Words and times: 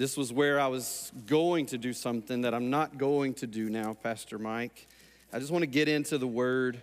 This 0.00 0.16
was 0.16 0.32
where 0.32 0.58
I 0.58 0.66
was 0.66 1.12
going 1.26 1.66
to 1.66 1.76
do 1.76 1.92
something 1.92 2.40
that 2.40 2.54
I'm 2.54 2.70
not 2.70 2.96
going 2.96 3.34
to 3.34 3.46
do 3.46 3.68
now, 3.68 3.92
Pastor 3.92 4.38
Mike. 4.38 4.88
I 5.30 5.38
just 5.38 5.50
want 5.50 5.60
to 5.60 5.66
get 5.66 5.90
into 5.90 6.16
the 6.16 6.26
word. 6.26 6.80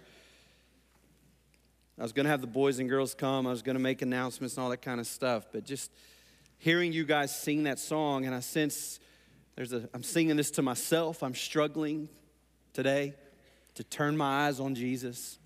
I 1.98 2.04
was 2.04 2.14
going 2.14 2.26
to 2.26 2.30
have 2.30 2.42
the 2.42 2.46
boys 2.46 2.78
and 2.78 2.88
girls 2.88 3.16
come, 3.16 3.48
I 3.48 3.50
was 3.50 3.64
going 3.64 3.76
to 3.76 3.82
make 3.82 4.04
announcements 4.04 4.56
and 4.56 4.64
all 4.64 4.70
that 4.70 4.84
kind 4.84 5.00
of 5.00 5.08
stuff, 5.08 5.48
but 5.52 5.64
just 5.66 5.90
hearing 6.60 6.94
you 6.94 7.06
guys 7.06 7.36
sing 7.36 7.63
that 7.63 7.79
song, 7.79 8.28
and 8.28 8.35
I 8.35 8.40
sense 8.40 8.99
there's 9.56 9.74
a, 9.74 9.90
I'm 9.96 10.04
singing 10.04 10.38
this 10.38 10.52
to 10.52 10.62
myself. 10.62 11.24
I'm 11.24 11.34
struggling 11.34 12.10
today 12.74 13.15
to 13.74 13.84
turn 13.84 14.15
my 14.15 14.46
eyes 14.46 14.60
on 14.60 14.76
Jesus. 14.76 15.40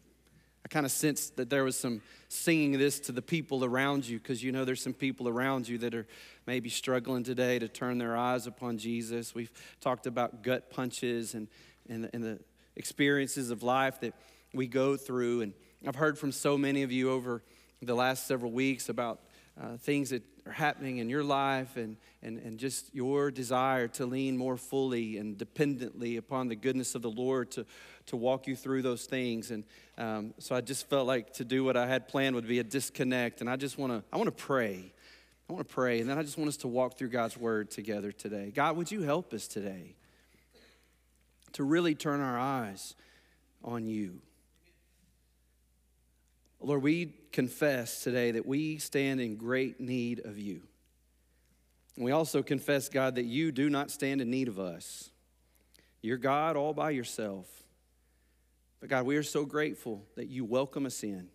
Kind 0.71 0.85
of 0.85 0.91
sensed 0.91 1.35
that 1.35 1.49
there 1.49 1.65
was 1.65 1.77
some 1.77 2.01
singing 2.29 2.71
this 2.71 2.99
to 3.01 3.11
the 3.11 3.21
people 3.21 3.65
around 3.65 4.07
you 4.07 4.17
because 4.17 4.41
you 4.41 4.53
know 4.53 4.63
there's 4.63 4.81
some 4.81 4.93
people 4.93 5.27
around 5.27 5.67
you 5.67 5.77
that 5.77 5.93
are 5.93 6.07
maybe 6.47 6.69
struggling 6.69 7.23
today 7.23 7.59
to 7.59 7.67
turn 7.67 7.97
their 7.97 8.15
eyes 8.15 8.47
upon 8.47 8.77
Jesus. 8.77 9.35
We've 9.35 9.51
talked 9.81 10.07
about 10.07 10.43
gut 10.43 10.69
punches 10.69 11.33
and, 11.33 11.49
and, 11.89 12.09
and 12.13 12.23
the 12.23 12.39
experiences 12.77 13.51
of 13.51 13.63
life 13.63 13.99
that 13.99 14.13
we 14.53 14.65
go 14.65 14.95
through. 14.95 15.41
And 15.41 15.53
I've 15.85 15.95
heard 15.95 16.17
from 16.17 16.31
so 16.31 16.57
many 16.57 16.83
of 16.83 16.91
you 16.91 17.11
over 17.11 17.43
the 17.81 17.93
last 17.93 18.25
several 18.25 18.53
weeks 18.53 18.87
about 18.87 19.19
uh, 19.61 19.75
things 19.75 20.11
that 20.11 20.23
are 20.45 20.53
happening 20.53 20.99
in 20.99 21.09
your 21.09 21.23
life 21.23 21.75
and, 21.75 21.97
and, 22.23 22.39
and 22.39 22.57
just 22.57 22.95
your 22.95 23.29
desire 23.29 23.87
to 23.89 24.05
lean 24.05 24.37
more 24.37 24.55
fully 24.55 25.17
and 25.17 25.37
dependently 25.37 26.17
upon 26.17 26.47
the 26.47 26.55
goodness 26.55 26.95
of 26.95 27.01
the 27.01 27.11
Lord 27.11 27.51
to, 27.51 27.65
to 28.11 28.17
walk 28.17 28.45
you 28.45 28.55
through 28.55 28.81
those 28.81 29.05
things. 29.05 29.51
And 29.51 29.63
um, 29.97 30.33
so 30.37 30.53
I 30.53 30.61
just 30.61 30.89
felt 30.89 31.07
like 31.07 31.33
to 31.33 31.45
do 31.45 31.63
what 31.63 31.75
I 31.75 31.87
had 31.87 32.07
planned 32.07 32.35
would 32.35 32.47
be 32.47 32.59
a 32.59 32.63
disconnect. 32.63 33.41
And 33.41 33.49
I 33.49 33.55
just 33.55 33.77
want 33.77 33.93
to, 33.93 34.03
I 34.13 34.17
want 34.17 34.27
to 34.27 34.43
pray. 34.43 34.93
I 35.49 35.53
want 35.53 35.67
to 35.67 35.73
pray. 35.73 35.99
And 35.99 36.09
then 36.09 36.17
I 36.17 36.23
just 36.23 36.37
want 36.37 36.49
us 36.49 36.57
to 36.57 36.67
walk 36.67 36.97
through 36.97 37.09
God's 37.09 37.37
word 37.37 37.71
together 37.71 38.11
today. 38.11 38.51
God, 38.53 38.77
would 38.77 38.91
you 38.91 39.01
help 39.01 39.33
us 39.33 39.47
today 39.47 39.95
to 41.53 41.63
really 41.63 41.95
turn 41.95 42.21
our 42.21 42.37
eyes 42.37 42.95
on 43.63 43.87
you? 43.87 44.21
Lord, 46.59 46.83
we 46.83 47.13
confess 47.31 48.03
today 48.03 48.31
that 48.31 48.45
we 48.45 48.77
stand 48.77 49.19
in 49.19 49.35
great 49.35 49.79
need 49.79 50.25
of 50.25 50.37
you. 50.37 50.61
And 51.95 52.05
we 52.05 52.11
also 52.11 52.43
confess, 52.43 52.87
God, 52.87 53.15
that 53.15 53.25
you 53.25 53.51
do 53.51 53.69
not 53.69 53.89
stand 53.89 54.21
in 54.21 54.29
need 54.29 54.47
of 54.47 54.59
us. 54.59 55.09
You're 56.01 56.17
God 56.17 56.55
all 56.55 56.73
by 56.73 56.91
yourself. 56.91 57.47
But 58.81 58.89
God, 58.89 59.05
we 59.05 59.15
are 59.15 59.23
so 59.23 59.45
grateful 59.45 60.03
that 60.15 60.27
you 60.27 60.43
welcome 60.43 60.85
us 60.85 61.03
in. 61.03 61.29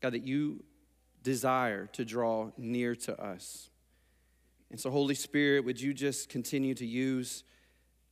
God, 0.00 0.14
that 0.14 0.24
you 0.24 0.62
desire 1.22 1.86
to 1.92 2.04
draw 2.04 2.52
near 2.56 2.94
to 2.94 3.20
us. 3.20 3.68
And 4.70 4.80
so, 4.80 4.90
Holy 4.90 5.14
Spirit, 5.14 5.64
would 5.64 5.80
you 5.80 5.92
just 5.92 6.28
continue 6.28 6.74
to 6.74 6.86
use 6.86 7.44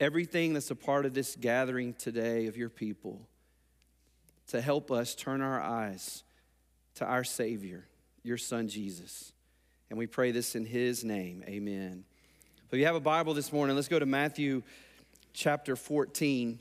everything 0.00 0.52
that's 0.52 0.70
a 0.70 0.76
part 0.76 1.06
of 1.06 1.14
this 1.14 1.36
gathering 1.40 1.94
today 1.94 2.46
of 2.46 2.56
your 2.56 2.68
people 2.68 3.28
to 4.48 4.60
help 4.60 4.90
us 4.90 5.14
turn 5.14 5.40
our 5.40 5.60
eyes 5.60 6.24
to 6.96 7.06
our 7.06 7.24
Savior, 7.24 7.86
your 8.22 8.36
Son 8.36 8.68
Jesus. 8.68 9.32
And 9.88 9.98
we 9.98 10.06
pray 10.06 10.32
this 10.32 10.56
in 10.56 10.64
His 10.64 11.04
name. 11.04 11.44
Amen. 11.46 12.04
If 12.70 12.78
you 12.78 12.86
have 12.86 12.94
a 12.94 13.00
Bible 13.00 13.34
this 13.34 13.52
morning, 13.52 13.76
let's 13.76 13.88
go 13.88 13.98
to 13.98 14.06
Matthew 14.06 14.62
chapter 15.32 15.76
14. 15.76 16.58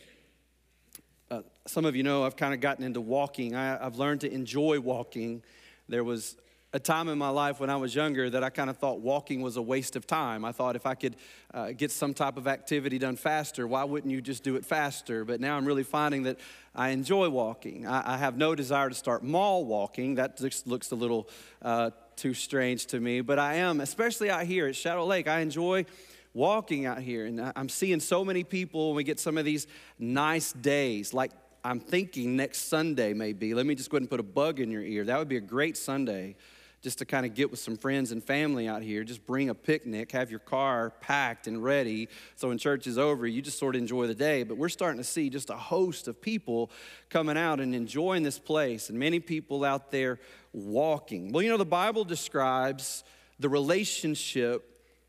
Some 1.67 1.86
of 1.86 1.95
you 1.95 2.04
know 2.04 2.23
I've 2.23 2.36
kind 2.36 2.54
of 2.54 2.59
gotten 2.59 2.84
into 2.84 3.02
walking. 3.02 3.56
I, 3.56 3.86
I've 3.86 3.98
learned 3.98 4.22
to 4.22 4.34
enjoy 4.34 4.80
walking. 4.80 5.44
There 5.88 6.03
was 6.03 6.36
a 6.73 6.80
time 6.80 7.09
in 7.09 7.18
my 7.18 7.30
life 7.30 7.59
when 7.59 7.70
I 7.70 7.76
was 7.76 7.94
younger 7.94 8.30
that 8.30 8.44
I 8.44 8.50
kind 8.50 8.70
of 8.70 8.78
thought 8.78 9.02
walking 9.02 9.42
was 9.42 9.58
a 9.58 9.62
waste 9.62 9.95
of 9.95 10.08
time. 10.08 10.45
I 10.45 10.53
thought 10.53 10.76
if 10.76 10.86
I 10.86 10.95
could 10.95 11.18
uh, 11.53 11.72
get 11.73 11.92
some 11.92 12.14
type 12.14 12.38
of 12.38 12.48
activity 12.48 12.98
done 12.98 13.18
faster, 13.18 13.68
why 13.68 13.84
wouldn't 13.84 14.12
you 14.12 14.22
just 14.22 14.44
do 14.44 14.56
it 14.56 14.66
faster? 14.66 15.26
But 15.26 15.42
now 15.42 15.58
I'm 15.58 15.66
really 15.66 15.84
finding 15.84 16.23
that 16.23 16.40
I 16.73 16.90
enjoy 16.90 17.30
walking. 17.30 17.85
I, 17.85 18.14
I 18.14 18.18
have 18.18 18.38
no 18.38 18.56
desire 18.56 18.90
to 18.90 18.96
start 18.96 19.22
mall 19.22 19.66
walking. 19.66 20.16
That 20.16 20.38
just 20.38 20.66
looks 20.66 20.91
a 20.91 20.96
little 20.96 21.30
uh, 21.62 21.91
too 22.16 22.34
strange 22.34 22.85
to 22.88 23.00
me. 23.00 23.22
But 23.22 23.38
I 23.38 23.56
am, 23.56 23.81
especially 23.81 24.30
out 24.30 24.46
here 24.46 24.68
at 24.68 24.75
Shadow 24.75 25.06
Lake, 25.06 25.28
I 25.28 25.41
enjoy 25.41 25.85
walking 26.34 26.85
out 26.85 27.00
here. 27.00 27.25
And 27.25 27.52
I'm 27.56 27.69
seeing 27.69 28.00
so 28.00 28.24
many 28.24 28.46
people 28.46 28.90
when 28.90 28.96
we 28.96 29.03
get 29.03 29.19
some 29.19 29.38
of 29.38 29.44
these 29.44 29.68
nice 30.00 30.53
days, 30.53 31.14
like 31.14 31.31
I'm 31.63 31.79
thinking 31.79 32.35
next 32.35 32.67
Sunday 32.67 33.13
maybe. 33.13 33.53
Let 33.53 33.66
me 33.66 33.75
just 33.75 33.89
go 33.89 33.95
ahead 33.95 34.03
and 34.03 34.09
put 34.09 34.19
a 34.19 34.23
bug 34.23 34.59
in 34.59 34.72
your 34.72 34.81
ear. 34.81 35.03
That 35.05 35.19
would 35.19 35.29
be 35.29 35.38
a 35.38 35.41
great 35.41 35.77
Sunday 35.77 36.35
just 36.81 36.97
to 36.97 37.05
kind 37.05 37.25
of 37.25 37.35
get 37.35 37.51
with 37.51 37.59
some 37.59 37.77
friends 37.77 38.11
and 38.11 38.23
family 38.23 38.67
out 38.67 38.81
here. 38.81 39.03
Just 39.03 39.25
bring 39.27 39.49
a 39.49 39.55
picnic, 39.55 40.11
have 40.13 40.31
your 40.31 40.39
car 40.39 40.89
packed 41.01 41.45
and 41.47 41.63
ready. 41.63 42.09
So 42.35 42.47
when 42.47 42.57
church 42.57 42.88
is 42.88 42.97
over, 42.97 43.27
you 43.27 43.41
just 43.41 43.59
sort 43.59 43.75
of 43.75 43.81
enjoy 43.81 44.07
the 44.07 44.16
day. 44.16 44.41
But 44.44 44.57
we're 44.57 44.69
starting 44.69 44.97
to 44.97 45.03
see 45.03 45.29
just 45.29 45.51
a 45.51 45.55
host 45.55 46.07
of 46.07 46.19
people 46.19 46.72
coming 47.09 47.38
out 47.38 47.59
and 47.59 47.75
enjoying 47.75 48.23
this 48.23 48.39
place, 48.39 48.89
and 48.89 48.97
many 48.97 49.19
people 49.19 49.63
out 49.63 49.91
there 49.91 50.19
walking. 50.53 51.31
Well, 51.31 51.43
you 51.43 51.49
know, 51.49 51.57
the 51.57 51.66
Bible 51.66 52.03
describes 52.03 53.03
the 53.39 53.49
relationship 53.49 54.67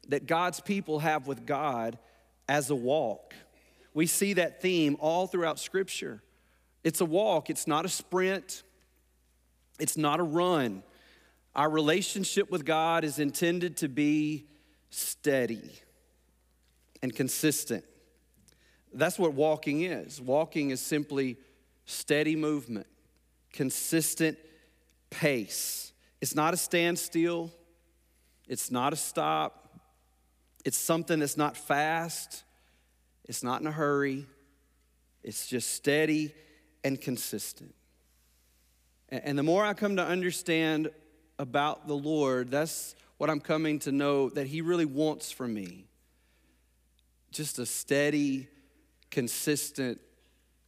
that 0.08 0.26
God's 0.26 0.60
people 0.60 0.98
have 0.98 1.26
with 1.26 1.46
God 1.46 1.98
as 2.48 2.68
a 2.68 2.74
walk. 2.74 3.34
We 3.94 4.06
see 4.06 4.34
that 4.34 4.60
theme 4.60 4.96
all 5.00 5.26
throughout 5.26 5.58
Scripture. 5.58 6.22
It's 6.84 7.00
a 7.00 7.04
walk, 7.04 7.48
it's 7.48 7.66
not 7.66 7.84
a 7.84 7.88
sprint, 7.88 8.62
it's 9.78 9.96
not 9.96 10.20
a 10.20 10.22
run. 10.22 10.82
Our 11.54 11.70
relationship 11.70 12.50
with 12.50 12.64
God 12.64 13.04
is 13.04 13.18
intended 13.18 13.76
to 13.78 13.88
be 13.88 14.46
steady 14.90 15.72
and 17.02 17.14
consistent. 17.14 17.84
That's 18.94 19.18
what 19.18 19.32
walking 19.34 19.82
is. 19.82 20.20
Walking 20.20 20.70
is 20.70 20.80
simply 20.80 21.36
steady 21.86 22.36
movement, 22.36 22.86
consistent 23.52 24.38
pace. 25.10 25.92
It's 26.20 26.34
not 26.34 26.54
a 26.54 26.56
standstill, 26.56 27.50
it's 28.48 28.70
not 28.70 28.92
a 28.92 28.96
stop, 28.96 29.80
it's 30.64 30.78
something 30.78 31.18
that's 31.18 31.36
not 31.36 31.56
fast, 31.56 32.44
it's 33.24 33.42
not 33.42 33.60
in 33.60 33.66
a 33.66 33.72
hurry, 33.72 34.26
it's 35.22 35.46
just 35.46 35.72
steady 35.72 36.34
and 36.84 37.00
consistent. 37.00 37.74
And 39.08 39.38
the 39.38 39.42
more 39.42 39.64
I 39.64 39.74
come 39.74 39.96
to 39.96 40.04
understand 40.04 40.90
about 41.38 41.86
the 41.86 41.94
Lord, 41.94 42.50
that's 42.50 42.94
what 43.18 43.28
I'm 43.28 43.40
coming 43.40 43.78
to 43.80 43.92
know 43.92 44.30
that 44.30 44.46
He 44.46 44.62
really 44.62 44.86
wants 44.86 45.30
from 45.30 45.52
me. 45.52 45.84
Just 47.30 47.58
a 47.58 47.66
steady, 47.66 48.48
consistent 49.10 50.00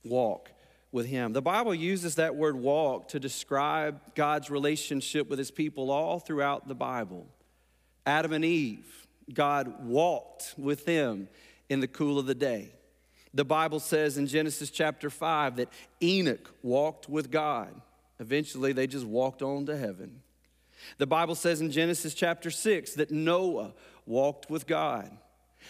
walk 0.05 0.51
with 0.93 1.07
Him. 1.07 1.33
The 1.33 1.43
Bible 1.43 1.75
uses 1.75 2.17
that 2.17 2.37
word 2.37 2.57
walk 2.57 3.09
to 3.09 3.21
describe 3.21 4.15
God's 4.15 4.51
relationship 4.51 5.29
with 5.29 5.39
His 5.39 5.51
people 5.51 5.91
all 5.91 6.21
throughout 6.21 6.69
the 6.69 6.75
Bible. 6.75 7.27
Adam 8.07 8.33
and 8.33 8.45
Eve, 8.45 9.07
God 9.33 9.85
walked 9.85 10.55
with 10.59 10.85
them 10.85 11.29
in 11.69 11.81
the 11.81 11.89
cool 11.89 12.19
of 12.19 12.27
the 12.27 12.35
day. 12.35 12.73
The 13.35 13.45
Bible 13.45 13.81
says 13.81 14.17
in 14.17 14.29
Genesis 14.29 14.71
chapter 14.71 15.11
5 15.11 15.57
that 15.57 15.69
Enoch 16.01 16.55
walked 16.63 17.09
with 17.09 17.33
God. 17.33 17.75
Eventually, 18.21 18.73
they 18.73 18.87
just 18.87 19.05
walked 19.05 19.43
on 19.43 19.67
to 19.67 19.77
heaven. 19.77 20.23
The 20.99 21.07
Bible 21.07 21.35
says 21.35 21.61
in 21.61 21.73
Genesis 21.73 22.15
chapter 22.15 22.51
6 22.51 22.95
that 22.95 23.11
Noah 23.11 23.73
walked 24.07 24.49
with 24.49 24.67
God. 24.69 25.11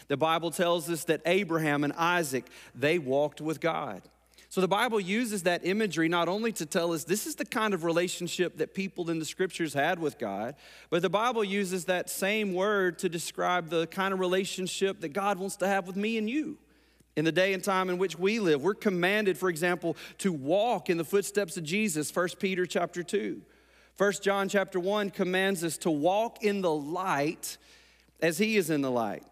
The 0.08 0.16
Bible 0.16 0.50
tells 0.50 0.90
us 0.90 1.04
that 1.04 1.22
Abraham 1.24 1.84
and 1.84 1.92
Isaac, 1.94 2.44
they 2.74 2.98
walked 2.98 3.40
with 3.40 3.60
God. 3.60 4.02
So 4.50 4.60
the 4.60 4.68
Bible 4.68 5.00
uses 5.00 5.44
that 5.44 5.66
imagery 5.66 6.08
not 6.08 6.28
only 6.28 6.52
to 6.52 6.66
tell 6.66 6.92
us 6.92 7.04
this 7.04 7.26
is 7.26 7.34
the 7.34 7.44
kind 7.44 7.74
of 7.74 7.82
relationship 7.82 8.58
that 8.58 8.74
people 8.74 9.10
in 9.10 9.18
the 9.18 9.24
scriptures 9.24 9.72
had 9.72 9.98
with 9.98 10.18
God, 10.18 10.54
but 10.90 11.02
the 11.02 11.10
Bible 11.10 11.42
uses 11.42 11.86
that 11.86 12.10
same 12.10 12.52
word 12.52 12.98
to 13.00 13.08
describe 13.08 13.68
the 13.68 13.86
kind 13.88 14.12
of 14.12 14.20
relationship 14.20 15.00
that 15.00 15.08
God 15.08 15.38
wants 15.38 15.56
to 15.56 15.66
have 15.66 15.86
with 15.86 15.96
me 15.96 16.18
and 16.18 16.28
you. 16.30 16.58
In 17.16 17.24
the 17.24 17.32
day 17.32 17.52
and 17.52 17.62
time 17.62 17.90
in 17.90 17.98
which 17.98 18.18
we 18.18 18.40
live, 18.40 18.62
we're 18.62 18.74
commanded, 18.74 19.38
for 19.38 19.48
example, 19.48 19.96
to 20.18 20.32
walk 20.32 20.90
in 20.90 20.98
the 20.98 21.04
footsteps 21.04 21.56
of 21.56 21.62
Jesus, 21.62 22.14
1 22.14 22.28
Peter 22.40 22.66
chapter 22.66 23.02
2. 23.02 23.40
First 23.94 24.24
John 24.24 24.48
chapter 24.48 24.80
1 24.80 25.10
commands 25.10 25.62
us 25.62 25.78
to 25.78 25.90
walk 25.90 26.42
in 26.42 26.60
the 26.60 26.72
light 26.72 27.56
as 28.20 28.38
he 28.38 28.56
is 28.56 28.68
in 28.68 28.80
the 28.80 28.90
light. 28.90 29.22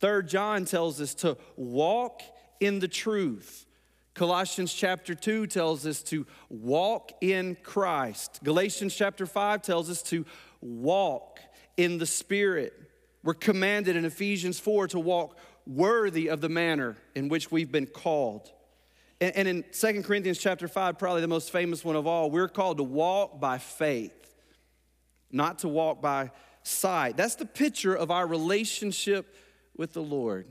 Third 0.00 0.28
John 0.28 0.64
tells 0.64 1.00
us 1.00 1.14
to 1.16 1.36
walk 1.56 2.22
in 2.58 2.80
the 2.80 2.88
truth. 2.88 3.66
Colossians 4.14 4.74
chapter 4.74 5.14
2 5.14 5.46
tells 5.46 5.86
us 5.86 6.02
to 6.04 6.26
walk 6.48 7.12
in 7.20 7.56
Christ. 7.62 8.40
Galatians 8.42 8.94
chapter 8.94 9.26
5 9.26 9.62
tells 9.62 9.88
us 9.88 10.02
to 10.04 10.26
walk 10.60 11.38
in 11.76 11.98
the 11.98 12.06
Spirit. 12.06 12.74
We're 13.22 13.34
commanded 13.34 13.94
in 13.96 14.04
Ephesians 14.04 14.58
4 14.58 14.88
to 14.88 14.98
walk 14.98 15.38
worthy 15.70 16.28
of 16.28 16.40
the 16.40 16.48
manner 16.48 16.96
in 17.14 17.28
which 17.28 17.50
we've 17.50 17.70
been 17.70 17.86
called. 17.86 18.50
And, 19.20 19.46
in 19.46 19.64
2 19.72 20.02
Corinthians 20.02 20.38
chapter 20.38 20.66
5, 20.66 20.98
probably 20.98 21.20
the 21.20 21.28
most 21.28 21.50
famous 21.50 21.84
one 21.84 21.94
of 21.94 22.06
all, 22.06 22.30
we're 22.30 22.48
called 22.48 22.78
to 22.78 22.82
walk 22.82 23.38
by 23.38 23.58
faith, 23.58 24.34
not 25.30 25.58
to 25.60 25.68
walk 25.68 26.00
by 26.00 26.30
sight. 26.62 27.18
That's 27.18 27.34
the 27.34 27.44
picture 27.44 27.94
of 27.94 28.10
our 28.10 28.26
relationship 28.26 29.34
with 29.76 29.92
the 29.92 30.02
Lord. 30.02 30.46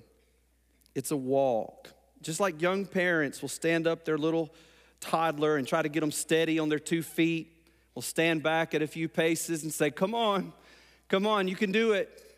It's 0.93 1.09
a 1.09 1.17
walk. 1.17 1.89
Just 2.21 2.39
like 2.39 2.61
young 2.61 2.85
parents 2.85 3.41
will 3.41 3.49
stand 3.49 3.87
up 3.87 4.05
their 4.05 4.17
little 4.17 4.53
toddler 4.99 5.57
and 5.57 5.67
try 5.67 5.81
to 5.81 5.89
get 5.89 6.01
them 6.01 6.11
steady 6.11 6.59
on 6.59 6.69
their 6.69 6.79
two 6.79 7.01
feet, 7.01 7.55
will 7.95 8.01
stand 8.03 8.43
back 8.43 8.75
at 8.75 8.83
a 8.83 8.87
few 8.87 9.09
paces 9.09 9.63
and 9.63 9.73
say, 9.73 9.89
Come 9.89 10.13
on, 10.13 10.53
come 11.07 11.25
on, 11.25 11.47
you 11.47 11.55
can 11.55 11.71
do 11.71 11.93
it. 11.93 12.28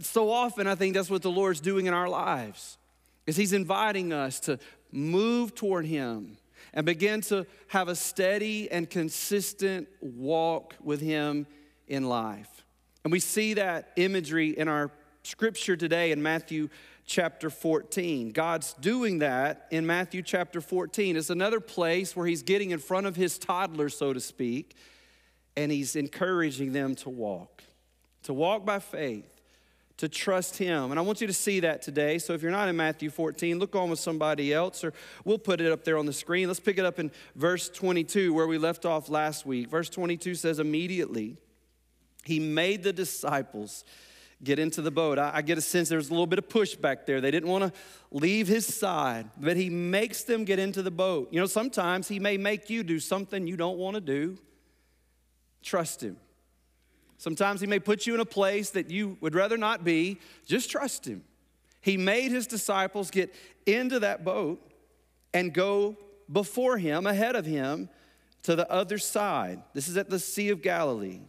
So 0.00 0.30
often, 0.30 0.66
I 0.66 0.74
think 0.74 0.94
that's 0.94 1.10
what 1.10 1.22
the 1.22 1.30
Lord's 1.30 1.60
doing 1.60 1.86
in 1.86 1.94
our 1.94 2.08
lives, 2.08 2.78
is 3.26 3.36
He's 3.36 3.52
inviting 3.52 4.12
us 4.12 4.40
to 4.40 4.58
move 4.90 5.54
toward 5.54 5.86
Him 5.86 6.36
and 6.72 6.86
begin 6.86 7.20
to 7.22 7.46
have 7.68 7.88
a 7.88 7.94
steady 7.94 8.70
and 8.70 8.88
consistent 8.88 9.88
walk 10.00 10.74
with 10.82 11.00
Him 11.00 11.46
in 11.86 12.08
life. 12.08 12.64
And 13.04 13.12
we 13.12 13.20
see 13.20 13.54
that 13.54 13.92
imagery 13.96 14.50
in 14.50 14.68
our 14.68 14.90
scripture 15.22 15.76
today 15.76 16.10
in 16.10 16.22
Matthew 16.22 16.68
chapter 17.06 17.50
14. 17.50 18.30
God's 18.30 18.72
doing 18.74 19.18
that 19.18 19.66
in 19.70 19.86
Matthew 19.86 20.22
chapter 20.22 20.60
14. 20.60 21.16
It's 21.16 21.30
another 21.30 21.60
place 21.60 22.16
where 22.16 22.26
He's 22.26 22.42
getting 22.42 22.70
in 22.70 22.78
front 22.78 23.06
of 23.06 23.16
His 23.16 23.38
toddlers, 23.38 23.96
so 23.96 24.12
to 24.12 24.20
speak, 24.20 24.74
and 25.56 25.70
He's 25.70 25.96
encouraging 25.96 26.72
them 26.72 26.94
to 26.96 27.10
walk, 27.10 27.62
to 28.24 28.32
walk 28.32 28.64
by 28.64 28.78
faith 28.78 29.33
to 29.96 30.08
trust 30.08 30.58
Him. 30.58 30.90
And 30.90 30.98
I 30.98 31.02
want 31.02 31.20
you 31.20 31.26
to 31.26 31.32
see 31.32 31.60
that 31.60 31.82
today. 31.82 32.18
So 32.18 32.32
if 32.32 32.42
you're 32.42 32.50
not 32.50 32.68
in 32.68 32.76
Matthew 32.76 33.10
14, 33.10 33.58
look 33.58 33.76
on 33.76 33.90
with 33.90 34.00
somebody 34.00 34.52
else, 34.52 34.82
or 34.82 34.92
we'll 35.24 35.38
put 35.38 35.60
it 35.60 35.70
up 35.70 35.84
there 35.84 35.98
on 35.98 36.06
the 36.06 36.12
screen. 36.12 36.48
Let's 36.48 36.60
pick 36.60 36.78
it 36.78 36.84
up 36.84 36.98
in 36.98 37.10
verse 37.36 37.68
22, 37.68 38.34
where 38.34 38.46
we 38.46 38.58
left 38.58 38.84
off 38.84 39.08
last 39.08 39.46
week. 39.46 39.68
Verse 39.68 39.88
22 39.88 40.34
says, 40.34 40.58
Immediately 40.58 41.36
He 42.24 42.40
made 42.40 42.82
the 42.82 42.92
disciples 42.92 43.84
get 44.42 44.58
into 44.58 44.82
the 44.82 44.90
boat. 44.90 45.18
I, 45.18 45.30
I 45.34 45.42
get 45.42 45.58
a 45.58 45.62
sense 45.62 45.88
there's 45.88 46.08
a 46.08 46.12
little 46.12 46.26
bit 46.26 46.38
of 46.38 46.48
pushback 46.48 47.06
there. 47.06 47.20
They 47.20 47.30
didn't 47.30 47.48
want 47.48 47.72
to 47.72 47.80
leave 48.10 48.48
His 48.48 48.66
side, 48.66 49.30
but 49.38 49.56
He 49.56 49.70
makes 49.70 50.24
them 50.24 50.44
get 50.44 50.58
into 50.58 50.82
the 50.82 50.90
boat. 50.90 51.28
You 51.30 51.40
know, 51.40 51.46
sometimes 51.46 52.08
He 52.08 52.18
may 52.18 52.36
make 52.36 52.68
you 52.68 52.82
do 52.82 52.98
something 52.98 53.46
you 53.46 53.56
don't 53.56 53.78
want 53.78 53.94
to 53.94 54.00
do. 54.00 54.38
Trust 55.62 56.02
Him. 56.02 56.16
Sometimes 57.18 57.60
He 57.60 57.66
may 57.66 57.78
put 57.78 58.06
you 58.06 58.14
in 58.14 58.20
a 58.20 58.26
place 58.26 58.70
that 58.70 58.90
you 58.90 59.16
would 59.20 59.34
rather 59.34 59.56
not 59.56 59.84
be. 59.84 60.18
Just 60.46 60.70
trust 60.70 61.06
Him. 61.06 61.22
He 61.80 61.96
made 61.96 62.30
His 62.30 62.46
disciples 62.46 63.10
get 63.10 63.34
into 63.66 64.00
that 64.00 64.24
boat 64.24 64.60
and 65.32 65.52
go 65.52 65.96
before 66.30 66.78
Him, 66.78 67.06
ahead 67.06 67.36
of 67.36 67.46
Him, 67.46 67.88
to 68.42 68.56
the 68.56 68.70
other 68.70 68.98
side. 68.98 69.62
This 69.72 69.88
is 69.88 69.96
at 69.96 70.10
the 70.10 70.18
Sea 70.18 70.50
of 70.50 70.62
Galilee. 70.62 71.20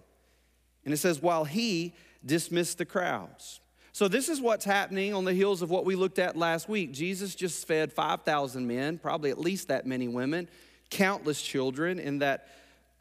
And 0.83 0.93
it 0.93 0.97
says, 0.97 1.21
while 1.21 1.45
He 1.45 1.93
dismissed 2.25 2.77
the 2.77 2.85
crowds. 2.85 3.59
So, 3.91 4.09
this 4.09 4.27
is 4.27 4.41
what's 4.41 4.65
happening 4.65 5.13
on 5.13 5.23
the 5.23 5.33
heels 5.33 5.61
of 5.61 5.69
what 5.69 5.85
we 5.85 5.95
looked 5.95 6.19
at 6.19 6.35
last 6.35 6.67
week. 6.67 6.91
Jesus 6.91 7.33
just 7.33 7.65
fed 7.65 7.93
5,000 7.93 8.67
men, 8.67 8.97
probably 8.97 9.29
at 9.29 9.39
least 9.39 9.69
that 9.69 9.85
many 9.85 10.09
women, 10.09 10.49
countless 10.89 11.41
children 11.41 11.97
in 11.97 12.19
that 12.19 12.49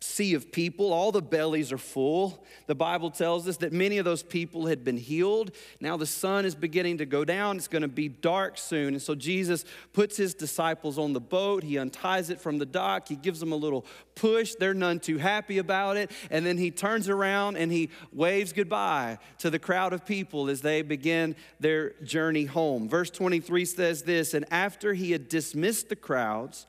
sea 0.01 0.35
of 0.35 0.53
people. 0.53 0.93
All 0.93 1.11
the 1.13 1.23
bellies 1.23 1.73
are 1.73 1.79
full. 1.79 2.45
The 2.67 2.75
Bible 2.75 3.11
tells 3.11 3.49
us 3.49 3.57
that 3.59 3.73
many 3.73 3.99
of 3.99 4.05
those 4.05 4.23
people 4.23 4.67
had 4.67 4.85
been 4.85 4.97
healed. 4.97 5.51
Now 5.81 5.97
the 5.97 6.07
sun 6.07 6.45
is 6.45 6.55
beginning 6.55 6.99
to 6.99 7.07
go 7.07 7.25
down. 7.25 7.57
It's 7.57 7.69
going 7.69 7.83
to 7.83 7.89
be 7.89 8.09
dark 8.09 8.59
soon. 8.59 8.89
And 8.89 9.03
so 9.03 9.15
Jesus 9.15 9.65
puts 9.93 10.17
his 10.17 10.35
disciples 10.35 10.99
on 10.99 11.13
the 11.15 11.21
boat. 11.21 11.63
He 11.63 11.79
unties 11.79 12.31
it 12.31 12.41
from 12.41 12.59
the 12.59 12.67
dock. 12.67 13.09
He 13.09 13.17
gives 13.17 13.41
them 13.41 13.53
a 13.53 13.57
little 13.57 13.87
push. 14.15 14.55
They're 14.55 14.75
none 14.75 15.01
too 15.01 15.19
happy 15.19 15.59
about 15.59 15.97
it. 15.97 16.11
And 16.31 16.45
then 16.45 16.59
he 16.59 16.71
turns 16.71 17.09
around 17.09 17.57
and 17.57 17.73
he 17.73 17.91
waves 18.13 18.53
goodbye 18.53 19.19
to 19.39 19.51
the 19.51 19.59
crowd 19.59 19.93
of 19.93 20.05
people 20.05 20.49
as 20.49 20.61
they 20.61 20.83
begin 20.83 21.35
their 21.61 21.91
journey 22.03 22.45
home. 22.45 22.89
Verse 22.89 23.11
23 23.11 23.65
says 23.65 24.03
this 24.03 24.35
And 24.35 24.45
after 24.51 24.95
he 24.95 25.13
had 25.13 25.29
dismissed 25.29 25.89
the 25.89 25.97
crowds, 25.97 26.67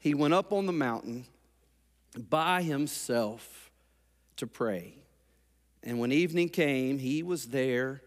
he 0.00 0.14
went 0.14 0.34
up 0.34 0.52
on 0.52 0.66
the 0.66 0.72
mountain 0.72 1.26
by 2.18 2.62
himself 2.62 3.70
to 4.36 4.46
pray. 4.46 4.94
And 5.82 5.98
when 5.98 6.12
evening 6.12 6.48
came, 6.48 6.98
he 6.98 7.22
was 7.22 7.46
there 7.46 8.02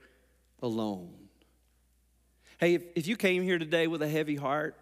alone. 0.62 1.13
Hey, 2.60 2.75
if, 2.75 2.84
if 2.96 3.08
you 3.08 3.16
came 3.16 3.44
here 3.44 3.58
today 3.58 3.88
with 3.88 4.02
a 4.02 4.08
heavy 4.08 4.36
heart, 4.36 4.78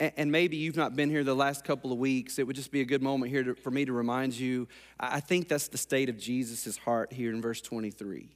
and, 0.00 0.32
maybe 0.32 0.56
you've 0.56 0.78
not 0.78 0.96
been 0.96 1.10
here 1.10 1.22
the 1.22 1.34
last 1.34 1.62
couple 1.62 1.92
of 1.92 1.98
weeks, 1.98 2.38
it 2.38 2.46
would 2.46 2.56
just 2.56 2.72
be 2.72 2.80
a 2.80 2.86
good 2.86 3.02
moment 3.02 3.30
here 3.30 3.42
to, 3.42 3.54
for 3.54 3.70
me 3.70 3.84
to 3.84 3.92
remind 3.92 4.32
you. 4.32 4.66
I 4.98 5.20
think 5.20 5.46
that's 5.46 5.68
the 5.68 5.76
state 5.76 6.08
of 6.08 6.16
Jesus' 6.16 6.78
heart 6.78 7.12
here 7.12 7.30
in 7.30 7.42
verse 7.42 7.60
23. 7.60 8.34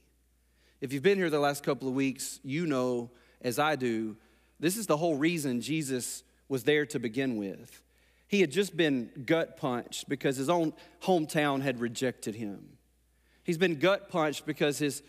If 0.79 0.93
you've 0.93 1.01
been 1.01 1.17
here 1.17 1.31
the 1.31 1.39
last 1.39 1.63
couple 1.63 1.87
of 1.87 1.95
weeks, 1.95 2.39
you 2.43 2.67
know, 2.67 3.09
as 3.41 3.57
I 3.57 3.75
do, 3.77 4.15
this 4.59 4.77
is 4.77 4.85
the 4.85 4.97
whole 4.97 5.15
reason 5.15 5.59
Jesus 5.59 6.23
was 6.47 6.63
there 6.63 6.85
to 6.85 6.99
begin 6.99 7.37
with. 7.37 7.81
He 8.27 8.41
had 8.41 8.51
just 8.51 8.75
been 8.75 9.11
gut 9.25 9.57
punched 9.57 10.09
because 10.09 10.37
his 10.37 10.49
own 10.49 10.73
hometown 11.03 11.61
had 11.61 11.79
rejected 11.79 12.35
him. 12.35 12.77
He's 13.43 13.57
been 13.57 13.79
gut 13.79 14.09
punched 14.09 14.45
because 14.45 14.79
his 14.79 15.03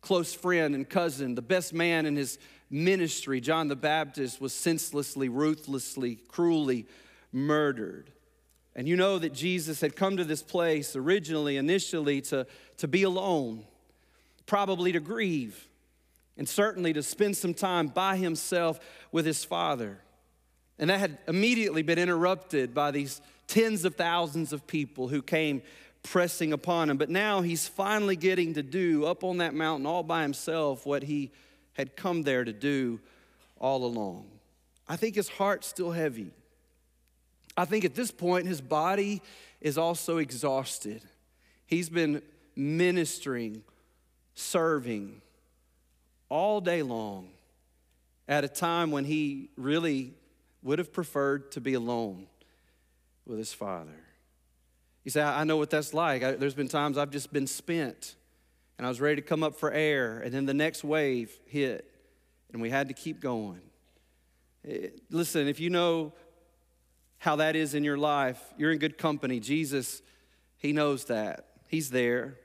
close 0.00 0.32
friend 0.32 0.74
and 0.74 0.88
cousin, 0.88 1.34
the 1.34 1.42
best 1.42 1.74
man 1.74 2.06
in 2.06 2.16
his 2.16 2.38
ministry, 2.70 3.40
John 3.40 3.68
the 3.68 3.76
Baptist, 3.76 4.40
was 4.40 4.52
senselessly, 4.52 5.28
ruthlessly, 5.28 6.16
cruelly 6.28 6.86
murdered. 7.32 8.12
And 8.76 8.88
you 8.88 8.96
know 8.96 9.18
that 9.18 9.34
Jesus 9.34 9.80
had 9.80 9.96
come 9.96 10.16
to 10.16 10.24
this 10.24 10.42
place 10.42 10.94
originally, 10.94 11.56
initially, 11.56 12.20
to, 12.22 12.46
to 12.76 12.88
be 12.88 13.02
alone, 13.02 13.64
probably 14.46 14.92
to 14.92 15.00
grieve, 15.00 15.68
and 16.38 16.48
certainly 16.48 16.92
to 16.92 17.02
spend 17.02 17.36
some 17.36 17.52
time 17.52 17.88
by 17.88 18.16
himself 18.16 18.78
with 19.10 19.26
his 19.26 19.44
Father. 19.44 20.00
And 20.80 20.88
that 20.88 20.98
had 20.98 21.18
immediately 21.28 21.82
been 21.82 21.98
interrupted 21.98 22.74
by 22.74 22.90
these 22.90 23.20
tens 23.46 23.84
of 23.84 23.96
thousands 23.96 24.52
of 24.52 24.66
people 24.66 25.08
who 25.08 25.20
came 25.20 25.62
pressing 26.02 26.54
upon 26.54 26.88
him. 26.88 26.96
But 26.96 27.10
now 27.10 27.42
he's 27.42 27.68
finally 27.68 28.16
getting 28.16 28.54
to 28.54 28.62
do 28.62 29.04
up 29.04 29.22
on 29.22 29.36
that 29.36 29.54
mountain 29.54 29.86
all 29.86 30.02
by 30.02 30.22
himself 30.22 30.86
what 30.86 31.02
he 31.02 31.30
had 31.74 31.96
come 31.96 32.22
there 32.22 32.44
to 32.44 32.52
do 32.52 32.98
all 33.58 33.84
along. 33.84 34.26
I 34.88 34.96
think 34.96 35.16
his 35.16 35.28
heart's 35.28 35.68
still 35.68 35.92
heavy. 35.92 36.32
I 37.58 37.66
think 37.66 37.84
at 37.84 37.94
this 37.94 38.10
point 38.10 38.46
his 38.46 38.62
body 38.62 39.20
is 39.60 39.76
also 39.76 40.16
exhausted. 40.16 41.02
He's 41.66 41.90
been 41.90 42.22
ministering, 42.56 43.62
serving 44.34 45.20
all 46.30 46.62
day 46.62 46.82
long 46.82 47.28
at 48.26 48.44
a 48.44 48.48
time 48.48 48.90
when 48.90 49.04
he 49.04 49.50
really 49.56 50.14
would 50.62 50.78
have 50.78 50.92
preferred 50.92 51.52
to 51.52 51.60
be 51.60 51.74
alone 51.74 52.26
with 53.26 53.38
his 53.38 53.52
father. 53.52 54.04
You 55.04 55.10
say, 55.10 55.22
I 55.22 55.44
know 55.44 55.56
what 55.56 55.70
that's 55.70 55.94
like. 55.94 56.22
I, 56.22 56.32
there's 56.32 56.54
been 56.54 56.68
times 56.68 56.98
I've 56.98 57.10
just 57.10 57.32
been 57.32 57.46
spent 57.46 58.16
and 58.80 58.86
I 58.86 58.88
was 58.88 58.98
ready 58.98 59.16
to 59.16 59.22
come 59.22 59.42
up 59.42 59.56
for 59.56 59.70
air, 59.70 60.20
and 60.20 60.32
then 60.32 60.46
the 60.46 60.54
next 60.54 60.82
wave 60.82 61.38
hit, 61.44 61.84
and 62.50 62.62
we 62.62 62.70
had 62.70 62.88
to 62.88 62.94
keep 62.94 63.20
going. 63.20 63.60
It, 64.64 64.94
eh, 64.94 64.98
listen, 65.10 65.48
if 65.48 65.60
you 65.60 65.68
know 65.68 66.14
how 67.18 67.36
that 67.36 67.56
is 67.56 67.74
in 67.74 67.84
your 67.84 67.98
life, 67.98 68.42
you're 68.56 68.72
in 68.72 68.78
good 68.78 68.96
company. 68.96 69.38
Jesus, 69.38 70.00
He 70.56 70.72
knows 70.72 71.04
that. 71.04 71.44
He's 71.68 71.90
there. 71.90 72.38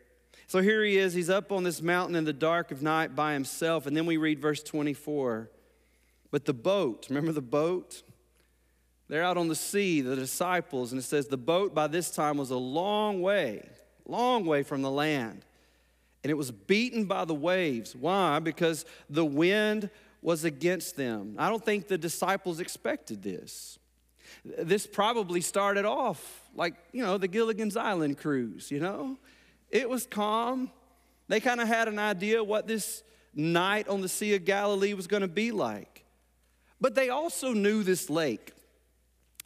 So 0.47 0.61
here 0.61 0.83
He 0.83 0.97
is. 0.97 1.13
He's 1.13 1.29
up 1.29 1.53
on 1.53 1.63
this 1.63 1.81
mountain 1.81 2.17
in 2.17 2.25
the 2.25 2.33
dark 2.33 2.69
of 2.69 2.81
night 2.81 3.15
by 3.15 3.31
Himself. 3.31 3.85
And 3.85 3.95
then 3.95 4.05
we 4.05 4.17
read 4.17 4.41
verse 4.41 4.61
24. 4.61 5.49
But 6.31 6.43
the 6.43 6.53
boat, 6.53 7.05
remember 7.07 7.31
the 7.31 7.41
boat? 7.41 8.03
They're 9.07 9.23
out 9.23 9.37
on 9.37 9.47
the 9.47 9.55
sea, 9.55 10.01
the 10.01 10.15
disciples, 10.15 10.91
and 10.91 10.99
it 10.99 11.03
says 11.03 11.27
the 11.27 11.37
boat 11.37 11.75
by 11.75 11.87
this 11.87 12.09
time 12.09 12.37
was 12.37 12.49
a 12.49 12.57
long 12.57 13.21
way, 13.21 13.67
long 14.07 14.45
way 14.45 14.63
from 14.63 14.81
the 14.81 14.91
land. 14.91 15.45
And 16.23 16.31
it 16.31 16.35
was 16.35 16.49
beaten 16.51 17.05
by 17.05 17.25
the 17.25 17.35
waves. 17.35 17.95
Why? 17.95 18.39
Because 18.39 18.83
the 19.09 19.25
wind 19.25 19.91
was 20.23 20.43
against 20.43 20.95
them. 20.95 21.35
I 21.37 21.49
don't 21.49 21.63
think 21.63 21.87
the 21.87 21.99
disciples 21.99 22.59
expected 22.59 23.21
this. 23.21 23.77
This 24.43 24.87
probably 24.87 25.39
started 25.39 25.85
off 25.85 26.41
like, 26.55 26.73
you 26.91 27.03
know, 27.03 27.19
the 27.19 27.27
Gilligan's 27.27 27.77
Island 27.77 28.17
cruise, 28.17 28.71
you 28.71 28.79
know? 28.79 29.17
It 29.69 29.87
was 29.87 30.07
calm. 30.07 30.71
They 31.27 31.39
kind 31.39 31.61
of 31.61 31.67
had 31.67 31.87
an 31.87 31.99
idea 31.99 32.43
what 32.43 32.65
this 32.65 33.03
night 33.35 33.87
on 33.87 34.01
the 34.01 34.09
Sea 34.09 34.33
of 34.33 34.45
Galilee 34.45 34.93
was 34.93 35.05
going 35.05 35.21
to 35.21 35.27
be 35.27 35.51
like. 35.51 36.05
But 36.81 36.95
they 36.95 37.09
also 37.09 37.53
knew 37.53 37.83
this 37.83 38.09
lake. 38.09 38.51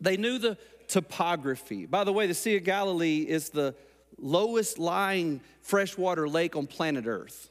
They 0.02 0.18
knew 0.18 0.38
the 0.38 0.58
topography. 0.88 1.86
By 1.86 2.04
the 2.04 2.14
way, 2.14 2.28
the 2.28 2.34
Sea 2.34 2.58
of 2.58 2.64
Galilee 2.64 3.26
is 3.28 3.50
the 3.50 3.76
lowest 4.18 4.80
lying 4.80 5.42
freshwater 5.62 6.28
lake 6.28 6.56
on 6.56 6.68
planet 6.68 7.06
Earth, 7.06 7.50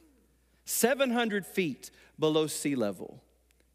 700 0.64 1.47
feet 1.47 1.90
below 2.19 2.47
sea 2.47 2.75
level. 2.75 3.23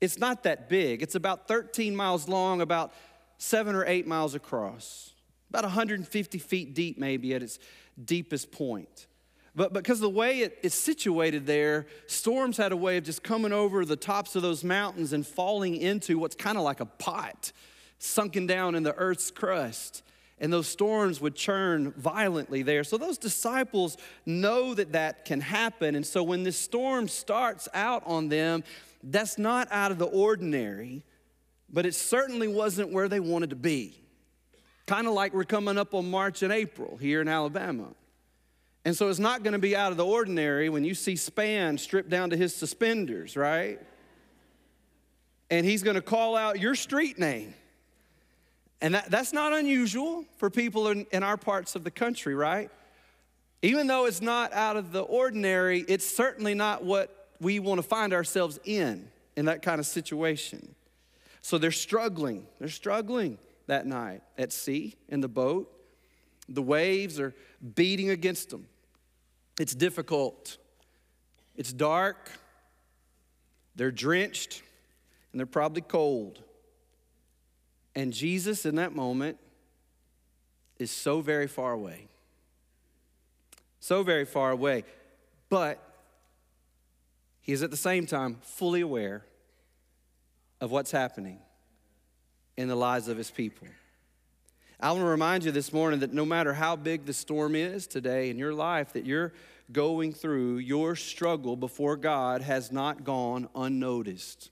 It's 0.02 0.20
not 0.20 0.44
that 0.44 0.68
big. 0.70 1.02
It's 1.02 1.16
about 1.16 1.48
13 1.48 1.96
miles 1.96 2.28
long, 2.28 2.62
about 2.62 2.94
seven 3.38 3.76
or 3.76 3.86
eight 3.86 4.06
miles 4.06 4.36
across, 4.36 5.14
about 5.50 5.64
150 5.64 6.38
feet 6.40 6.74
deep, 6.74 6.98
maybe 6.98 7.34
at 7.34 7.42
its 7.42 7.58
deepest 8.04 8.52
point. 8.52 9.08
But 9.56 9.72
because 9.72 10.00
the 10.00 10.10
way 10.10 10.40
it's 10.40 10.76
situated 10.76 11.46
there, 11.46 11.86
storms 12.08 12.58
had 12.58 12.72
a 12.72 12.78
way 12.78 12.98
of 12.98 13.04
just 13.04 13.22
coming 13.22 13.54
over 13.54 13.86
the 13.86 13.96
tops 13.96 14.36
of 14.36 14.42
those 14.42 14.64
mountains 14.64 15.14
and 15.14 15.26
falling 15.26 15.76
into 15.76 16.18
what's 16.18 16.36
kind 16.36 16.58
of 16.58 16.64
like 16.64 16.80
a 16.80 16.86
pot, 16.86 17.52
sunken 18.00 18.48
down 18.48 18.76
in 18.76 18.84
the 18.84 18.96
earth's 18.96 19.32
crust. 19.32 20.04
And 20.40 20.52
those 20.52 20.68
storms 20.68 21.22
would 21.22 21.36
churn 21.36 21.92
violently 21.92 22.64
there. 22.64 22.84
So 22.84 22.98
those 22.98 23.18
disciples 23.18 23.98
know 24.26 24.74
that 24.74 24.92
that 24.92 25.26
can 25.26 25.40
happen. 25.40 25.96
And 25.96 26.06
so 26.06 26.24
when 26.24 26.44
this 26.44 26.58
storm 26.58 27.08
starts 27.08 27.70
out 27.74 28.04
on 28.06 28.30
them, 28.30 28.64
that's 29.04 29.38
not 29.38 29.68
out 29.72 29.92
of 29.92 30.00
the 30.00 30.06
ordinary, 30.06 31.04
but 31.72 31.86
it 31.86 31.96
certainly 31.96 32.48
wasn't 32.48 32.92
where 32.92 33.08
they 33.08 33.20
wanted 33.20 33.52
to 33.52 33.56
be. 33.56 34.00
Kind 34.86 35.08
of 35.08 35.14
like 35.14 35.34
we're 35.34 35.44
coming 35.44 35.78
up 35.78 35.94
on 35.94 36.10
March 36.10 36.44
and 36.44 36.52
April 36.52 36.98
here 36.98 37.22
in 37.22 37.28
Alabama. 37.28 37.88
And 38.86 38.96
so 38.96 39.08
it's 39.10 39.20
not 39.20 39.44
going 39.44 39.54
to 39.54 39.60
be 39.60 39.76
out 39.76 39.92
of 39.92 39.98
the 39.98 40.06
ordinary 40.06 40.68
when 40.68 40.84
you 40.84 40.94
see 40.94 41.14
Spann 41.14 41.80
stripped 41.80 42.10
down 42.10 42.32
to 42.32 42.38
his 42.38 42.54
suspenders, 42.54 43.38
right? 43.38 43.80
And 45.50 45.66
he's 45.66 45.84
going 45.84 45.96
to 45.96 46.02
call 46.02 46.36
out 46.36 46.60
your 46.60 46.76
street 46.76 47.18
name. 47.18 47.54
And 48.84 48.96
that, 48.96 49.10
that's 49.10 49.32
not 49.32 49.54
unusual 49.54 50.26
for 50.36 50.50
people 50.50 50.90
in, 50.90 51.08
in 51.14 51.24
our 51.24 51.38
parts 51.38 51.76
of 51.76 51.86
the 51.86 51.90
country, 51.90 52.36
right? 52.36 52.70
Even 53.62 53.88
though 53.88 54.06
it's 54.06 54.22
not 54.22 54.52
out 54.52 54.76
of 54.76 54.92
the 54.92 55.02
ordinary, 55.02 55.86
it's 55.88 56.06
certainly 56.06 56.54
not 56.54 56.84
what 56.84 57.30
we 57.40 57.60
want 57.60 57.80
to 57.80 57.88
find 57.88 58.12
ourselves 58.14 58.60
in, 58.66 59.08
in 59.38 59.46
that 59.46 59.62
kind 59.62 59.80
of 59.80 59.86
situation. 59.86 60.76
So 61.42 61.58
they're 61.58 61.72
struggling. 61.72 62.46
They're 62.60 62.68
struggling 62.68 63.38
that 63.68 63.86
night 63.86 64.22
at 64.38 64.52
sea 64.52 64.96
in 65.08 65.22
the 65.22 65.30
boat. 65.30 65.72
The 66.50 66.62
waves 66.62 67.22
are 67.22 67.34
beating 67.76 68.10
against 68.10 68.50
them. 68.50 68.68
It's 69.58 69.74
difficult. 69.74 70.58
It's 71.56 71.72
dark. 71.72 72.30
They're 73.78 73.92
drenched 73.92 74.62
and 75.32 75.40
they're 75.40 75.46
probably 75.46 75.84
cold. 75.84 76.44
And 77.96 78.12
Jesus, 78.12 78.66
in 78.66 78.76
that 78.76 78.96
moment, 78.96 79.38
is 80.80 80.92
so 80.92 81.22
very 81.22 81.48
far 81.48 81.72
away. 81.72 82.08
So 83.80 84.04
very 84.04 84.26
far 84.26 84.52
away. 84.52 84.84
But 85.50 85.80
he 87.42 87.52
is 87.52 87.62
at 87.62 87.72
the 87.72 87.78
same 87.78 88.06
time 88.06 88.38
fully 88.42 88.82
aware 88.82 89.24
of 90.60 90.72
what's 90.72 90.92
happening 90.92 91.40
in 92.58 92.68
the 92.68 92.76
lives 92.76 93.08
of 93.08 93.18
his 93.18 93.30
people. 93.30 93.68
I 94.80 94.92
want 94.92 95.02
to 95.02 95.06
remind 95.06 95.46
you 95.46 95.52
this 95.52 95.72
morning 95.72 96.02
that 96.02 96.14
no 96.14 96.26
matter 96.26 96.54
how 96.54 96.76
big 96.76 97.06
the 97.06 97.14
storm 97.14 97.56
is 97.56 97.88
today 97.88 98.30
in 98.30 98.38
your 98.38 98.54
life 98.54 98.94
that 98.94 99.06
you're 99.06 99.32
going 99.72 100.12
through, 100.12 100.58
your 100.58 100.96
struggle 100.96 101.56
before 101.56 101.96
God 101.96 102.42
has 102.42 102.70
not 102.70 103.06
gone 103.06 103.48
unnoticed. 103.56 104.50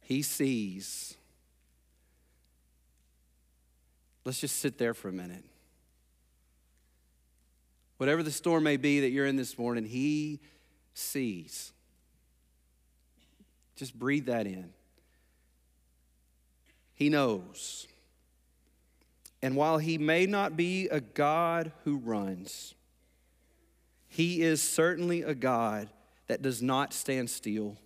He 0.00 0.22
sees. 0.22 1.17
Let's 4.28 4.40
just 4.40 4.56
sit 4.56 4.76
there 4.76 4.92
for 4.92 5.08
a 5.08 5.12
minute. 5.12 5.42
Whatever 7.96 8.22
the 8.22 8.30
storm 8.30 8.62
may 8.62 8.76
be 8.76 9.00
that 9.00 9.08
you're 9.08 9.24
in 9.24 9.36
this 9.36 9.56
morning, 9.56 9.86
He 9.86 10.40
sees. 10.92 11.72
Just 13.74 13.98
breathe 13.98 14.26
that 14.26 14.46
in. 14.46 14.68
He 16.92 17.08
knows. 17.08 17.88
And 19.40 19.56
while 19.56 19.78
he 19.78 19.96
may 19.96 20.26
not 20.26 20.58
be 20.58 20.88
a 20.88 21.00
God 21.00 21.72
who 21.84 21.96
runs, 21.96 22.74
he 24.08 24.42
is 24.42 24.60
certainly 24.60 25.22
a 25.22 25.34
God 25.34 25.88
that 26.26 26.42
does 26.42 26.60
not 26.60 26.92
stand 26.92 27.30
still. 27.30 27.78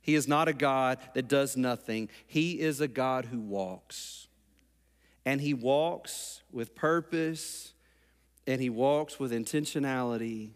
He 0.00 0.16
is 0.16 0.26
not 0.26 0.48
a 0.48 0.52
God 0.52 0.98
that 1.14 1.28
does 1.28 1.56
nothing. 1.56 2.08
He 2.26 2.58
is 2.58 2.80
a 2.80 2.88
God 2.88 3.26
who 3.26 3.38
walks. 3.38 4.27
And 5.28 5.42
he 5.42 5.52
walks 5.52 6.40
with 6.50 6.74
purpose 6.74 7.74
and 8.46 8.62
he 8.62 8.70
walks 8.70 9.20
with 9.20 9.30
intentionality. 9.30 10.52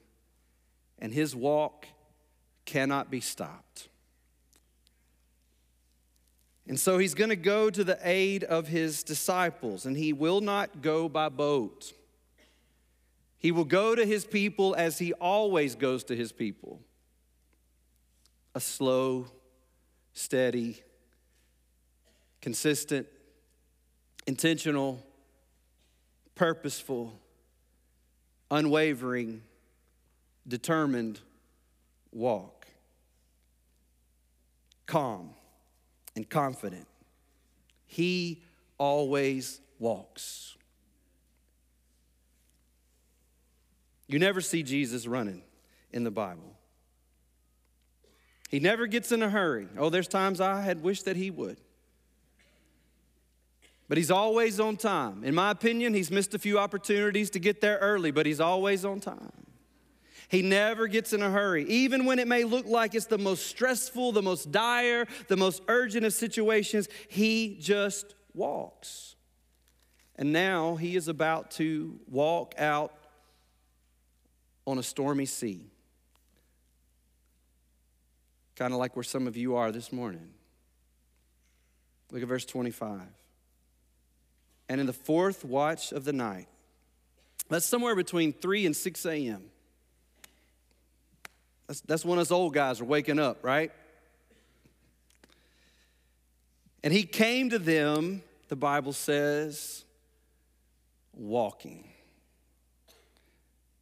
And 0.98 1.12
his 1.12 1.36
walk 1.36 1.86
cannot 2.64 3.10
be 3.10 3.20
stopped. 3.20 3.90
And 6.66 6.80
so 6.80 6.96
he's 6.96 7.12
going 7.12 7.28
to 7.28 7.36
go 7.36 7.68
to 7.68 7.84
the 7.84 7.98
aid 8.02 8.44
of 8.44 8.68
his 8.68 9.02
disciples, 9.02 9.84
and 9.84 9.94
he 9.94 10.14
will 10.14 10.40
not 10.40 10.80
go 10.80 11.06
by 11.06 11.28
boat. 11.28 11.92
He 13.36 13.52
will 13.52 13.66
go 13.66 13.94
to 13.94 14.06
his 14.06 14.24
people 14.24 14.74
as 14.74 14.98
he 14.98 15.12
always 15.12 15.74
goes 15.74 16.02
to 16.04 16.16
his 16.16 16.32
people 16.32 16.80
a 18.54 18.60
slow, 18.60 19.26
steady, 20.14 20.82
consistent, 22.40 23.06
intentional, 24.26 25.04
purposeful, 26.34 27.12
unwavering, 28.50 29.42
determined 30.46 31.20
walk. 32.12 32.66
Calm 34.86 35.30
and 36.14 36.28
confident. 36.28 36.86
He 37.86 38.42
always 38.78 39.60
walks. 39.78 40.56
You 44.06 44.18
never 44.18 44.40
see 44.40 44.62
Jesus 44.62 45.06
running 45.06 45.42
in 45.92 46.04
the 46.04 46.10
Bible. 46.10 46.56
He 48.50 48.60
never 48.60 48.86
gets 48.86 49.12
in 49.12 49.22
a 49.22 49.30
hurry. 49.30 49.68
Oh, 49.78 49.88
there's 49.88 50.08
times 50.08 50.40
I 50.40 50.60
had 50.60 50.82
wished 50.82 51.06
that 51.06 51.16
he 51.16 51.30
would. 51.30 51.58
But 53.92 53.98
he's 53.98 54.10
always 54.10 54.58
on 54.58 54.78
time. 54.78 55.22
In 55.22 55.34
my 55.34 55.50
opinion, 55.50 55.92
he's 55.92 56.10
missed 56.10 56.32
a 56.32 56.38
few 56.38 56.58
opportunities 56.58 57.28
to 57.28 57.38
get 57.38 57.60
there 57.60 57.76
early, 57.76 58.10
but 58.10 58.24
he's 58.24 58.40
always 58.40 58.86
on 58.86 59.00
time. 59.00 59.44
He 60.30 60.40
never 60.40 60.86
gets 60.86 61.12
in 61.12 61.20
a 61.20 61.28
hurry. 61.28 61.68
Even 61.68 62.06
when 62.06 62.18
it 62.18 62.26
may 62.26 62.44
look 62.44 62.64
like 62.64 62.94
it's 62.94 63.04
the 63.04 63.18
most 63.18 63.48
stressful, 63.48 64.12
the 64.12 64.22
most 64.22 64.50
dire, 64.50 65.06
the 65.28 65.36
most 65.36 65.60
urgent 65.68 66.06
of 66.06 66.14
situations, 66.14 66.88
he 67.10 67.58
just 67.60 68.14
walks. 68.32 69.14
And 70.16 70.32
now 70.32 70.76
he 70.76 70.96
is 70.96 71.08
about 71.08 71.50
to 71.50 72.00
walk 72.08 72.54
out 72.56 72.94
on 74.66 74.78
a 74.78 74.82
stormy 74.82 75.26
sea. 75.26 75.66
Kind 78.56 78.72
of 78.72 78.78
like 78.78 78.96
where 78.96 79.02
some 79.02 79.26
of 79.26 79.36
you 79.36 79.56
are 79.56 79.70
this 79.70 79.92
morning. 79.92 80.30
Look 82.10 82.22
at 82.22 82.28
verse 82.28 82.46
25. 82.46 83.02
And 84.72 84.80
in 84.80 84.86
the 84.86 84.94
fourth 84.94 85.44
watch 85.44 85.92
of 85.92 86.06
the 86.06 86.14
night, 86.14 86.48
that's 87.50 87.66
somewhere 87.66 87.94
between 87.94 88.32
3 88.32 88.64
and 88.64 88.74
6 88.74 89.04
a.m. 89.04 89.42
That's, 91.66 91.82
that's 91.82 92.04
when 92.06 92.18
us 92.18 92.30
old 92.30 92.54
guys 92.54 92.80
are 92.80 92.86
waking 92.86 93.18
up, 93.18 93.44
right? 93.44 93.70
And 96.82 96.90
he 96.90 97.02
came 97.02 97.50
to 97.50 97.58
them, 97.58 98.22
the 98.48 98.56
Bible 98.56 98.94
says, 98.94 99.84
walking. 101.12 101.86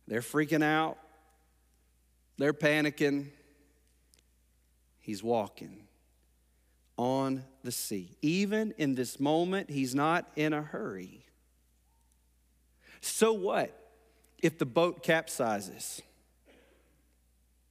They're 0.08 0.22
freaking 0.22 0.64
out, 0.64 0.98
they're 2.36 2.52
panicking. 2.52 3.28
He's 4.98 5.22
walking 5.22 5.86
on 7.00 7.42
the 7.64 7.72
sea. 7.72 8.14
Even 8.20 8.74
in 8.76 8.94
this 8.94 9.18
moment, 9.18 9.70
he's 9.70 9.94
not 9.94 10.30
in 10.36 10.52
a 10.52 10.60
hurry. 10.60 11.24
So 13.00 13.32
what 13.32 13.74
if 14.42 14.58
the 14.58 14.66
boat 14.66 15.02
capsizes? 15.02 16.02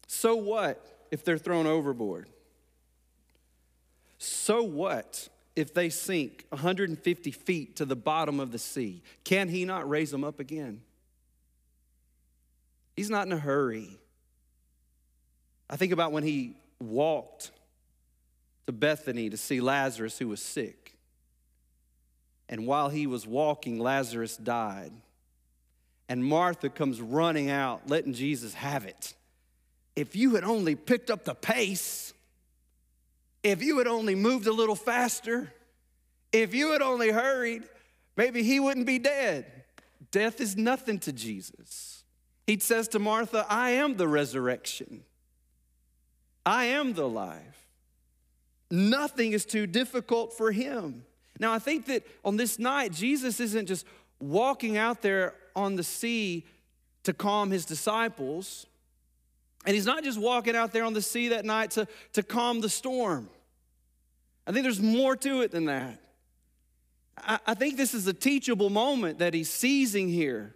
So 0.07 0.35
what 0.35 0.83
if 1.11 1.23
they're 1.23 1.37
thrown 1.37 1.67
overboard? 1.67 2.27
So 4.17 4.63
what 4.63 5.29
if 5.55 5.75
they 5.75 5.91
sink 5.91 6.47
150 6.49 7.29
feet 7.29 7.75
to 7.75 7.85
the 7.85 7.95
bottom 7.95 8.39
of 8.39 8.51
the 8.51 8.57
sea? 8.57 9.03
Can 9.25 9.47
he 9.47 9.63
not 9.63 9.87
raise 9.87 10.09
them 10.09 10.23
up 10.23 10.39
again? 10.39 10.81
He's 12.95 13.11
not 13.11 13.27
in 13.27 13.33
a 13.33 13.37
hurry. 13.37 13.99
I 15.69 15.75
think 15.75 15.91
about 15.91 16.11
when 16.11 16.23
he 16.23 16.55
walked 16.79 17.51
to 18.69 18.73
Bethany 18.73 19.31
to 19.31 19.35
see 19.35 19.59
Lazarus, 19.59 20.19
who 20.19 20.27
was 20.27 20.39
sick. 20.39 20.95
And 22.47 22.67
while 22.67 22.89
he 22.89 23.07
was 23.07 23.25
walking, 23.25 23.79
Lazarus 23.79 24.37
died. 24.37 24.91
And 26.07 26.23
Martha 26.23 26.69
comes 26.69 27.01
running 27.01 27.49
out, 27.49 27.89
letting 27.89 28.13
Jesus 28.13 28.53
have 28.53 28.85
it 28.85 29.15
if 29.95 30.15
you 30.15 30.35
had 30.35 30.43
only 30.43 30.75
picked 30.75 31.09
up 31.09 31.25
the 31.25 31.35
pace, 31.35 32.13
if 33.43 33.61
you 33.61 33.79
had 33.79 33.87
only 33.87 34.15
moved 34.15 34.47
a 34.47 34.53
little 34.53 34.75
faster, 34.75 35.51
if 36.31 36.53
you 36.53 36.71
had 36.71 36.81
only 36.81 37.09
hurried, 37.09 37.63
maybe 38.15 38.41
he 38.41 38.61
wouldn't 38.61 38.85
be 38.85 38.97
dead. 38.99 39.45
Death 40.11 40.39
is 40.39 40.55
nothing 40.55 40.99
to 40.99 41.11
Jesus. 41.11 42.03
He 42.47 42.59
says 42.59 42.87
to 42.89 42.99
Martha, 42.99 43.45
I 43.49 43.71
am 43.71 43.97
the 43.97 44.07
resurrection, 44.07 45.03
I 46.45 46.65
am 46.65 46.93
the 46.93 47.09
life. 47.09 47.68
Nothing 48.71 49.33
is 49.33 49.45
too 49.45 49.65
difficult 49.67 50.33
for 50.33 50.51
him. 50.51 51.03
Now, 51.39 51.53
I 51.53 51.59
think 51.59 51.85
that 51.85 52.05
on 52.23 52.37
this 52.37 52.59
night, 52.59 52.91
Jesus 52.91 53.39
isn't 53.39 53.67
just 53.67 53.85
walking 54.19 54.77
out 54.77 55.01
there 55.01 55.33
on 55.55 55.75
the 55.75 55.83
sea 55.83 56.45
to 57.03 57.13
calm 57.13 57.49
his 57.49 57.65
disciples. 57.65 58.65
And 59.65 59.75
he's 59.75 59.85
not 59.85 60.03
just 60.03 60.19
walking 60.19 60.55
out 60.55 60.71
there 60.71 60.83
on 60.83 60.93
the 60.93 61.01
sea 61.01 61.29
that 61.29 61.45
night 61.45 61.71
to, 61.71 61.87
to 62.13 62.23
calm 62.23 62.61
the 62.61 62.69
storm. 62.69 63.29
I 64.45 64.51
think 64.51 64.63
there's 64.63 64.81
more 64.81 65.15
to 65.15 65.41
it 65.41 65.51
than 65.51 65.65
that. 65.65 65.99
I, 67.17 67.39
I 67.47 67.53
think 67.53 67.77
this 67.77 67.93
is 67.93 68.07
a 68.07 68.13
teachable 68.13 68.69
moment 68.69 69.19
that 69.19 69.33
he's 69.33 69.49
seizing 69.49 70.09
here. 70.09 70.55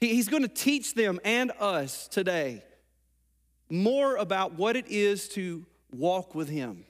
He, 0.00 0.08
he's 0.08 0.28
going 0.28 0.42
to 0.42 0.48
teach 0.48 0.94
them 0.94 1.20
and 1.24 1.52
us 1.58 2.08
today 2.08 2.62
more 3.68 4.16
about 4.16 4.54
what 4.54 4.76
it 4.76 4.86
is 4.88 5.28
to 5.30 5.64
walk 5.92 6.34
with 6.34 6.48
him, 6.48 6.84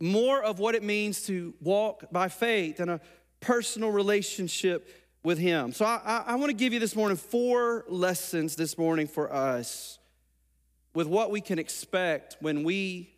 more 0.00 0.42
of 0.42 0.58
what 0.58 0.74
it 0.74 0.82
means 0.82 1.22
to 1.26 1.54
walk 1.60 2.04
by 2.12 2.28
faith 2.28 2.80
and 2.80 2.90
a 2.90 3.00
personal 3.40 3.90
relationship 3.90 4.88
with 5.22 5.38
Him. 5.38 5.72
So 5.72 5.84
I, 5.84 6.00
I, 6.04 6.24
I 6.28 6.34
want 6.36 6.50
to 6.50 6.56
give 6.56 6.72
you 6.72 6.80
this 6.80 6.94
morning 6.94 7.16
four 7.16 7.84
lessons 7.88 8.56
this 8.56 8.78
morning 8.78 9.06
for 9.06 9.32
us 9.32 9.98
with 10.94 11.06
what 11.06 11.30
we 11.30 11.40
can 11.40 11.58
expect 11.58 12.36
when 12.40 12.64
we 12.64 13.10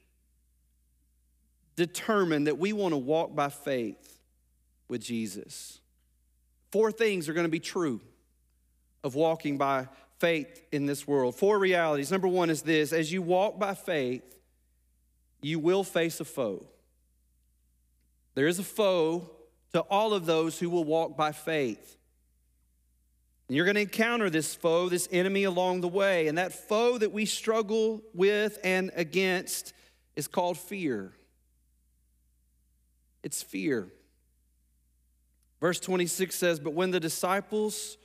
determine 1.77 2.45
that 2.45 2.59
we 2.59 2.73
want 2.73 2.93
to 2.93 2.99
walk 2.99 3.35
by 3.35 3.49
faith 3.49 4.21
with 4.89 5.03
Jesus. 5.03 5.79
Four 6.73 6.93
things 6.93 7.29
are 7.29 7.33
going 7.33 7.47
to 7.47 7.51
be 7.51 7.61
true 7.61 8.01
of 9.03 9.15
walking 9.15 9.57
by 9.57 9.89
faith 10.19 10.63
in 10.73 10.87
this 10.87 11.07
world. 11.07 11.35
Four 11.35 11.59
realities. 11.59 12.11
Number 12.11 12.29
one 12.29 12.51
is 12.51 12.63
this 12.63 12.93
as 12.93 13.11
you 13.11 13.23
walk 13.23 13.59
by 13.59 13.75
faith, 13.75 14.23
you 15.43 15.59
will 15.59 15.85
face 15.85 16.21
a 16.21 16.25
foe. 16.25 16.67
There 18.35 18.47
is 18.47 18.59
a 18.59 18.65
foe 18.65 19.31
to 19.73 19.81
all 19.83 20.13
of 20.13 20.27
those 20.27 20.59
who 20.59 20.71
will 20.71 20.85
walk 20.85 21.17
by 21.17 21.33
faith. 21.33 21.97
And 23.49 23.57
you're 23.57 23.65
going 23.65 23.75
to 23.75 23.81
encounter 23.81 24.31
this 24.31 24.55
foe, 24.55 24.89
this 24.89 25.09
enemy 25.11 25.45
along 25.45 25.81
the 25.81 25.89
way. 25.89 26.29
And 26.29 26.39
that 26.39 26.53
foe 26.53 26.99
that 26.99 27.13
we 27.13 27.27
struggle 27.27 28.01
with 28.15 28.59
and 28.63 28.91
against 28.95 29.73
is 30.15 30.29
called 30.29 30.57
fear. 30.59 31.13
It's 33.23 33.43
fear. 33.43 33.89
Verse 35.61 35.81
26 35.81 36.35
says, 36.35 36.61
But 36.61 36.75
when 36.75 36.91
the 36.91 37.01
disciples 37.01 37.99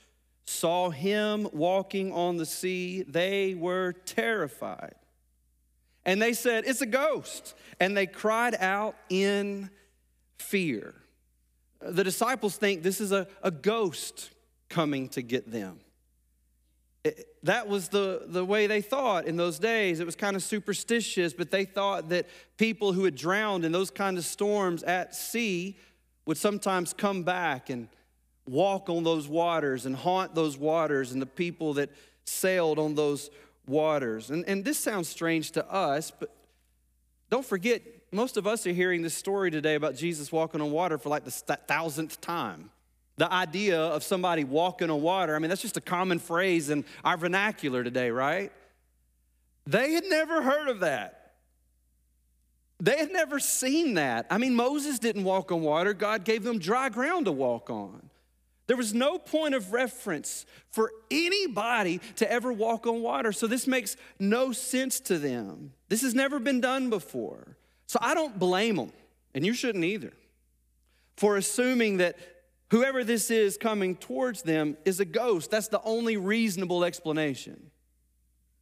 saw 0.45 0.89
him 0.89 1.47
walking 1.53 2.11
on 2.11 2.37
the 2.37 2.45
sea, 2.45 3.03
they 3.03 3.55
were 3.55 3.93
terrified. 4.05 4.95
And 6.05 6.21
they 6.21 6.33
said, 6.33 6.65
It's 6.67 6.81
a 6.81 6.85
ghost. 6.85 7.55
And 7.79 7.95
they 7.95 8.05
cried 8.05 8.55
out 8.59 8.95
in 9.09 9.69
fear. 10.37 10.95
The 11.81 12.03
disciples 12.03 12.55
think 12.55 12.83
this 12.83 13.01
is 13.01 13.11
a, 13.11 13.27
a 13.43 13.51
ghost 13.51 14.31
coming 14.69 15.09
to 15.09 15.21
get 15.21 15.51
them. 15.51 15.79
It, 17.03 17.27
that 17.43 17.67
was 17.67 17.89
the, 17.89 18.23
the 18.25 18.43
way 18.43 18.65
they 18.65 18.81
thought 18.81 19.25
in 19.25 19.37
those 19.37 19.59
days. 19.59 19.99
It 19.99 20.05
was 20.05 20.15
kind 20.15 20.35
of 20.35 20.41
superstitious, 20.41 21.33
but 21.33 21.51
they 21.51 21.65
thought 21.65 22.09
that 22.09 22.27
people 22.57 22.93
who 22.93 23.03
had 23.03 23.15
drowned 23.15 23.65
in 23.65 23.71
those 23.71 23.91
kind 23.91 24.17
of 24.17 24.25
storms 24.25 24.81
at 24.83 25.13
sea 25.13 25.77
would 26.25 26.37
sometimes 26.37 26.93
come 26.93 27.21
back 27.21 27.69
and 27.69 27.87
walk 28.47 28.89
on 28.89 29.03
those 29.03 29.27
waters 29.27 29.85
and 29.85 29.95
haunt 29.95 30.33
those 30.33 30.57
waters 30.57 31.11
and 31.11 31.21
the 31.21 31.27
people 31.27 31.75
that 31.75 31.89
sailed 32.25 32.79
on 32.79 32.95
those 32.95 33.29
waters. 33.67 34.29
And, 34.29 34.45
and 34.47 34.63
this 34.63 34.77
sounds 34.77 35.09
strange 35.09 35.51
to 35.51 35.71
us, 35.71 36.11
but 36.11 36.31
don't 37.29 37.45
forget, 37.45 37.81
most 38.11 38.37
of 38.37 38.47
us 38.47 38.65
are 38.67 38.71
hearing 38.71 39.01
this 39.01 39.13
story 39.13 39.51
today 39.51 39.75
about 39.75 39.95
Jesus 39.95 40.31
walking 40.31 40.61
on 40.61 40.71
water 40.71 40.97
for 40.97 41.09
like 41.09 41.25
the 41.25 41.31
thousandth 41.31 42.21
time. 42.21 42.69
The 43.17 43.31
idea 43.31 43.79
of 43.79 44.03
somebody 44.03 44.43
walking 44.43 44.89
on 44.89 45.01
water, 45.01 45.35
I 45.35 45.39
mean, 45.39 45.49
that's 45.49 45.61
just 45.61 45.77
a 45.77 45.81
common 45.81 46.19
phrase 46.19 46.69
in 46.69 46.85
our 47.03 47.17
vernacular 47.17 47.83
today, 47.83 48.11
right? 48.11 48.51
They 49.65 49.93
had 49.93 50.05
never 50.05 50.41
heard 50.41 50.67
of 50.67 50.81
that. 50.81 51.33
They 52.79 52.97
had 52.97 53.11
never 53.11 53.39
seen 53.39 53.93
that. 53.93 54.27
I 54.29 54.37
mean, 54.37 54.53
Moses 54.53 54.99
didn't 54.99 55.23
walk 55.23 55.51
on 55.51 55.61
water, 55.61 55.93
God 55.93 56.23
gave 56.25 56.43
them 56.43 56.59
dry 56.59 56.89
ground 56.89 57.25
to 57.25 57.31
walk 57.31 57.69
on. 57.69 58.09
There 58.67 58.77
was 58.77 58.93
no 58.93 59.19
point 59.19 59.53
of 59.53 59.73
reference 59.73 60.45
for 60.71 60.91
anybody 61.11 62.01
to 62.15 62.31
ever 62.31 62.51
walk 62.51 62.87
on 62.87 63.01
water, 63.01 63.31
so 63.31 63.45
this 63.45 63.67
makes 63.67 63.95
no 64.19 64.51
sense 64.51 64.99
to 65.01 65.19
them. 65.19 65.71
This 65.87 66.01
has 66.01 66.15
never 66.15 66.39
been 66.39 66.61
done 66.61 66.89
before. 66.89 67.57
So 67.87 67.99
I 68.01 68.15
don't 68.15 68.39
blame 68.39 68.77
them, 68.77 68.91
and 69.35 69.45
you 69.45 69.53
shouldn't 69.53 69.83
either, 69.83 70.13
for 71.15 71.37
assuming 71.37 71.97
that 71.97 72.17
whoever 72.71 73.03
this 73.03 73.29
is 73.29 73.57
coming 73.57 73.95
towards 73.95 74.41
them 74.41 74.77
is 74.83 74.99
a 74.99 75.05
ghost. 75.05 75.51
That's 75.51 75.67
the 75.67 75.81
only 75.83 76.17
reasonable 76.17 76.83
explanation. 76.83 77.69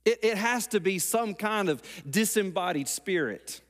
It, 0.03 0.19
it 0.21 0.37
has 0.37 0.67
to 0.67 0.81
be 0.81 0.99
some 0.99 1.33
kind 1.33 1.69
of 1.69 1.81
disembodied 2.09 2.89
spirit 2.89 3.61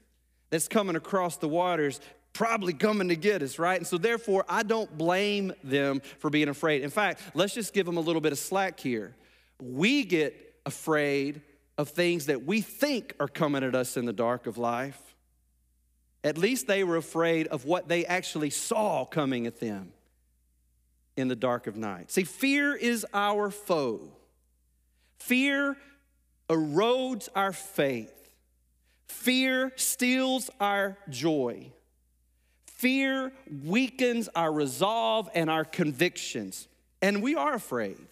that's 0.50 0.67
coming 0.67 0.96
across 0.96 1.38
the 1.38 1.48
waters 1.48 2.00
probably 2.34 2.74
coming 2.74 3.10
to 3.10 3.15
get 3.15 3.41
us, 3.41 3.60
right? 3.60 3.78
And 3.78 3.88
so, 3.88 3.98
therefore, 3.98 4.43
I 4.50 4.63
don't 4.63 4.98
blame 4.98 5.54
them 5.63 6.02
for 6.19 6.30
being 6.30 6.50
afraid. 6.50 6.82
In 6.82 6.89
fact, 6.89 7.22
let's 7.34 7.54
just 7.54 7.74
give 7.74 7.86
them 7.86 7.98
a 7.98 8.02
little 8.02 8.22
bit 8.22 8.32
of 8.32 8.39
slack 8.39 8.80
here. 8.80 9.15
We 9.62 10.04
get 10.04 10.56
afraid 10.65 11.41
of 11.78 11.89
things 11.89 12.26
that 12.28 12.46
we 12.46 12.62
think 12.62 13.13
are 13.19 13.28
coming 13.28 13.63
at 13.63 13.76
us 13.76 13.98
in 13.98 14.06
the 14.06 14.13
dark 14.13 14.48
of 14.48 14.58
life. 14.58 15.00
At 16.24 16.38
least 16.38 16.67
they 16.67 16.84
were 16.84 16.96
afraid 16.96 17.48
of 17.48 17.65
what 17.65 17.88
they 17.88 18.06
actually 18.06 18.50
saw 18.50 19.06
coming 19.06 19.46
at 19.46 19.60
them 19.60 19.91
in 21.15 21.28
the 21.28 21.36
dark 21.36 21.67
of 21.67 21.76
night. 21.76 22.12
See, 22.12 22.24
fear 22.24 22.76
is 22.76 23.06
our 23.13 23.52
foe. 23.52 24.12
Fear 25.19 25.78
erodes 26.50 27.30
our 27.36 27.54
faith. 27.54 28.30
Fear 29.08 29.74
steals 29.76 30.50
our 30.60 30.98
joy. 31.10 31.72
Fear 32.84 33.32
weakens 33.63 34.28
our 34.36 34.52
resolve 34.52 35.30
and 35.34 35.50
our 35.50 35.63
convictions. 35.63 36.67
And 37.02 37.24
we 37.24 37.34
are 37.34 37.54
afraid. 37.54 38.06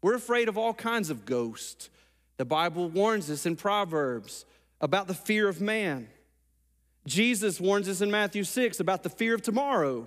We're 0.00 0.14
afraid 0.14 0.48
of 0.48 0.56
all 0.56 0.72
kinds 0.72 1.10
of 1.10 1.26
ghosts. 1.26 1.90
The 2.38 2.46
Bible 2.46 2.88
warns 2.88 3.30
us 3.30 3.44
in 3.44 3.54
Proverbs 3.54 4.46
about 4.80 5.08
the 5.08 5.14
fear 5.14 5.46
of 5.46 5.60
man. 5.60 6.08
Jesus 7.06 7.60
warns 7.60 7.86
us 7.86 8.00
in 8.00 8.10
Matthew 8.10 8.44
6 8.44 8.80
about 8.80 9.02
the 9.02 9.10
fear 9.10 9.34
of 9.34 9.42
tomorrow. 9.42 10.06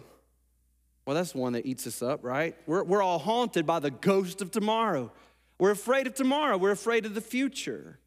Well, 1.05 1.15
that's 1.15 1.35
one 1.35 1.53
that 1.53 1.67
eats 1.67 1.85
us 1.85 2.01
up, 2.01 2.23
right? 2.23 2.55
We're, 2.65 2.83
we're 2.83 3.03
all 3.03 3.19
haunted 3.19 3.67
by 3.67 3.77
the 3.77 3.91
ghost 3.91 4.41
of 4.41 4.49
tomorrow. 4.49 5.11
We're 5.59 5.69
afraid 5.69 6.07
of 6.07 6.15
tomorrow, 6.15 6.57
we're 6.57 6.71
afraid 6.71 7.05
of 7.05 7.13
the 7.13 7.21
future. 7.21 7.99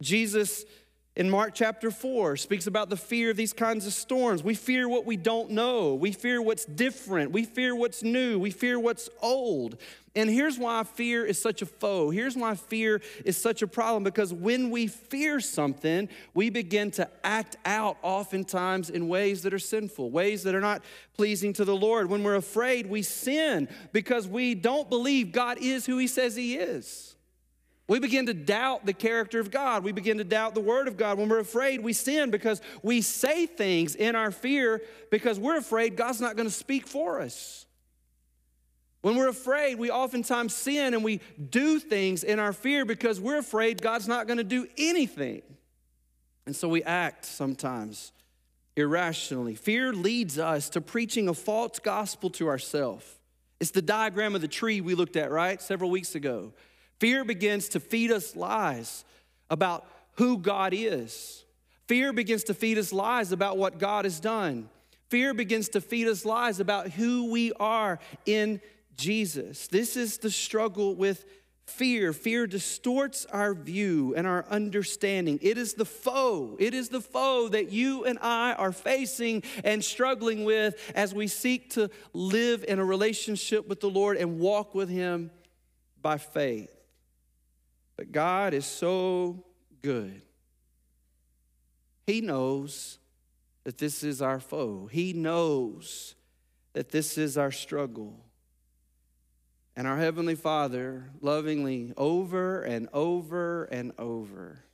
Jesus 0.00 0.64
in 1.14 1.28
Mark 1.28 1.54
chapter 1.54 1.90
4 1.90 2.38
speaks 2.38 2.66
about 2.66 2.88
the 2.88 2.96
fear 2.96 3.30
of 3.30 3.36
these 3.36 3.52
kinds 3.52 3.86
of 3.86 3.92
storms. 3.92 4.42
We 4.42 4.54
fear 4.54 4.88
what 4.88 5.04
we 5.04 5.18
don't 5.18 5.50
know. 5.50 5.94
We 5.94 6.10
fear 6.12 6.40
what's 6.40 6.64
different. 6.64 7.32
We 7.32 7.44
fear 7.44 7.76
what's 7.76 8.02
new. 8.02 8.38
We 8.38 8.50
fear 8.50 8.80
what's 8.80 9.10
old. 9.20 9.76
And 10.14 10.30
here's 10.30 10.58
why 10.58 10.84
fear 10.84 11.26
is 11.26 11.40
such 11.40 11.60
a 11.60 11.66
foe. 11.66 12.08
Here's 12.08 12.34
why 12.34 12.54
fear 12.54 13.02
is 13.26 13.36
such 13.36 13.60
a 13.60 13.66
problem 13.66 14.04
because 14.04 14.32
when 14.32 14.70
we 14.70 14.86
fear 14.86 15.38
something, 15.38 16.08
we 16.32 16.48
begin 16.48 16.90
to 16.92 17.08
act 17.22 17.56
out 17.66 17.98
oftentimes 18.00 18.88
in 18.88 19.06
ways 19.06 19.42
that 19.42 19.52
are 19.52 19.58
sinful, 19.58 20.10
ways 20.10 20.42
that 20.44 20.54
are 20.54 20.60
not 20.60 20.82
pleasing 21.14 21.52
to 21.54 21.64
the 21.66 21.76
Lord. 21.76 22.08
When 22.08 22.22
we're 22.22 22.36
afraid, 22.36 22.86
we 22.86 23.02
sin 23.02 23.68
because 23.92 24.26
we 24.26 24.54
don't 24.54 24.88
believe 24.88 25.30
God 25.30 25.58
is 25.60 25.84
who 25.84 25.98
He 25.98 26.06
says 26.06 26.36
He 26.36 26.56
is. 26.56 27.11
We 27.92 27.98
begin 27.98 28.24
to 28.24 28.32
doubt 28.32 28.86
the 28.86 28.94
character 28.94 29.38
of 29.38 29.50
God. 29.50 29.84
We 29.84 29.92
begin 29.92 30.16
to 30.16 30.24
doubt 30.24 30.54
the 30.54 30.62
word 30.62 30.88
of 30.88 30.96
God. 30.96 31.18
When 31.18 31.28
we're 31.28 31.40
afraid, 31.40 31.82
we 31.82 31.92
sin 31.92 32.30
because 32.30 32.62
we 32.82 33.02
say 33.02 33.44
things 33.44 33.94
in 33.96 34.16
our 34.16 34.30
fear 34.30 34.80
because 35.10 35.38
we're 35.38 35.58
afraid 35.58 35.94
God's 35.94 36.18
not 36.18 36.34
going 36.34 36.48
to 36.48 36.54
speak 36.54 36.86
for 36.86 37.20
us. 37.20 37.66
When 39.02 39.16
we're 39.16 39.28
afraid, 39.28 39.78
we 39.78 39.90
oftentimes 39.90 40.54
sin 40.54 40.94
and 40.94 41.04
we 41.04 41.20
do 41.50 41.78
things 41.78 42.24
in 42.24 42.38
our 42.38 42.54
fear 42.54 42.86
because 42.86 43.20
we're 43.20 43.36
afraid 43.36 43.82
God's 43.82 44.08
not 44.08 44.26
going 44.26 44.38
to 44.38 44.42
do 44.44 44.66
anything. 44.78 45.42
And 46.46 46.56
so 46.56 46.70
we 46.70 46.82
act 46.84 47.26
sometimes 47.26 48.12
irrationally. 48.74 49.54
Fear 49.54 49.92
leads 49.92 50.38
us 50.38 50.70
to 50.70 50.80
preaching 50.80 51.28
a 51.28 51.34
false 51.34 51.78
gospel 51.78 52.30
to 52.30 52.48
ourselves. 52.48 53.04
It's 53.60 53.70
the 53.70 53.82
diagram 53.82 54.34
of 54.34 54.40
the 54.40 54.48
tree 54.48 54.80
we 54.80 54.94
looked 54.94 55.16
at, 55.16 55.30
right, 55.30 55.60
several 55.60 55.90
weeks 55.90 56.14
ago. 56.14 56.54
Fear 57.02 57.24
begins 57.24 57.70
to 57.70 57.80
feed 57.80 58.12
us 58.12 58.36
lies 58.36 59.04
about 59.50 59.88
who 60.18 60.38
God 60.38 60.72
is. 60.72 61.44
Fear 61.88 62.12
begins 62.12 62.44
to 62.44 62.54
feed 62.54 62.78
us 62.78 62.92
lies 62.92 63.32
about 63.32 63.58
what 63.58 63.80
God 63.80 64.04
has 64.04 64.20
done. 64.20 64.68
Fear 65.08 65.34
begins 65.34 65.68
to 65.70 65.80
feed 65.80 66.06
us 66.06 66.24
lies 66.24 66.60
about 66.60 66.90
who 66.90 67.32
we 67.32 67.52
are 67.54 67.98
in 68.24 68.60
Jesus. 68.96 69.66
This 69.66 69.96
is 69.96 70.18
the 70.18 70.30
struggle 70.30 70.94
with 70.94 71.24
fear. 71.66 72.12
Fear 72.12 72.46
distorts 72.46 73.26
our 73.26 73.52
view 73.52 74.14
and 74.14 74.24
our 74.24 74.46
understanding. 74.48 75.40
It 75.42 75.58
is 75.58 75.74
the 75.74 75.84
foe. 75.84 76.56
It 76.60 76.72
is 76.72 76.88
the 76.88 77.00
foe 77.00 77.48
that 77.48 77.72
you 77.72 78.04
and 78.04 78.16
I 78.22 78.52
are 78.52 78.70
facing 78.70 79.42
and 79.64 79.82
struggling 79.82 80.44
with 80.44 80.76
as 80.94 81.12
we 81.12 81.26
seek 81.26 81.70
to 81.70 81.90
live 82.12 82.64
in 82.68 82.78
a 82.78 82.84
relationship 82.84 83.66
with 83.66 83.80
the 83.80 83.90
Lord 83.90 84.18
and 84.18 84.38
walk 84.38 84.72
with 84.72 84.88
Him 84.88 85.32
by 86.00 86.18
faith. 86.18 86.81
But 88.02 88.10
God 88.10 88.52
is 88.52 88.66
so 88.66 89.44
good. 89.80 90.22
He 92.04 92.20
knows 92.20 92.98
that 93.62 93.78
this 93.78 94.02
is 94.02 94.20
our 94.20 94.40
foe, 94.40 94.88
He 94.90 95.12
knows 95.12 96.16
that 96.72 96.90
this 96.90 97.16
is 97.16 97.38
our 97.38 97.52
struggle. 97.52 98.18
And 99.76 99.86
our 99.86 99.98
Heavenly 99.98 100.34
Father 100.34 101.10
lovingly, 101.20 101.92
over 101.96 102.62
and 102.62 102.88
over 102.92 103.66
and 103.66 103.92
over, 104.00 104.64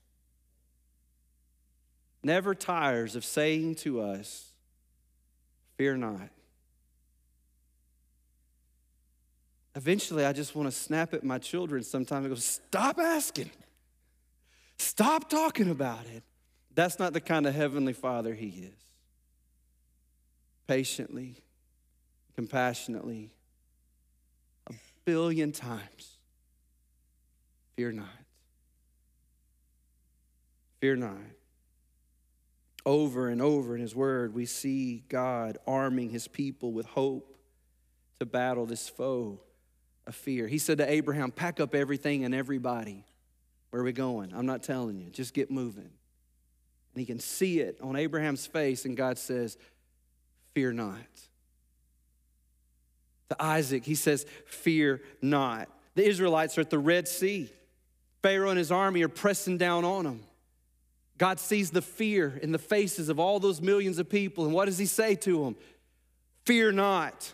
never 2.22 2.54
tires 2.54 3.14
of 3.14 3.26
saying 3.26 3.74
to 3.74 4.00
us, 4.00 4.54
Fear 5.76 5.98
not. 5.98 6.30
Eventually, 9.74 10.24
I 10.24 10.32
just 10.32 10.54
want 10.54 10.70
to 10.70 10.76
snap 10.76 11.14
at 11.14 11.22
my 11.24 11.38
children 11.38 11.82
sometimes 11.82 12.26
and 12.26 12.34
go, 12.34 12.40
Stop 12.40 12.98
asking. 12.98 13.50
Stop 14.78 15.28
talking 15.28 15.70
about 15.70 16.06
it. 16.14 16.22
That's 16.74 16.98
not 16.98 17.12
the 17.12 17.20
kind 17.20 17.46
of 17.46 17.54
Heavenly 17.54 17.92
Father 17.92 18.34
He 18.34 18.48
is. 18.48 18.84
Patiently, 20.66 21.36
compassionately, 22.36 23.30
a 24.68 24.74
billion 25.04 25.52
times. 25.52 26.18
Fear 27.76 27.92
not. 27.92 28.06
Fear 30.80 30.96
not. 30.96 31.16
Over 32.86 33.28
and 33.28 33.42
over 33.42 33.74
in 33.74 33.80
His 33.80 33.94
Word, 33.94 34.34
we 34.34 34.46
see 34.46 35.04
God 35.08 35.58
arming 35.66 36.10
His 36.10 36.28
people 36.28 36.72
with 36.72 36.86
hope 36.86 37.36
to 38.20 38.26
battle 38.26 38.66
this 38.66 38.88
foe 38.88 39.40
fear. 40.14 40.46
He 40.48 40.58
said 40.58 40.78
to 40.78 40.90
Abraham, 40.90 41.30
Pack 41.30 41.60
up 41.60 41.74
everything 41.74 42.24
and 42.24 42.34
everybody. 42.34 43.04
Where 43.70 43.82
are 43.82 43.84
we 43.84 43.92
going? 43.92 44.32
I'm 44.34 44.46
not 44.46 44.62
telling 44.62 44.98
you. 44.98 45.10
Just 45.10 45.34
get 45.34 45.50
moving. 45.50 45.82
And 45.82 47.00
he 47.00 47.04
can 47.04 47.18
see 47.18 47.60
it 47.60 47.78
on 47.82 47.96
Abraham's 47.96 48.46
face, 48.46 48.84
and 48.84 48.96
God 48.96 49.18
says, 49.18 49.56
Fear 50.54 50.72
not 50.72 50.96
to 53.28 53.42
Isaac, 53.42 53.84
he 53.84 53.94
says, 53.94 54.26
Fear 54.46 55.02
not. 55.20 55.68
The 55.94 56.06
Israelites 56.06 56.56
are 56.58 56.62
at 56.62 56.70
the 56.70 56.78
Red 56.78 57.08
Sea. 57.08 57.50
Pharaoh 58.22 58.50
and 58.50 58.58
his 58.58 58.72
army 58.72 59.02
are 59.02 59.08
pressing 59.08 59.58
down 59.58 59.84
on 59.84 60.04
them. 60.04 60.24
God 61.18 61.40
sees 61.40 61.70
the 61.70 61.82
fear 61.82 62.38
in 62.42 62.52
the 62.52 62.58
faces 62.58 63.08
of 63.08 63.18
all 63.18 63.40
those 63.40 63.60
millions 63.60 63.98
of 63.98 64.08
people. 64.08 64.44
And 64.44 64.54
what 64.54 64.66
does 64.66 64.78
he 64.78 64.86
say 64.86 65.14
to 65.16 65.44
them? 65.44 65.56
Fear 66.44 66.72
not. 66.72 67.32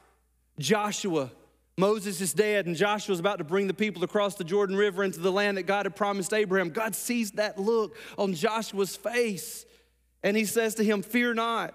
Joshua, 0.58 1.30
Moses 1.76 2.20
is 2.20 2.32
dead, 2.32 2.66
and 2.66 2.76
Joshua's 2.76 3.18
about 3.18 3.38
to 3.38 3.44
bring 3.44 3.66
the 3.66 3.74
people 3.74 4.04
across 4.04 4.36
the 4.36 4.44
Jordan 4.44 4.76
River 4.76 5.02
into 5.02 5.18
the 5.18 5.32
land 5.32 5.56
that 5.56 5.64
God 5.64 5.86
had 5.86 5.96
promised 5.96 6.32
Abraham. 6.32 6.70
God 6.70 6.94
sees 6.94 7.32
that 7.32 7.58
look 7.58 7.96
on 8.16 8.34
Joshua's 8.34 8.94
face, 8.94 9.66
and 10.22 10.36
he 10.36 10.44
says 10.44 10.76
to 10.76 10.84
him, 10.84 11.02
Fear 11.02 11.34
not. 11.34 11.74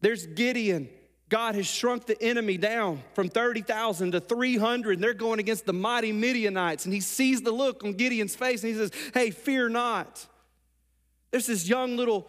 There's 0.00 0.26
Gideon. 0.26 0.88
God 1.28 1.56
has 1.56 1.66
shrunk 1.66 2.06
the 2.06 2.20
enemy 2.22 2.56
down 2.56 3.02
from 3.14 3.28
30,000 3.28 4.12
to 4.12 4.20
300, 4.20 4.92
and 4.94 5.04
they're 5.04 5.12
going 5.12 5.40
against 5.40 5.66
the 5.66 5.72
mighty 5.72 6.12
Midianites. 6.12 6.84
And 6.86 6.94
he 6.94 7.00
sees 7.00 7.42
the 7.42 7.52
look 7.52 7.84
on 7.84 7.92
Gideon's 7.92 8.34
face 8.34 8.62
and 8.62 8.72
he 8.72 8.78
says, 8.78 8.90
Hey, 9.12 9.30
fear 9.30 9.68
not. 9.68 10.26
There's 11.30 11.46
this 11.46 11.68
young 11.68 11.96
little 11.96 12.26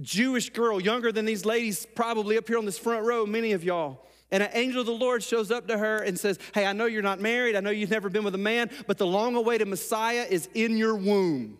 Jewish 0.00 0.50
girl, 0.50 0.80
younger 0.80 1.12
than 1.12 1.26
these 1.26 1.44
ladies, 1.44 1.86
probably 1.94 2.38
up 2.38 2.48
here 2.48 2.56
on 2.56 2.64
this 2.64 2.78
front 2.78 3.04
row, 3.04 3.26
many 3.26 3.52
of 3.52 3.62
y'all. 3.62 4.06
And 4.30 4.42
an 4.42 4.50
angel 4.52 4.80
of 4.80 4.86
the 4.86 4.92
Lord 4.92 5.22
shows 5.22 5.50
up 5.50 5.68
to 5.68 5.78
her 5.78 5.98
and 5.98 6.18
says, 6.18 6.38
Hey, 6.54 6.66
I 6.66 6.72
know 6.72 6.86
you're 6.86 7.02
not 7.02 7.20
married. 7.20 7.56
I 7.56 7.60
know 7.60 7.70
you've 7.70 7.90
never 7.90 8.08
been 8.08 8.24
with 8.24 8.34
a 8.34 8.38
man, 8.38 8.70
but 8.86 8.98
the 8.98 9.06
long 9.06 9.36
awaited 9.36 9.68
Messiah 9.68 10.26
is 10.28 10.48
in 10.54 10.76
your 10.76 10.96
womb. 10.96 11.58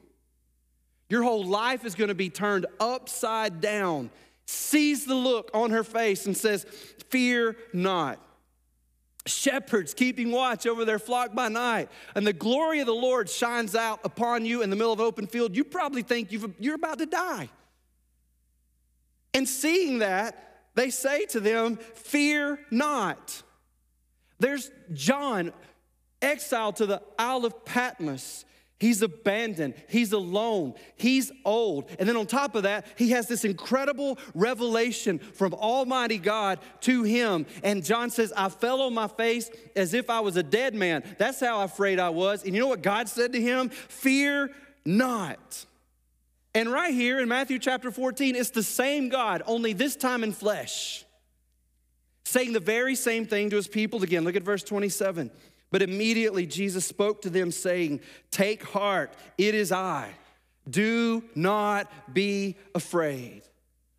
Your 1.09 1.23
whole 1.23 1.45
life 1.45 1.85
is 1.85 1.95
going 1.95 2.09
to 2.09 2.15
be 2.15 2.31
turned 2.31 2.67
upside 2.81 3.61
down 3.61 4.11
sees 4.47 5.07
the 5.07 5.15
look 5.15 5.51
on 5.55 5.71
her 5.71 5.85
face 5.85 6.27
and 6.27 6.37
says, 6.37 6.65
Fear 7.09 7.57
not. 7.73 8.21
Shepherds 9.27 9.95
keeping 9.95 10.31
watch 10.31 10.67
over 10.67 10.85
their 10.85 10.99
flock 10.99 11.35
by 11.35 11.49
night, 11.49 11.89
and 12.15 12.27
the 12.27 12.33
glory 12.33 12.81
of 12.81 12.87
the 12.87 12.95
Lord 12.95 13.31
shines 13.31 13.75
out 13.75 14.01
upon 14.05 14.45
you 14.45 14.61
in 14.61 14.69
the 14.69 14.77
middle 14.77 14.93
of 14.93 15.01
open 15.01 15.27
field. 15.27 15.57
You 15.57 15.65
probably 15.65 16.03
think 16.03 16.31
you're 16.31 16.75
about 16.75 16.99
to 16.99 17.07
die. 17.07 17.49
And 19.33 19.49
seeing 19.49 20.01
that, 20.01 20.54
they 20.75 20.91
say 20.91 21.27
to 21.27 21.41
them, 21.41 21.77
Fear 21.77 22.59
not. 22.71 23.43
There's 24.39 24.71
John, 24.93 25.53
exiled 26.21 26.77
to 26.77 26.87
the 26.87 27.03
Isle 27.19 27.45
of 27.45 27.65
Patmos. 27.65 28.45
He's 28.81 29.03
abandoned. 29.03 29.75
He's 29.89 30.13
alone. 30.13 30.75
He's 30.97 31.31
old. 31.45 31.89
And 31.99 32.09
then 32.09 32.17
on 32.17 32.27
top 32.27 32.55
of 32.55 32.65
that, 32.65 32.87
he 32.97 33.11
has 33.11 33.29
this 33.29 33.45
incredible 33.45 34.19
revelation 34.35 35.21
from 35.21 35.55
Almighty 35.55 36.19
God 36.19 36.59
to 36.83 37.05
him. 37.05 37.47
And 37.63 37.85
John 37.85 38.11
says, 38.11 38.33
I 38.37 38.49
fell 38.49 38.83
on 38.83 38.93
my 38.93 39.07
face 39.07 39.51
as 39.77 39.95
if 39.95 40.11
I 40.11 40.21
was 40.21 40.37
a 40.37 40.43
dead 40.43 40.75
man. 40.75 41.05
That's 41.19 41.41
how 41.41 41.63
afraid 41.63 42.01
I 42.01 42.11
was. 42.11 42.45
And 42.45 42.55
you 42.55 42.61
know 42.61 42.67
what 42.67 42.83
God 42.83 43.09
said 43.09 43.33
to 43.33 43.41
him? 43.41 43.69
Fear 43.69 44.51
not. 44.85 45.67
And 46.55 46.71
right 46.71 46.95
here 46.95 47.19
in 47.19 47.29
Matthew 47.29 47.59
chapter 47.59 47.91
14, 47.91 48.37
it's 48.37 48.51
the 48.51 48.63
same 48.63 49.09
God, 49.09 49.43
only 49.47 49.73
this 49.73 49.97
time 49.97 50.23
in 50.23 50.33
flesh, 50.33 51.05
saying 52.25 52.53
the 52.53 52.61
very 52.61 52.95
same 52.95 53.27
thing 53.27 53.51
to 53.51 53.57
his 53.57 53.67
people 53.67 54.03
again. 54.03 54.25
Look 54.25 54.37
at 54.37 54.43
verse 54.43 54.63
27. 54.63 55.31
But 55.73 55.83
immediately 55.83 56.47
Jesus 56.47 56.85
spoke 56.85 57.23
to 57.23 57.31
them, 57.31 57.51
saying, 57.51 58.01
Take 58.31 58.63
heart, 58.63 59.13
it 59.37 59.57
is 59.57 59.73
I. 59.73 60.13
Do 60.71 61.25
not 61.35 61.91
be 62.15 62.57
afraid. 62.75 63.43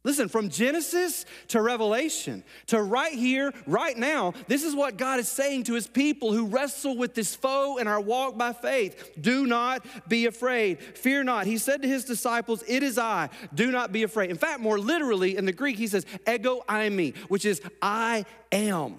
Listen, 0.06 0.30
from 0.30 0.50
Genesis 0.50 1.26
to 1.48 1.60
Revelation 1.60 2.44
to 2.68 2.80
right 2.80 3.12
here, 3.12 3.52
right 3.66 3.98
now, 3.98 4.34
this 4.48 4.64
is 4.64 4.76
what 4.76 4.98
God 4.98 5.20
is 5.20 5.28
saying 5.28 5.64
to 5.64 5.74
his 5.74 5.88
people 5.88 6.32
who 6.32 6.46
wrestle 6.46 6.96
with 6.96 7.16
this 7.16 7.36
foe 7.36 7.78
in 7.78 7.88
our 7.88 8.00
walk 8.00 8.38
by 8.38 8.54
faith. 8.54 9.14
Do 9.20 9.48
not 9.48 9.84
be 10.08 10.28
afraid. 10.28 10.80
Fear 10.80 11.24
not. 11.24 11.48
He 11.48 11.58
said 11.58 11.82
to 11.82 11.88
his 11.88 12.06
disciples, 12.06 12.64
It 12.68 12.84
is 12.84 13.00
I. 13.00 13.30
Do 13.56 13.72
not 13.72 13.92
be 13.92 14.04
afraid. 14.04 14.30
In 14.30 14.38
fact, 14.38 14.60
more 14.60 14.78
literally 14.78 15.38
in 15.38 15.46
the 15.46 15.52
Greek, 15.52 15.76
he 15.76 15.88
says, 15.88 16.06
Ego 16.32 16.64
eimi, 16.70 17.18
which 17.28 17.44
is 17.44 17.60
I 17.82 18.26
am. 18.52 18.98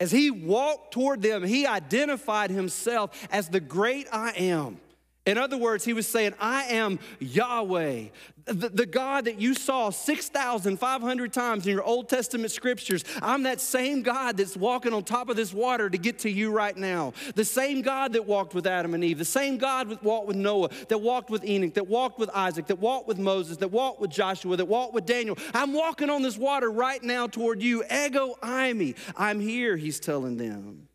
As 0.00 0.10
he 0.10 0.30
walked 0.30 0.94
toward 0.94 1.20
them, 1.20 1.44
he 1.44 1.66
identified 1.66 2.50
himself 2.50 3.28
as 3.30 3.50
the 3.50 3.60
great 3.60 4.08
I 4.10 4.30
am. 4.30 4.80
In 5.24 5.38
other 5.38 5.56
words, 5.56 5.84
he 5.84 5.92
was 5.92 6.08
saying, 6.08 6.34
I 6.40 6.64
am 6.64 6.98
Yahweh, 7.20 8.06
the, 8.46 8.68
the, 8.68 8.86
God 8.86 9.26
that 9.26 9.40
you 9.40 9.54
saw 9.54 9.90
6,500 9.90 11.32
times 11.32 11.64
in 11.64 11.72
your 11.72 11.84
Old 11.84 12.08
Testament 12.08 12.50
scriptures. 12.50 13.04
I'm 13.22 13.44
that 13.44 13.60
same 13.60 14.02
God 14.02 14.36
that's 14.36 14.56
walking 14.56 14.92
on 14.92 15.04
top 15.04 15.28
of 15.28 15.36
this 15.36 15.54
water 15.54 15.88
to 15.88 15.96
get 15.96 16.18
to 16.20 16.30
you 16.30 16.50
right 16.50 16.76
now. 16.76 17.12
The 17.36 17.44
same 17.44 17.82
God 17.82 18.14
that 18.14 18.26
walked 18.26 18.52
with 18.52 18.66
Adam 18.66 18.94
and 18.94 19.04
Eve, 19.04 19.18
the 19.18 19.24
same 19.24 19.58
God 19.58 19.90
that 19.90 20.02
walked 20.02 20.26
with 20.26 20.36
Noah, 20.36 20.70
that 20.88 20.98
walked 20.98 21.30
with 21.30 21.44
Enoch, 21.44 21.74
that 21.74 21.86
walked 21.86 22.18
with 22.18 22.30
Isaac, 22.30 22.66
that 22.66 22.80
walked 22.80 23.06
with 23.06 23.18
Moses, 23.18 23.58
that 23.58 23.68
walked 23.68 24.00
with 24.00 24.10
Joshua, 24.10 24.56
that 24.56 24.66
walked 24.66 24.92
with 24.92 25.06
Daniel. 25.06 25.38
I'm 25.54 25.72
walking 25.72 26.10
on 26.10 26.22
this 26.22 26.36
water 26.36 26.68
right 26.68 27.02
now 27.02 27.28
toward 27.28 27.62
you. 27.62 27.84
Ego. 27.84 28.34
I'm 28.42 29.38
here, 29.38 29.76
he's 29.76 30.00
telling 30.00 30.36
them. 30.36 30.88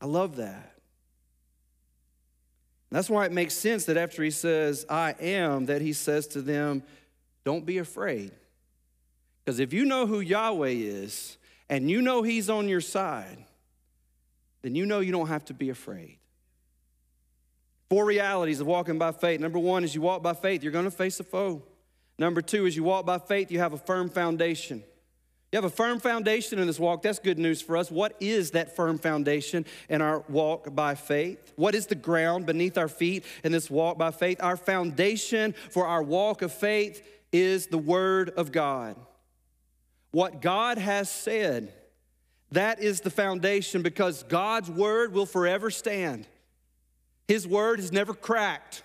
I 0.00 0.06
love 0.06 0.36
that. 0.36 0.69
That's 2.90 3.08
why 3.08 3.24
it 3.24 3.32
makes 3.32 3.54
sense 3.54 3.84
that 3.84 3.96
after 3.96 4.22
he 4.22 4.30
says, 4.30 4.84
I 4.88 5.14
am, 5.20 5.66
that 5.66 5.80
he 5.80 5.92
says 5.92 6.26
to 6.28 6.42
them, 6.42 6.82
Don't 7.44 7.64
be 7.64 7.78
afraid. 7.78 8.32
Because 9.44 9.60
if 9.60 9.72
you 9.72 9.84
know 9.84 10.06
who 10.06 10.20
Yahweh 10.20 10.68
is 10.68 11.38
and 11.68 11.90
you 11.90 12.02
know 12.02 12.22
he's 12.22 12.50
on 12.50 12.68
your 12.68 12.80
side, 12.80 13.44
then 14.62 14.74
you 14.74 14.86
know 14.86 15.00
you 15.00 15.12
don't 15.12 15.28
have 15.28 15.44
to 15.46 15.54
be 15.54 15.70
afraid. 15.70 16.18
Four 17.88 18.04
realities 18.04 18.60
of 18.60 18.66
walking 18.66 18.98
by 18.98 19.12
faith. 19.12 19.40
Number 19.40 19.58
one, 19.58 19.82
as 19.82 19.94
you 19.94 20.00
walk 20.00 20.22
by 20.22 20.34
faith, 20.34 20.62
you're 20.62 20.72
going 20.72 20.84
to 20.84 20.90
face 20.90 21.18
a 21.18 21.24
foe. 21.24 21.62
Number 22.18 22.42
two, 22.42 22.66
as 22.66 22.76
you 22.76 22.84
walk 22.84 23.06
by 23.06 23.18
faith, 23.18 23.50
you 23.50 23.60
have 23.60 23.72
a 23.72 23.78
firm 23.78 24.10
foundation. 24.10 24.84
You 25.52 25.56
have 25.56 25.64
a 25.64 25.70
firm 25.70 25.98
foundation 25.98 26.60
in 26.60 26.68
this 26.68 26.78
walk. 26.78 27.02
That's 27.02 27.18
good 27.18 27.38
news 27.38 27.60
for 27.60 27.76
us. 27.76 27.90
What 27.90 28.14
is 28.20 28.52
that 28.52 28.76
firm 28.76 28.98
foundation 28.98 29.66
in 29.88 30.00
our 30.00 30.20
walk 30.28 30.74
by 30.74 30.94
faith? 30.94 31.52
What 31.56 31.74
is 31.74 31.86
the 31.86 31.96
ground 31.96 32.46
beneath 32.46 32.78
our 32.78 32.86
feet 32.88 33.24
in 33.42 33.50
this 33.50 33.68
walk 33.68 33.98
by 33.98 34.12
faith? 34.12 34.40
Our 34.40 34.56
foundation 34.56 35.54
for 35.70 35.86
our 35.86 36.04
walk 36.04 36.42
of 36.42 36.52
faith 36.52 37.02
is 37.32 37.66
the 37.66 37.78
Word 37.78 38.30
of 38.30 38.52
God. 38.52 38.94
What 40.12 40.40
God 40.40 40.78
has 40.78 41.10
said, 41.10 41.72
that 42.52 42.80
is 42.80 43.00
the 43.00 43.10
foundation 43.10 43.82
because 43.82 44.22
God's 44.24 44.70
Word 44.70 45.12
will 45.12 45.26
forever 45.26 45.70
stand. 45.70 46.28
His 47.26 47.46
word 47.46 47.78
has 47.78 47.92
never 47.92 48.12
cracked. 48.12 48.82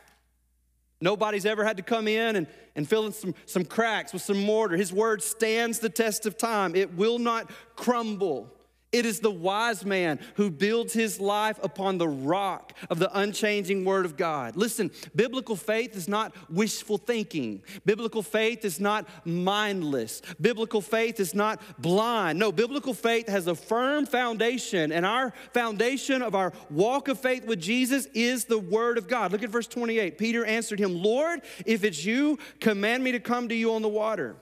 Nobody's 1.02 1.48
ever 1.48 1.64
had 1.64 1.78
to 1.78 1.84
come 1.84 2.08
in 2.08 2.36
and, 2.36 2.48
and 2.76 2.88
fill 2.88 3.06
in 3.06 3.12
some, 3.12 3.34
some 3.46 3.66
cracks 3.66 4.14
with 4.14 4.22
some 4.22 4.42
mortar. 4.42 4.78
His 4.78 4.92
word 4.92 5.22
stands 5.24 5.80
the 5.80 5.90
test 5.90 6.26
of 6.26 6.38
time, 6.38 6.76
it 6.76 6.94
will 6.96 7.20
not 7.20 7.50
crumble. 7.76 8.52
It 8.96 9.06
is 9.06 9.20
the 9.20 9.30
wise 9.30 9.84
man 9.84 10.22
who 10.36 10.50
builds 10.50 10.94
his 10.94 11.20
life 11.20 11.60
upon 11.62 11.98
the 11.98 12.08
rock 12.08 12.72
of 12.90 12.98
the 12.98 13.10
unchanging 13.20 13.84
Word 13.84 14.06
of 14.06 14.16
God. 14.16 14.56
Listen, 14.56 14.90
biblical 15.14 15.58
faith 15.58 15.98
is 15.98 16.08
not 16.08 16.34
wishful 16.50 16.98
thinking. 16.98 17.62
Biblical 17.84 18.24
faith 18.24 18.64
is 18.64 18.80
not 18.80 19.06
mindless. 19.26 20.22
Biblical 20.40 20.80
faith 20.80 21.20
is 21.20 21.36
not 21.36 21.60
blind. 21.78 22.40
No, 22.40 22.54
biblical 22.54 22.94
faith 22.94 23.28
has 23.28 23.48
a 23.48 23.56
firm 23.56 24.06
foundation, 24.06 24.94
and 24.94 25.06
our 25.06 25.34
foundation 25.52 26.22
of 26.22 26.34
our 26.34 26.54
walk 26.70 27.10
of 27.10 27.20
faith 27.20 27.46
with 27.46 27.60
Jesus 27.60 28.06
is 28.14 28.46
the 28.46 28.60
Word 28.60 28.98
of 28.98 29.10
God. 29.10 29.34
Look 29.34 29.44
at 29.44 29.50
verse 29.50 29.68
28. 29.68 30.18
Peter 30.18 30.46
answered 30.46 30.80
him, 30.80 31.04
Lord, 31.04 31.42
if 31.66 31.84
it's 31.84 32.06
you, 32.06 32.40
command 32.62 33.04
me 33.04 33.12
to 33.12 33.20
come 33.20 33.50
to 33.50 33.56
you 33.56 33.74
on 33.74 33.82
the 33.82 33.90
water. 33.90 34.38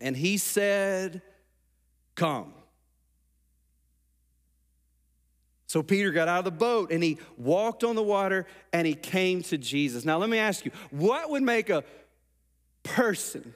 And 0.00 0.16
he 0.16 0.36
said, 0.36 1.22
Come. 2.14 2.54
So 5.70 5.84
Peter 5.84 6.10
got 6.10 6.26
out 6.26 6.40
of 6.40 6.44
the 6.46 6.50
boat 6.50 6.90
and 6.90 7.00
he 7.00 7.16
walked 7.36 7.84
on 7.84 7.94
the 7.94 8.02
water 8.02 8.44
and 8.72 8.84
he 8.84 8.94
came 8.94 9.40
to 9.42 9.56
Jesus. 9.56 10.04
Now, 10.04 10.18
let 10.18 10.28
me 10.28 10.36
ask 10.36 10.64
you 10.64 10.72
what 10.90 11.30
would 11.30 11.44
make 11.44 11.70
a 11.70 11.84
person 12.82 13.54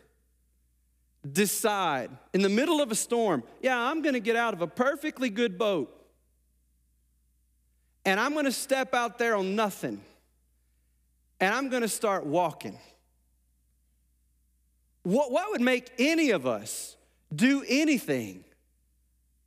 decide 1.29 2.13
in 2.33 2.41
the 2.41 2.49
middle 2.49 2.81
of 2.81 2.93
a 2.93 2.95
storm, 2.95 3.43
yeah, 3.61 3.77
I'm 3.77 4.01
gonna 4.01 4.21
get 4.21 4.37
out 4.37 4.55
of 4.55 4.63
a 4.63 4.69
perfectly 4.69 5.29
good 5.29 5.59
boat 5.59 5.93
and 8.05 8.21
I'm 8.21 8.33
gonna 8.33 8.53
step 8.53 8.95
out 8.95 9.19
there 9.19 9.35
on 9.35 9.57
nothing 9.57 10.01
and 11.41 11.53
I'm 11.53 11.69
gonna 11.69 11.89
start 11.89 12.25
walking? 12.25 12.79
What, 15.03 15.33
what 15.33 15.51
would 15.51 15.61
make 15.61 15.91
any 15.99 16.31
of 16.31 16.47
us 16.47 16.97
do 17.35 17.65
anything 17.69 18.45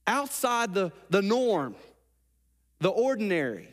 outside 0.05 0.73
the, 0.73 0.91
the 1.09 1.21
norm? 1.21 1.73
The 2.79 2.89
ordinary. 2.89 3.69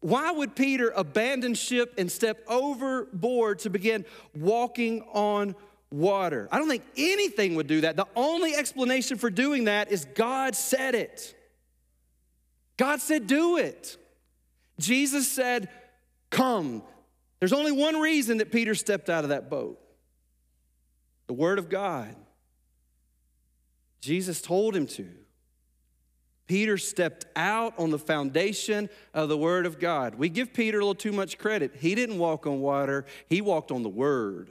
Why 0.00 0.30
would 0.30 0.54
Peter 0.54 0.92
abandon 0.94 1.54
ship 1.54 1.94
and 1.98 2.10
step 2.10 2.44
overboard 2.48 3.60
to 3.60 3.70
begin 3.70 4.04
walking 4.34 5.02
on 5.12 5.56
water? 5.90 6.48
I 6.52 6.58
don't 6.58 6.68
think 6.68 6.84
anything 6.96 7.56
would 7.56 7.66
do 7.66 7.80
that. 7.82 7.96
The 7.96 8.06
only 8.14 8.54
explanation 8.54 9.18
for 9.18 9.30
doing 9.30 9.64
that 9.64 9.90
is 9.90 10.04
God 10.04 10.54
said 10.54 10.94
it. 10.94 11.34
God 12.76 13.00
said, 13.00 13.26
do 13.26 13.56
it. 13.56 13.96
Jesus 14.78 15.30
said, 15.30 15.70
come. 16.30 16.82
There's 17.40 17.54
only 17.54 17.72
one 17.72 17.98
reason 17.98 18.38
that 18.38 18.52
Peter 18.52 18.74
stepped 18.74 19.08
out 19.10 19.24
of 19.24 19.30
that 19.30 19.50
boat 19.50 19.80
the 21.26 21.32
Word 21.32 21.58
of 21.58 21.68
God. 21.68 22.14
Jesus 24.00 24.40
told 24.40 24.76
him 24.76 24.86
to. 24.86 25.08
Peter 26.46 26.78
stepped 26.78 27.26
out 27.34 27.74
on 27.78 27.90
the 27.90 27.98
foundation 27.98 28.88
of 29.12 29.28
the 29.28 29.36
Word 29.36 29.66
of 29.66 29.80
God. 29.80 30.14
We 30.14 30.28
give 30.28 30.52
Peter 30.52 30.78
a 30.78 30.80
little 30.80 30.94
too 30.94 31.12
much 31.12 31.38
credit. 31.38 31.76
He 31.78 31.94
didn't 31.94 32.18
walk 32.18 32.46
on 32.46 32.60
water, 32.60 33.04
he 33.28 33.40
walked 33.40 33.70
on 33.70 33.82
the 33.82 33.88
Word. 33.88 34.48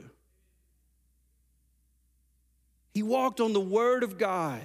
He 2.92 3.02
walked 3.02 3.40
on 3.40 3.52
the 3.52 3.60
Word 3.60 4.02
of 4.02 4.16
God. 4.16 4.62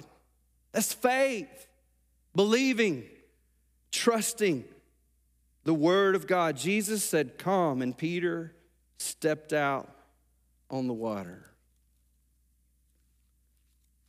That's 0.72 0.92
faith, 0.92 1.66
believing, 2.34 3.04
trusting 3.90 4.64
the 5.64 5.74
Word 5.74 6.14
of 6.14 6.26
God. 6.26 6.56
Jesus 6.56 7.04
said, 7.04 7.36
Come, 7.36 7.82
and 7.82 7.96
Peter 7.96 8.54
stepped 8.98 9.52
out 9.52 9.94
on 10.70 10.86
the 10.86 10.94
water. 10.94 11.44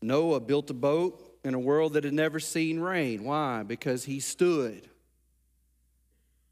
Noah 0.01 0.39
built 0.39 0.69
a 0.69 0.73
boat 0.73 1.22
in 1.43 1.53
a 1.53 1.59
world 1.59 1.93
that 1.93 2.03
had 2.03 2.13
never 2.13 2.39
seen 2.39 2.79
rain. 2.79 3.23
Why? 3.23 3.63
Because 3.63 4.05
he 4.05 4.19
stood 4.19 4.87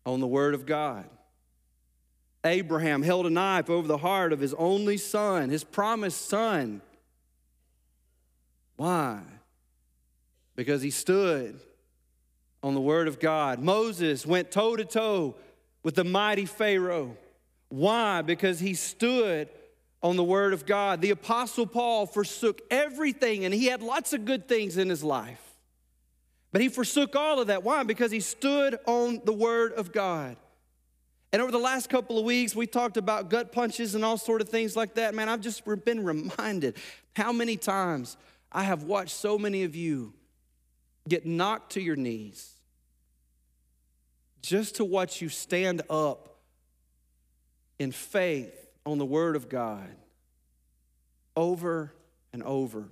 on 0.05 0.19
the 0.19 0.27
Word 0.27 0.53
of 0.53 0.65
God. 0.65 1.05
Abraham 2.43 3.03
held 3.03 3.25
a 3.27 3.29
knife 3.29 3.69
over 3.69 3.87
the 3.87 3.97
heart 3.97 4.33
of 4.33 4.39
his 4.39 4.53
only 4.55 4.97
son, 4.97 5.49
his 5.49 5.63
promised 5.63 6.27
son. 6.27 6.81
Why? 8.75 9.19
Because 10.55 10.81
he 10.81 10.89
stood 10.89 11.59
on 12.63 12.73
the 12.73 12.81
Word 12.81 13.07
of 13.07 13.19
God. 13.19 13.59
Moses 13.59 14.25
went 14.25 14.51
toe 14.51 14.75
to 14.75 14.85
toe 14.85 15.35
with 15.83 15.95
the 15.95 16.03
mighty 16.03 16.45
Pharaoh. 16.45 17.15
Why? 17.69 18.21
Because 18.21 18.59
he 18.59 18.73
stood 18.73 19.49
on 20.03 20.15
the 20.15 20.23
Word 20.23 20.53
of 20.53 20.65
God. 20.65 21.01
The 21.01 21.11
Apostle 21.11 21.67
Paul 21.67 22.05
forsook 22.05 22.61
everything, 22.71 23.45
and 23.45 23.53
he 23.53 23.67
had 23.67 23.81
lots 23.81 24.13
of 24.13 24.25
good 24.25 24.47
things 24.47 24.77
in 24.77 24.89
his 24.89 25.03
life. 25.03 25.41
But 26.51 26.61
he 26.61 26.69
forsook 26.69 27.15
all 27.15 27.39
of 27.39 27.47
that. 27.47 27.63
Why? 27.63 27.83
Because 27.83 28.11
he 28.11 28.19
stood 28.19 28.77
on 28.85 29.21
the 29.23 29.33
Word 29.33 29.73
of 29.73 29.91
God. 29.91 30.35
And 31.31 31.41
over 31.41 31.51
the 31.51 31.59
last 31.59 31.89
couple 31.89 32.19
of 32.19 32.25
weeks, 32.25 32.55
we 32.55 32.67
talked 32.67 32.97
about 32.97 33.29
gut 33.29 33.53
punches 33.53 33.95
and 33.95 34.03
all 34.03 34.17
sort 34.17 34.41
of 34.41 34.49
things 34.49 34.75
like 34.75 34.95
that. 34.95 35.15
Man, 35.15 35.29
I've 35.29 35.39
just 35.39 35.63
been 35.85 36.03
reminded 36.03 36.75
how 37.15 37.31
many 37.31 37.55
times 37.55 38.17
I 38.51 38.63
have 38.63 38.83
watched 38.83 39.15
so 39.15 39.37
many 39.37 39.63
of 39.63 39.75
you 39.75 40.13
get 41.07 41.25
knocked 41.25 41.73
to 41.73 41.81
your 41.81 41.95
knees 41.95 42.51
just 44.41 44.75
to 44.75 44.85
watch 44.85 45.21
you 45.21 45.29
stand 45.29 45.83
up 45.89 46.37
in 47.79 47.91
faith 47.91 48.60
on 48.85 48.97
the 48.97 49.05
Word 49.05 49.35
of 49.35 49.49
God 49.49 49.89
over 51.35 51.93
and 52.33 52.43
over 52.43 52.89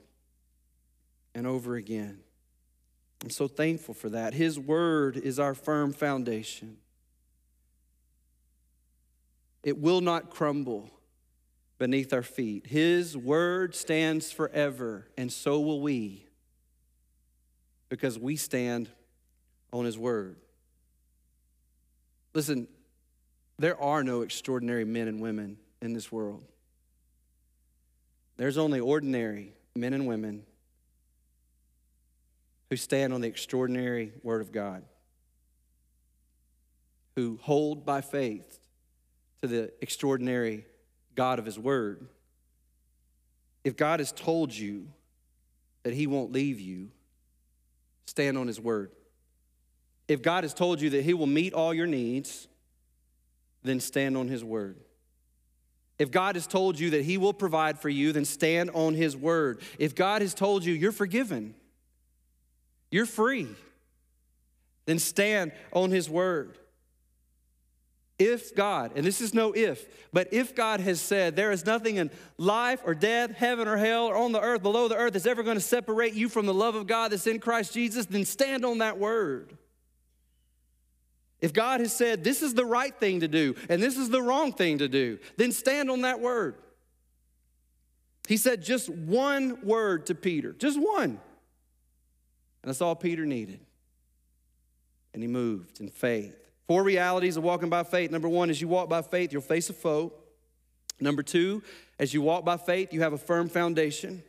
and 1.33 1.47
over 1.47 1.75
again. 1.75 2.19
I'm 3.23 3.29
so 3.29 3.47
thankful 3.47 3.93
for 3.93 4.09
that. 4.09 4.33
His 4.33 4.59
Word 4.59 5.17
is 5.17 5.39
our 5.39 5.53
firm 5.53 5.93
foundation, 5.93 6.77
it 9.63 9.77
will 9.77 10.01
not 10.01 10.29
crumble 10.29 10.89
beneath 11.77 12.13
our 12.13 12.23
feet. 12.23 12.67
His 12.67 13.15
Word 13.15 13.75
stands 13.75 14.31
forever, 14.31 15.07
and 15.17 15.31
so 15.31 15.59
will 15.59 15.81
we 15.81 16.25
because 17.87 18.19
we 18.19 18.35
stand 18.35 18.89
on 19.73 19.85
His 19.85 19.97
Word. 19.97 20.37
Listen, 22.33 22.67
there 23.57 23.79
are 23.81 24.03
no 24.03 24.21
extraordinary 24.21 24.85
men 24.85 25.07
and 25.07 25.19
women 25.19 25.57
in 25.81 25.93
this 25.93 26.11
world. 26.11 26.43
There's 28.37 28.57
only 28.57 28.79
ordinary 28.79 29.53
men 29.75 29.93
and 29.93 30.07
women 30.07 30.43
who 32.69 32.77
stand 32.77 33.13
on 33.13 33.21
the 33.21 33.27
extraordinary 33.27 34.13
Word 34.23 34.41
of 34.41 34.51
God, 34.51 34.83
who 37.15 37.39
hold 37.41 37.85
by 37.85 38.01
faith 38.01 38.59
to 39.41 39.47
the 39.47 39.71
extraordinary 39.81 40.65
God 41.15 41.39
of 41.39 41.45
His 41.45 41.57
Word. 41.57 42.07
If 43.63 43.75
God 43.75 43.99
has 43.99 44.11
told 44.11 44.53
you 44.53 44.87
that 45.83 45.93
He 45.93 46.07
won't 46.07 46.31
leave 46.31 46.59
you, 46.59 46.89
stand 48.05 48.37
on 48.37 48.47
His 48.47 48.59
Word. 48.59 48.91
If 50.07 50.21
God 50.21 50.43
has 50.43 50.53
told 50.53 50.79
you 50.81 50.91
that 50.91 51.03
He 51.03 51.13
will 51.13 51.27
meet 51.27 51.53
all 51.53 51.73
your 51.73 51.87
needs, 51.87 52.47
then 53.63 53.79
stand 53.79 54.15
on 54.15 54.27
His 54.27 54.43
Word. 54.43 54.77
If 55.99 56.11
God 56.11 56.35
has 56.35 56.47
told 56.47 56.79
you 56.79 56.91
that 56.91 57.03
He 57.03 57.17
will 57.17 57.33
provide 57.33 57.77
for 57.77 57.89
you, 57.89 58.13
then 58.13 58.25
stand 58.25 58.71
on 58.73 58.95
His 58.95 59.15
word. 59.15 59.61
If 59.77 59.93
God 59.93 60.21
has 60.21 60.33
told 60.33 60.63
you 60.63 60.73
you're 60.73 60.93
forgiven, 60.93 61.53
you're 62.89 63.05
free, 63.05 63.49
then 64.85 64.97
stand 64.97 65.51
on 65.73 65.91
His 65.91 66.09
word. 66.09 66.57
If 68.17 68.53
God, 68.53 68.93
and 68.95 69.05
this 69.05 69.21
is 69.21 69.33
no 69.33 69.53
if, 69.53 69.85
but 70.11 70.33
if 70.33 70.53
God 70.53 70.81
has 70.81 70.99
said 70.99 71.35
there 71.35 71.51
is 71.51 71.65
nothing 71.65 71.97
in 71.97 72.11
life 72.37 72.81
or 72.85 72.93
death, 72.93 73.31
heaven 73.31 73.67
or 73.67 73.77
hell, 73.77 74.07
or 74.07 74.17
on 74.17 74.33
the 74.33 74.41
earth, 74.41 74.61
below 74.61 74.89
the 74.89 74.97
earth 74.97 75.13
that's 75.13 75.25
ever 75.25 75.43
going 75.43 75.55
to 75.55 75.61
separate 75.61 76.13
you 76.13 76.27
from 76.27 76.45
the 76.45 76.53
love 76.53 76.75
of 76.75 76.85
God 76.85 77.11
that's 77.11 77.27
in 77.27 77.39
Christ 77.39 77.73
Jesus, 77.73 78.05
then 78.05 78.25
stand 78.25 78.65
on 78.65 78.79
that 78.79 78.97
word. 78.97 79.57
If 81.41 81.53
God 81.53 81.79
has 81.79 81.93
said 81.93 82.23
this 82.23 82.41
is 82.41 82.53
the 82.53 82.65
right 82.65 82.93
thing 82.99 83.21
to 83.21 83.27
do 83.27 83.55
and 83.69 83.81
this 83.81 83.97
is 83.97 84.09
the 84.09 84.21
wrong 84.21 84.51
thing 84.51 84.79
to 84.79 84.87
do, 84.87 85.19
then 85.37 85.51
stand 85.51 85.89
on 85.89 86.01
that 86.01 86.19
word. 86.19 86.55
He 88.27 88.37
said 88.37 88.61
just 88.61 88.89
one 88.89 89.65
word 89.65 90.05
to 90.07 90.15
Peter, 90.15 90.53
just 90.53 90.79
one. 90.79 91.19
And 92.61 92.69
that's 92.69 92.81
all 92.81 92.95
Peter 92.95 93.25
needed. 93.25 93.59
And 95.13 95.23
he 95.23 95.27
moved 95.27 95.79
in 95.79 95.89
faith. 95.89 96.35
Four 96.67 96.83
realities 96.83 97.37
of 97.37 97.43
walking 97.43 97.69
by 97.69 97.83
faith. 97.83 98.11
Number 98.11 98.29
one, 98.29 98.49
as 98.49 98.61
you 98.61 98.67
walk 98.67 98.89
by 98.89 99.01
faith, 99.01 99.33
you'll 99.33 99.41
face 99.41 99.69
a 99.69 99.73
foe. 99.73 100.13
Number 100.99 101.23
two, 101.23 101.63
as 101.97 102.13
you 102.13 102.21
walk 102.21 102.45
by 102.45 102.57
faith, 102.57 102.93
you 102.93 103.01
have 103.01 103.13
a 103.13 103.17
firm 103.17 103.49
foundation. 103.49 104.21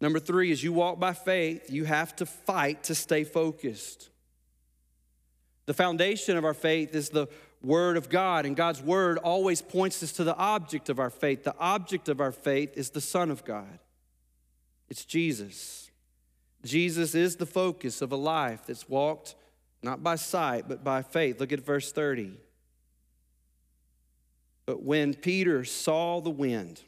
Number 0.00 0.20
three, 0.20 0.52
as 0.52 0.62
you 0.62 0.72
walk 0.72 1.00
by 1.00 1.14
faith, 1.14 1.70
you 1.70 1.84
have 1.84 2.14
to 2.16 2.26
fight 2.26 2.84
to 2.84 2.94
stay 2.94 3.24
focused. 3.24 4.10
The 5.66 5.74
foundation 5.74 6.36
of 6.36 6.44
our 6.44 6.54
faith 6.54 6.94
is 6.94 7.08
the 7.08 7.26
Word 7.62 7.96
of 7.96 8.08
God, 8.08 8.44
and 8.44 8.54
God's 8.54 8.82
Word 8.82 9.18
always 9.18 9.62
points 9.62 10.02
us 10.02 10.12
to 10.12 10.24
the 10.24 10.36
object 10.36 10.88
of 10.90 10.98
our 10.98 11.10
faith. 11.10 11.44
The 11.44 11.56
object 11.58 12.08
of 12.08 12.20
our 12.20 12.32
faith 12.32 12.76
is 12.76 12.90
the 12.90 13.00
Son 13.00 13.30
of 13.30 13.44
God, 13.44 13.78
it's 14.88 15.04
Jesus. 15.04 15.90
Jesus 16.64 17.14
is 17.14 17.36
the 17.36 17.46
focus 17.46 18.00
of 18.00 18.10
a 18.10 18.16
life 18.16 18.62
that's 18.66 18.88
walked 18.88 19.34
not 19.82 20.02
by 20.02 20.16
sight, 20.16 20.66
but 20.66 20.82
by 20.82 21.02
faith. 21.02 21.38
Look 21.38 21.52
at 21.52 21.60
verse 21.60 21.92
30. 21.92 22.32
But 24.64 24.82
when 24.82 25.12
Peter 25.12 25.62
saw 25.64 26.22
the 26.22 26.30
wind, 26.30 26.80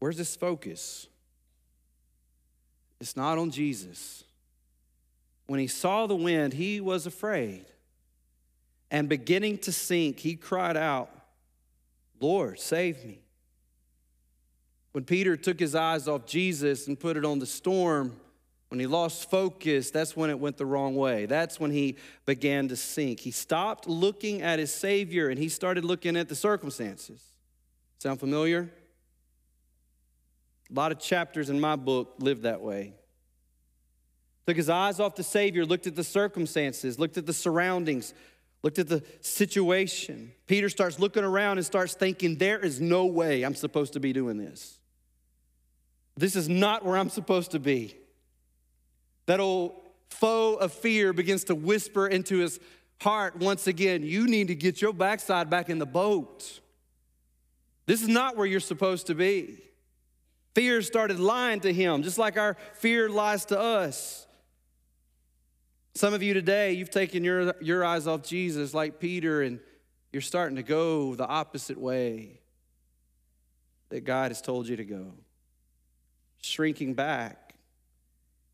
where's 0.00 0.18
his 0.18 0.34
focus? 0.34 1.06
It's 3.00 3.16
not 3.16 3.38
on 3.38 3.52
Jesus. 3.52 4.24
When 5.50 5.58
he 5.58 5.66
saw 5.66 6.06
the 6.06 6.14
wind, 6.14 6.52
he 6.52 6.80
was 6.80 7.06
afraid. 7.06 7.64
And 8.88 9.08
beginning 9.08 9.58
to 9.58 9.72
sink, 9.72 10.20
he 10.20 10.36
cried 10.36 10.76
out, 10.76 11.10
Lord, 12.20 12.60
save 12.60 13.04
me. 13.04 13.18
When 14.92 15.02
Peter 15.02 15.36
took 15.36 15.58
his 15.58 15.74
eyes 15.74 16.06
off 16.06 16.24
Jesus 16.24 16.86
and 16.86 16.96
put 16.96 17.16
it 17.16 17.24
on 17.24 17.40
the 17.40 17.46
storm, 17.46 18.14
when 18.68 18.78
he 18.78 18.86
lost 18.86 19.28
focus, 19.28 19.90
that's 19.90 20.16
when 20.16 20.30
it 20.30 20.38
went 20.38 20.56
the 20.56 20.66
wrong 20.66 20.94
way. 20.94 21.26
That's 21.26 21.58
when 21.58 21.72
he 21.72 21.96
began 22.26 22.68
to 22.68 22.76
sink. 22.76 23.18
He 23.18 23.32
stopped 23.32 23.88
looking 23.88 24.42
at 24.42 24.60
his 24.60 24.72
Savior 24.72 25.30
and 25.30 25.36
he 25.36 25.48
started 25.48 25.84
looking 25.84 26.16
at 26.16 26.28
the 26.28 26.36
circumstances. 26.36 27.24
Sound 27.98 28.20
familiar? 28.20 28.70
A 30.70 30.74
lot 30.74 30.92
of 30.92 31.00
chapters 31.00 31.50
in 31.50 31.58
my 31.58 31.74
book 31.74 32.14
live 32.20 32.42
that 32.42 32.60
way. 32.60 32.94
Took 34.46 34.56
his 34.56 34.70
eyes 34.70 35.00
off 35.00 35.14
the 35.14 35.22
Savior, 35.22 35.64
looked 35.64 35.86
at 35.86 35.94
the 35.94 36.04
circumstances, 36.04 36.98
looked 36.98 37.16
at 37.16 37.26
the 37.26 37.32
surroundings, 37.32 38.14
looked 38.62 38.78
at 38.78 38.88
the 38.88 39.04
situation. 39.20 40.32
Peter 40.46 40.68
starts 40.68 40.98
looking 40.98 41.24
around 41.24 41.58
and 41.58 41.66
starts 41.66 41.94
thinking, 41.94 42.36
there 42.36 42.58
is 42.58 42.80
no 42.80 43.06
way 43.06 43.42
I'm 43.42 43.54
supposed 43.54 43.92
to 43.94 44.00
be 44.00 44.12
doing 44.12 44.38
this. 44.38 44.78
This 46.16 46.36
is 46.36 46.48
not 46.48 46.84
where 46.84 46.96
I'm 46.96 47.10
supposed 47.10 47.52
to 47.52 47.58
be. 47.58 47.96
That 49.26 49.40
old 49.40 49.80
foe 50.08 50.54
of 50.54 50.72
fear 50.72 51.12
begins 51.12 51.44
to 51.44 51.54
whisper 51.54 52.06
into 52.06 52.38
his 52.38 52.58
heart 53.00 53.36
once 53.36 53.66
again 53.66 54.02
you 54.02 54.26
need 54.26 54.48
to 54.48 54.54
get 54.54 54.82
your 54.82 54.92
backside 54.92 55.48
back 55.48 55.70
in 55.70 55.78
the 55.78 55.86
boat. 55.86 56.60
This 57.86 58.02
is 58.02 58.08
not 58.08 58.36
where 58.36 58.46
you're 58.46 58.60
supposed 58.60 59.06
to 59.06 59.14
be. 59.14 59.62
Fear 60.54 60.82
started 60.82 61.18
lying 61.18 61.60
to 61.60 61.72
him, 61.72 62.02
just 62.02 62.18
like 62.18 62.36
our 62.36 62.56
fear 62.74 63.08
lies 63.08 63.44
to 63.46 63.58
us. 63.58 64.26
Some 65.94 66.14
of 66.14 66.22
you 66.22 66.34
today, 66.34 66.72
you've 66.72 66.90
taken 66.90 67.24
your, 67.24 67.54
your 67.60 67.84
eyes 67.84 68.06
off 68.06 68.22
Jesus 68.22 68.72
like 68.74 69.00
Peter, 69.00 69.42
and 69.42 69.60
you're 70.12 70.22
starting 70.22 70.56
to 70.56 70.62
go 70.62 71.14
the 71.14 71.26
opposite 71.26 71.78
way 71.78 72.40
that 73.88 74.04
God 74.04 74.30
has 74.30 74.40
told 74.40 74.68
you 74.68 74.76
to 74.76 74.84
go 74.84 75.12
shrinking 76.42 76.94
back 76.94 77.54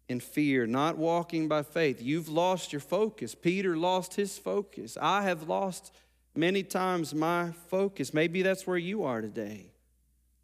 in 0.08 0.20
fear, 0.20 0.66
not 0.66 0.96
walking 0.96 1.48
by 1.48 1.62
faith. 1.62 2.00
You've 2.00 2.28
lost 2.28 2.72
your 2.72 2.80
focus. 2.80 3.34
Peter 3.34 3.76
lost 3.76 4.14
his 4.14 4.38
focus. 4.38 4.96
I 5.00 5.22
have 5.22 5.48
lost 5.48 5.92
many 6.34 6.62
times 6.62 7.14
my 7.14 7.52
focus. 7.68 8.14
Maybe 8.14 8.42
that's 8.42 8.66
where 8.66 8.78
you 8.78 9.04
are 9.04 9.20
today. 9.20 9.72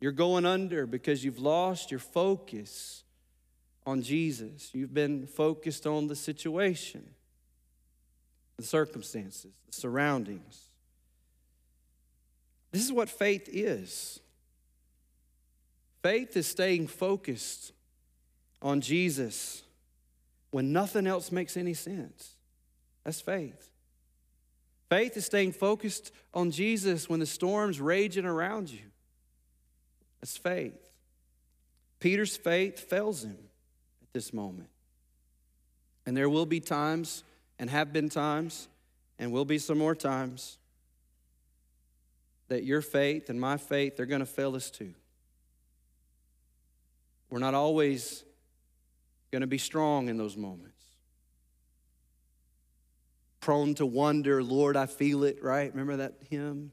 You're 0.00 0.12
going 0.12 0.44
under 0.44 0.86
because 0.86 1.24
you've 1.24 1.38
lost 1.38 1.90
your 1.90 2.00
focus 2.00 3.04
on 3.86 4.02
Jesus. 4.02 4.70
You've 4.72 4.94
been 4.94 5.26
focused 5.26 5.86
on 5.86 6.06
the 6.06 6.16
situation, 6.16 7.08
the 8.56 8.64
circumstances, 8.64 9.52
the 9.66 9.72
surroundings. 9.72 10.60
This 12.70 12.84
is 12.84 12.92
what 12.92 13.08
faith 13.08 13.48
is. 13.52 14.20
Faith 16.02 16.36
is 16.36 16.46
staying 16.46 16.88
focused 16.88 17.72
on 18.60 18.80
Jesus 18.80 19.62
when 20.50 20.72
nothing 20.72 21.06
else 21.06 21.30
makes 21.30 21.56
any 21.56 21.74
sense. 21.74 22.32
That's 23.04 23.20
faith. 23.20 23.70
Faith 24.88 25.16
is 25.16 25.26
staying 25.26 25.52
focused 25.52 26.12
on 26.34 26.50
Jesus 26.50 27.08
when 27.08 27.20
the 27.20 27.26
storm's 27.26 27.80
raging 27.80 28.26
around 28.26 28.70
you. 28.70 28.80
That's 30.20 30.36
faith. 30.36 30.90
Peter's 31.98 32.36
faith 32.36 32.80
fails 32.80 33.24
him 33.24 33.38
this 34.12 34.32
moment. 34.32 34.68
And 36.04 36.16
there 36.16 36.28
will 36.28 36.46
be 36.46 36.60
times, 36.60 37.24
and 37.58 37.70
have 37.70 37.92
been 37.92 38.08
times, 38.08 38.68
and 39.18 39.32
will 39.32 39.44
be 39.44 39.58
some 39.58 39.78
more 39.78 39.94
times, 39.94 40.58
that 42.48 42.64
your 42.64 42.82
faith 42.82 43.30
and 43.30 43.40
my 43.40 43.56
faith, 43.56 43.96
they're 43.96 44.06
going 44.06 44.20
to 44.20 44.26
fail 44.26 44.54
us 44.54 44.70
too. 44.70 44.94
We're 47.30 47.38
not 47.38 47.54
always 47.54 48.24
going 49.30 49.40
to 49.40 49.46
be 49.46 49.58
strong 49.58 50.08
in 50.08 50.18
those 50.18 50.36
moments. 50.36 50.82
Prone 53.40 53.74
to 53.76 53.86
wonder, 53.86 54.42
Lord, 54.42 54.76
I 54.76 54.86
feel 54.86 55.24
it, 55.24 55.42
right? 55.42 55.70
Remember 55.70 55.96
that 55.96 56.14
hymn? 56.28 56.72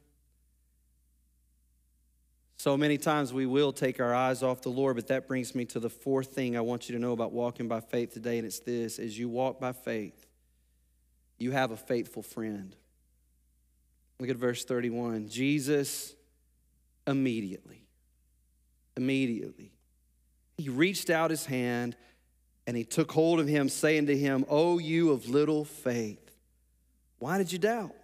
So 2.60 2.76
many 2.76 2.98
times 2.98 3.32
we 3.32 3.46
will 3.46 3.72
take 3.72 4.02
our 4.02 4.14
eyes 4.14 4.44
off 4.44 4.62
the 4.62 4.70
Lord, 4.70 4.98
but 4.98 5.08
that 5.08 5.30
brings 5.30 5.56
me 5.56 5.64
to 5.66 5.80
the 5.80 5.90
fourth 5.90 6.36
thing 6.36 6.58
I 6.58 6.62
want 6.62 6.90
you 6.90 6.96
to 6.96 7.02
know 7.02 7.14
about 7.14 7.32
walking 7.32 7.70
by 7.70 7.80
faith 7.80 8.14
today, 8.14 8.38
and 8.38 8.46
it's 8.46 8.60
this 8.60 9.00
as 9.00 9.18
you 9.18 9.30
walk 9.30 9.62
by 9.62 9.72
faith, 9.72 10.28
you 11.38 11.52
have 11.52 11.72
a 11.72 11.78
faithful 11.78 12.22
friend. 12.22 12.76
Look 14.20 14.30
at 14.30 14.36
verse 14.36 14.66
31. 14.66 15.30
Jesus 15.30 16.14
immediately, 17.08 17.86
immediately 18.98 19.72
he 20.58 20.68
reached 20.68 21.10
out 21.10 21.32
his 21.32 21.46
hand 21.46 21.96
and 22.68 22.76
he 22.76 22.84
took 22.84 23.10
hold 23.14 23.40
of 23.40 23.48
him, 23.48 23.70
saying 23.70 24.08
to 24.08 24.18
him, 24.18 24.44
O 24.50 24.80
you 24.80 25.12
of 25.12 25.30
little 25.30 25.64
faith, 25.64 26.36
why 27.20 27.38
did 27.38 27.54
you 27.54 27.58
doubt? 27.58 27.96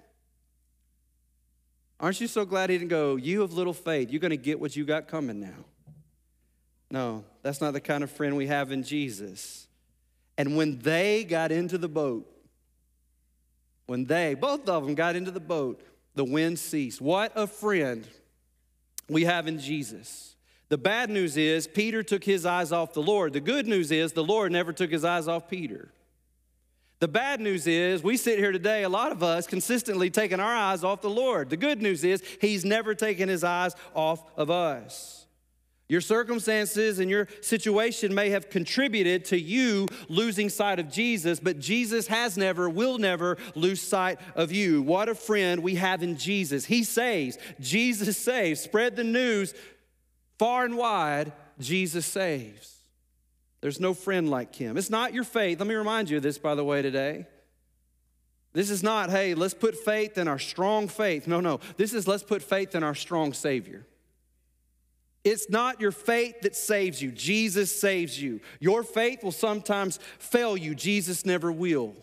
Aren't 2.06 2.22
you 2.22 2.28
so 2.28 2.46
glad 2.46 2.70
he 2.70 2.78
didn't 2.78 2.92
go, 2.92 3.16
You 3.16 3.42
have 3.42 3.54
little 3.54 3.74
faith, 3.74 4.12
you're 4.12 4.20
going 4.20 4.30
to 4.30 4.38
get 4.38 4.60
what 4.60 4.76
you 4.76 4.86
got 4.86 5.08
coming 5.08 5.40
now? 5.40 5.66
No, 6.92 7.26
that's 7.42 7.62
not 7.62 7.74
the 7.74 7.82
kind 7.82 8.04
of 8.04 8.12
friend 8.12 8.38
we 8.38 8.46
have 8.46 8.72
in 8.72 8.84
Jesus. 8.84 9.68
And 10.38 10.56
when 10.56 10.78
they 10.78 11.24
got 11.24 11.52
into 11.52 11.80
the 11.80 11.88
boat, 11.88 12.32
when 13.88 14.06
they, 14.06 14.36
both 14.36 14.70
of 14.70 14.86
them 14.86 14.94
got 14.94 15.16
into 15.16 15.32
the 15.32 15.40
boat, 15.40 15.82
the 16.14 16.24
wind 16.24 16.60
ceased. 16.60 17.02
What 17.02 17.32
a 17.34 17.48
friend 17.48 18.08
we 19.10 19.24
have 19.24 19.48
in 19.48 19.58
Jesus. 19.58 20.36
The 20.70 20.78
bad 20.78 21.10
news 21.10 21.38
is 21.38 21.66
Peter 21.66 22.04
took 22.04 22.24
his 22.24 22.46
eyes 22.46 22.72
off 22.72 22.94
the 22.94 23.02
Lord. 23.02 23.34
The 23.34 23.40
good 23.40 23.66
news 23.66 23.92
is 23.92 24.14
the 24.14 24.24
Lord 24.24 24.52
never 24.52 24.74
took 24.74 24.92
his 24.92 25.04
eyes 25.04 25.28
off 25.28 25.50
Peter. 25.50 25.90
The 27.00 27.08
bad 27.08 27.42
news 27.42 27.68
is 27.68 28.04
we 28.04 28.18
sit 28.18 28.40
here 28.40 28.52
today, 28.52 28.84
a 28.84 28.90
lot 28.90 29.12
of 29.12 29.22
us 29.22 29.48
consistently 29.48 30.10
taking 30.10 30.40
our 30.40 30.56
eyes 30.56 30.84
off 30.84 31.02
the 31.02 31.10
Lord. 31.10 31.50
The 31.50 31.58
good 31.58 31.82
news 31.82 32.04
is 32.04 32.24
he's 32.40 32.64
never 32.64 32.96
taken 32.96 33.28
his 33.28 33.44
eyes 33.44 33.76
off 33.94 34.24
of 34.38 34.50
us. 34.50 35.28
Your 35.88 36.02
circumstances 36.02 36.98
and 36.98 37.12
your 37.12 37.28
situation 37.42 38.16
may 38.16 38.32
have 38.32 38.50
contributed 38.50 39.26
to 39.26 39.40
you 39.40 39.88
losing 40.10 40.50
sight 40.50 40.80
of 40.80 40.90
Jesus, 40.90 41.40
but 41.40 41.60
Jesus 41.60 42.08
has 42.08 42.38
never, 42.38 42.68
will 42.68 42.98
never 42.98 43.38
lose 43.54 43.82
sight 43.82 44.20
of 44.36 44.52
you. 44.52 44.82
What 44.82 45.10
a 45.10 45.16
friend 45.16 45.62
we 45.62 45.76
have 45.76 46.02
in 46.02 46.18
Jesus. 46.18 46.66
He 46.66 46.84
saves, 46.84 47.38
Jesus 47.60 48.18
saves. 48.18 48.62
Spread 48.62 48.96
the 48.96 49.04
news 49.04 49.54
Far 50.38 50.66
and 50.66 50.78
wide, 50.78 51.32
Jesus 51.60 52.06
saves. 52.06 52.75
There's 53.66 53.80
no 53.80 53.96
friend 53.96 54.30
like 54.30 54.54
him. 54.54 54.78
It's 54.78 54.92
not 54.92 55.12
your 55.12 55.24
faith. 55.24 55.58
Let 55.58 55.68
me 55.68 55.74
remind 55.74 56.12
you 56.12 56.18
of 56.18 56.22
this, 56.22 56.38
by 56.38 56.54
the 56.54 56.64
way, 56.64 56.84
today. 56.84 57.26
This 58.54 58.70
is 58.70 58.84
not, 58.84 59.10
hey, 59.10 59.34
let's 59.34 59.56
put 59.56 59.76
faith 59.76 60.20
in 60.20 60.28
our 60.28 60.38
strong 60.38 60.88
faith. 60.88 61.26
No, 61.26 61.42
no. 61.42 61.60
This 61.76 61.92
is 61.92 62.08
let's 62.08 62.22
put 62.22 62.44
faith 62.44 62.76
in 62.76 62.84
our 62.84 62.94
strong 62.94 63.34
Savior. 63.34 63.88
It's 65.24 65.50
not 65.50 65.82
your 65.82 65.92
faith 65.92 66.42
that 66.42 66.56
saves 66.56 67.02
you. 67.02 67.12
Jesus 67.12 67.76
saves 67.76 68.22
you. 68.22 68.40
Your 68.60 68.84
faith 68.84 69.24
will 69.24 69.32
sometimes 69.32 69.98
fail 70.20 70.56
you. 70.56 70.76
Jesus 70.76 71.26
never 71.26 71.52
will. 71.52 71.96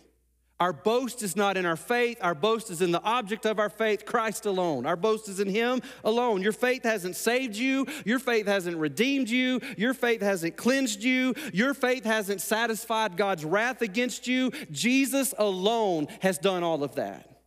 Our 0.62 0.72
boast 0.72 1.24
is 1.24 1.34
not 1.34 1.56
in 1.56 1.66
our 1.66 1.74
faith. 1.74 2.18
Our 2.20 2.36
boast 2.36 2.70
is 2.70 2.82
in 2.82 2.92
the 2.92 3.02
object 3.02 3.46
of 3.46 3.58
our 3.58 3.68
faith, 3.68 4.06
Christ 4.06 4.46
alone. 4.46 4.86
Our 4.86 4.94
boast 4.94 5.28
is 5.28 5.40
in 5.40 5.48
Him 5.48 5.82
alone. 6.04 6.40
Your 6.40 6.52
faith 6.52 6.84
hasn't 6.84 7.16
saved 7.16 7.56
you. 7.56 7.84
Your 8.04 8.20
faith 8.20 8.46
hasn't 8.46 8.76
redeemed 8.76 9.28
you. 9.28 9.58
Your 9.76 9.92
faith 9.92 10.22
hasn't 10.22 10.56
cleansed 10.56 11.02
you. 11.02 11.34
Your 11.52 11.74
faith 11.74 12.04
hasn't 12.04 12.40
satisfied 12.40 13.16
God's 13.16 13.44
wrath 13.44 13.82
against 13.82 14.28
you. 14.28 14.52
Jesus 14.70 15.34
alone 15.36 16.06
has 16.20 16.38
done 16.38 16.62
all 16.62 16.84
of 16.84 16.94
that. 16.94 17.42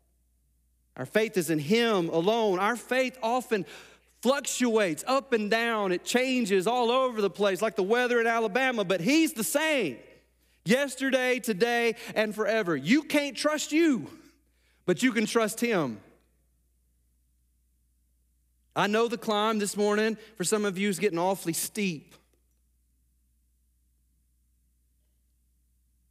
Our 0.97 1.05
faith 1.05 1.37
is 1.37 1.49
in 1.49 1.59
Him 1.59 2.09
alone. 2.09 2.59
Our 2.59 2.75
faith 2.75 3.17
often 3.23 3.65
fluctuates 4.23 5.05
up 5.07 5.31
and 5.31 5.49
down, 5.49 5.93
it 5.93 6.03
changes 6.03 6.67
all 6.67 6.91
over 6.91 7.21
the 7.21 7.29
place, 7.29 7.61
like 7.61 7.77
the 7.77 7.83
weather 7.83 8.19
in 8.19 8.27
Alabama, 8.27 8.83
but 8.83 8.99
He's 8.99 9.31
the 9.31 9.43
same 9.45 9.99
yesterday, 10.65 11.39
today, 11.39 11.95
and 12.15 12.33
forever. 12.33 12.75
You 12.75 13.03
can't 13.03 13.37
trust 13.37 13.71
you, 13.71 14.09
but 14.85 15.03
you 15.03 15.11
can 15.11 15.25
trust 15.25 15.61
Him. 15.61 15.99
I 18.75 18.87
know 18.87 19.07
the 19.07 19.17
climb 19.17 19.59
this 19.59 19.77
morning 19.77 20.17
for 20.35 20.43
some 20.43 20.65
of 20.65 20.77
you 20.77 20.89
is 20.89 20.99
getting 20.99 21.19
awfully 21.19 21.53
steep. 21.53 22.13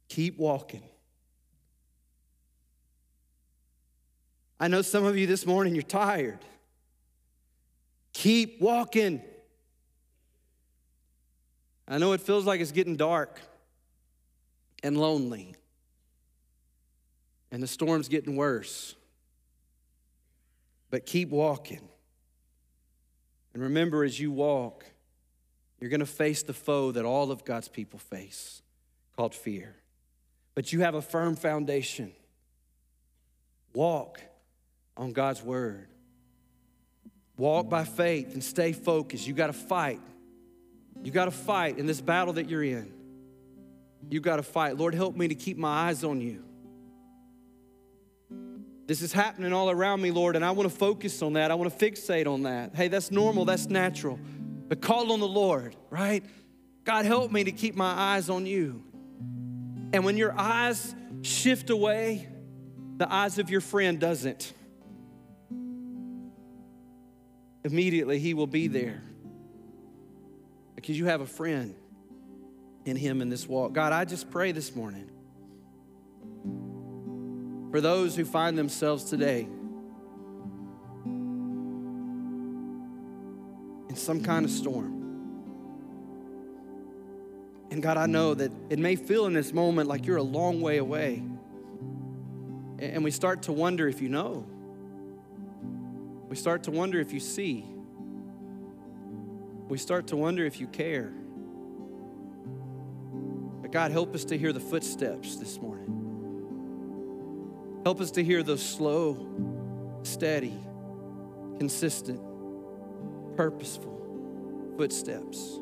Keep 0.09 0.39
walking. 0.39 0.81
I 4.59 4.67
know 4.67 4.81
some 4.81 5.05
of 5.05 5.17
you 5.17 5.27
this 5.27 5.45
morning, 5.45 5.75
you're 5.75 5.83
tired. 5.83 6.39
Keep 8.13 8.61
walking. 8.61 9.21
I 11.87 11.97
know 11.97 12.13
it 12.13 12.21
feels 12.21 12.45
like 12.45 12.61
it's 12.61 12.71
getting 12.71 12.95
dark 12.95 13.39
and 14.85 14.95
lonely, 14.95 15.55
and 17.51 17.63
the 17.63 17.67
storm's 17.67 18.07
getting 18.07 18.35
worse. 18.35 18.93
But 20.91 21.07
keep 21.07 21.29
walking. 21.29 21.81
And 23.55 23.63
remember, 23.63 24.03
as 24.03 24.19
you 24.19 24.31
walk, 24.31 24.85
you're 25.79 25.89
going 25.89 26.01
to 26.01 26.05
face 26.05 26.43
the 26.43 26.53
foe 26.53 26.91
that 26.91 27.03
all 27.03 27.31
of 27.31 27.43
God's 27.43 27.67
people 27.67 27.97
face 27.97 28.61
called 29.17 29.33
fear. 29.33 29.75
But 30.53 30.71
you 30.71 30.81
have 30.81 30.93
a 30.93 31.01
firm 31.01 31.35
foundation. 31.35 32.13
Walk 33.73 34.21
on 34.95 35.13
God's 35.13 35.41
word. 35.41 35.87
Walk 37.37 37.69
by 37.69 37.85
faith 37.85 38.33
and 38.33 38.43
stay 38.43 38.71
focused. 38.71 39.25
You 39.25 39.33
got 39.33 39.47
to 39.47 39.53
fight. 39.53 39.99
You 41.01 41.11
got 41.11 41.25
to 41.25 41.31
fight 41.31 41.79
in 41.79 41.87
this 41.87 42.01
battle 42.01 42.33
that 42.33 42.47
you're 42.47 42.63
in. 42.63 43.04
You 44.09 44.19
got 44.19 44.35
to 44.37 44.43
fight. 44.43 44.77
Lord, 44.77 44.93
help 44.93 45.15
me 45.15 45.27
to 45.27 45.35
keep 45.35 45.57
my 45.57 45.87
eyes 45.87 46.03
on 46.03 46.21
you. 46.21 46.43
This 48.87 49.01
is 49.01 49.11
happening 49.11 49.51
all 49.51 49.71
around 49.71 50.01
me, 50.01 50.11
Lord, 50.11 50.35
and 50.35 50.45
I 50.45 50.51
want 50.51 50.69
to 50.69 50.75
focus 50.75 51.21
on 51.23 51.33
that. 51.33 51.49
I 51.49 51.55
want 51.55 51.77
to 51.77 51.85
fixate 51.85 52.27
on 52.27 52.43
that. 52.43 52.75
Hey, 52.75 52.87
that's 52.87 53.09
normal, 53.09 53.45
that's 53.45 53.65
natural. 53.67 54.19
But 54.67 54.81
call 54.81 55.11
on 55.11 55.19
the 55.19 55.27
Lord, 55.27 55.75
right? 55.89 56.23
God, 56.83 57.05
help 57.05 57.31
me 57.31 57.43
to 57.45 57.51
keep 57.51 57.75
my 57.75 57.91
eyes 57.91 58.29
on 58.29 58.45
you. 58.45 58.83
And 59.91 60.05
when 60.05 60.17
your 60.17 60.37
eyes 60.37 60.93
shift 61.23 61.71
away, 61.71 62.27
the 62.97 63.11
eyes 63.11 63.39
of 63.39 63.49
your 63.49 63.61
friend 63.61 63.99
doesn't. 63.99 64.53
Immediately, 67.63 68.19
he 68.19 68.35
will 68.35 68.45
be 68.45 68.67
there 68.67 69.01
because 70.75 70.97
you 70.97 71.05
have 71.05 71.21
a 71.21 71.25
friend 71.25 71.73
in 72.85 72.95
him 72.95 73.21
in 73.21 73.29
this 73.29 73.47
walk. 73.47 73.73
God, 73.73 73.91
I 73.91 74.05
just 74.05 74.29
pray 74.29 74.51
this 74.51 74.75
morning 74.75 75.09
for 77.71 77.81
those 77.81 78.15
who 78.15 78.23
find 78.23 78.57
themselves 78.57 79.03
today 79.03 79.47
in 83.89 83.95
some 83.95 84.21
kind 84.23 84.45
of 84.45 84.51
storm. 84.51 84.93
And 87.71 87.81
God, 87.83 87.97
I 87.97 88.05
know 88.05 88.33
that 88.35 88.51
it 88.69 88.79
may 88.79 88.95
feel 88.95 89.25
in 89.25 89.33
this 89.33 89.51
moment 89.51 89.89
like 89.89 90.05
you're 90.05 90.17
a 90.17 90.23
long 90.23 90.61
way 90.61 90.77
away. 90.77 91.23
And 92.79 93.03
we 93.03 93.11
start 93.11 93.41
to 93.43 93.51
wonder 93.51 93.87
if 93.87 94.01
you 94.01 94.09
know. 94.09 94.45
We 96.29 96.35
start 96.35 96.63
to 96.63 96.71
wonder 96.71 96.99
if 96.99 97.11
you 97.11 97.19
see. 97.19 97.65
We 99.67 99.77
start 99.77 100.07
to 100.07 100.15
wonder 100.15 100.45
if 100.45 100.59
you 100.59 100.67
care. 100.67 101.11
God, 103.75 103.91
help 103.91 104.15
us 104.15 104.23
to 104.23 104.37
hear 104.37 104.53
the 104.53 104.59
footsteps 104.61 105.35
this 105.35 105.59
morning. 105.59 105.91
Help 107.83 107.99
us 107.99 108.09
to 108.11 108.23
hear 108.23 108.41
those 108.41 108.63
slow, 108.63 109.27
steady, 110.03 110.57
consistent, 111.57 112.21
purposeful 113.35 114.71
footsteps 114.77 115.59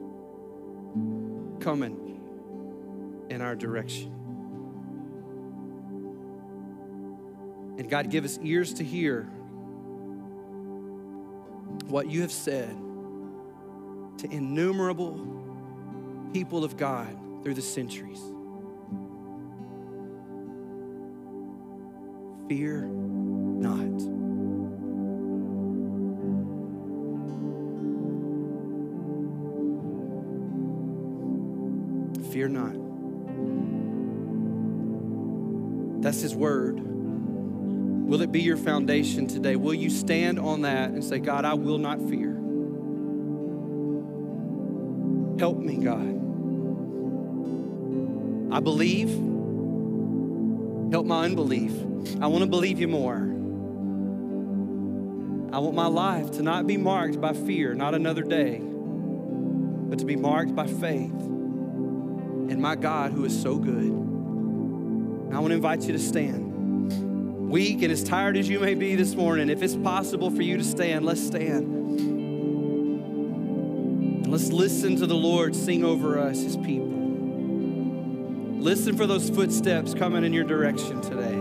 coming 1.59 2.21
in 3.31 3.41
our 3.41 3.55
direction. 3.55 4.11
And 7.79 7.89
God, 7.89 8.11
give 8.11 8.25
us 8.25 8.37
ears 8.43 8.75
to 8.75 8.83
hear 8.83 9.23
what 11.87 12.11
you 12.11 12.21
have 12.21 12.31
said 12.31 12.77
to 14.19 14.29
innumerable 14.29 16.29
people 16.31 16.63
of 16.63 16.77
God 16.77 17.17
through 17.43 17.53
the 17.53 17.61
centuries. 17.61 18.21
Fear 22.47 22.83
not. 22.85 24.01
Fear 32.31 32.49
not. 32.49 32.73
That's 36.01 36.21
His 36.21 36.35
word. 36.35 36.79
Will 36.79 38.21
it 38.21 38.31
be 38.31 38.41
your 38.41 38.57
foundation 38.57 39.27
today? 39.27 39.55
Will 39.55 39.73
you 39.73 39.89
stand 39.89 40.37
on 40.37 40.61
that 40.61 40.89
and 40.89 41.03
say, 41.03 41.19
God, 41.19 41.45
I 41.45 41.53
will 41.55 41.77
not 41.77 41.99
fear? 42.09 42.33
Help 45.39 45.57
me, 45.57 45.77
God. 45.77 46.12
I 48.53 48.59
believe. 48.59 49.09
Help 50.91 51.07
my 51.07 51.25
unbelief. 51.25 51.71
I 52.21 52.27
want 52.27 52.43
to 52.43 52.49
believe 52.49 52.79
you 52.79 52.87
more. 52.87 53.17
I 55.51 55.57
want 55.57 55.73
my 55.73 55.87
life 55.87 56.33
to 56.33 56.43
not 56.43 56.67
be 56.67 56.77
marked 56.77 57.19
by 57.19 57.33
fear, 57.33 57.73
not 57.73 57.95
another 57.95 58.21
day, 58.21 58.59
but 58.61 59.97
to 59.97 60.05
be 60.05 60.15
marked 60.15 60.53
by 60.53 60.67
faith 60.67 61.11
in 61.11 62.61
my 62.61 62.75
God 62.75 63.11
who 63.11 63.25
is 63.25 63.41
so 63.41 63.57
good. 63.57 63.89
I 65.33 65.39
want 65.39 65.47
to 65.49 65.55
invite 65.55 65.81
you 65.81 65.93
to 65.93 65.99
stand. 65.99 67.49
Weak 67.49 67.81
and 67.81 67.91
as 67.91 68.03
tired 68.03 68.37
as 68.37 68.47
you 68.47 68.59
may 68.59 68.75
be 68.75 68.93
this 68.93 69.15
morning, 69.15 69.49
if 69.49 69.63
it's 69.63 69.75
possible 69.75 70.29
for 70.29 70.43
you 70.43 70.57
to 70.57 70.63
stand, 70.63 71.05
let's 71.05 71.25
stand. 71.25 71.65
And 74.25 74.27
let's 74.27 74.51
listen 74.51 74.95
to 74.97 75.07
the 75.07 75.15
Lord 75.15 75.55
sing 75.55 75.83
over 75.83 76.19
us, 76.19 76.39
his 76.43 76.55
people. 76.57 76.93
Listen 78.63 78.95
for 78.95 79.05
those 79.05 79.29
footsteps 79.29 79.93
coming 79.93 80.23
in 80.23 80.31
your 80.31 80.45
direction 80.45 81.01
today. 81.01 81.35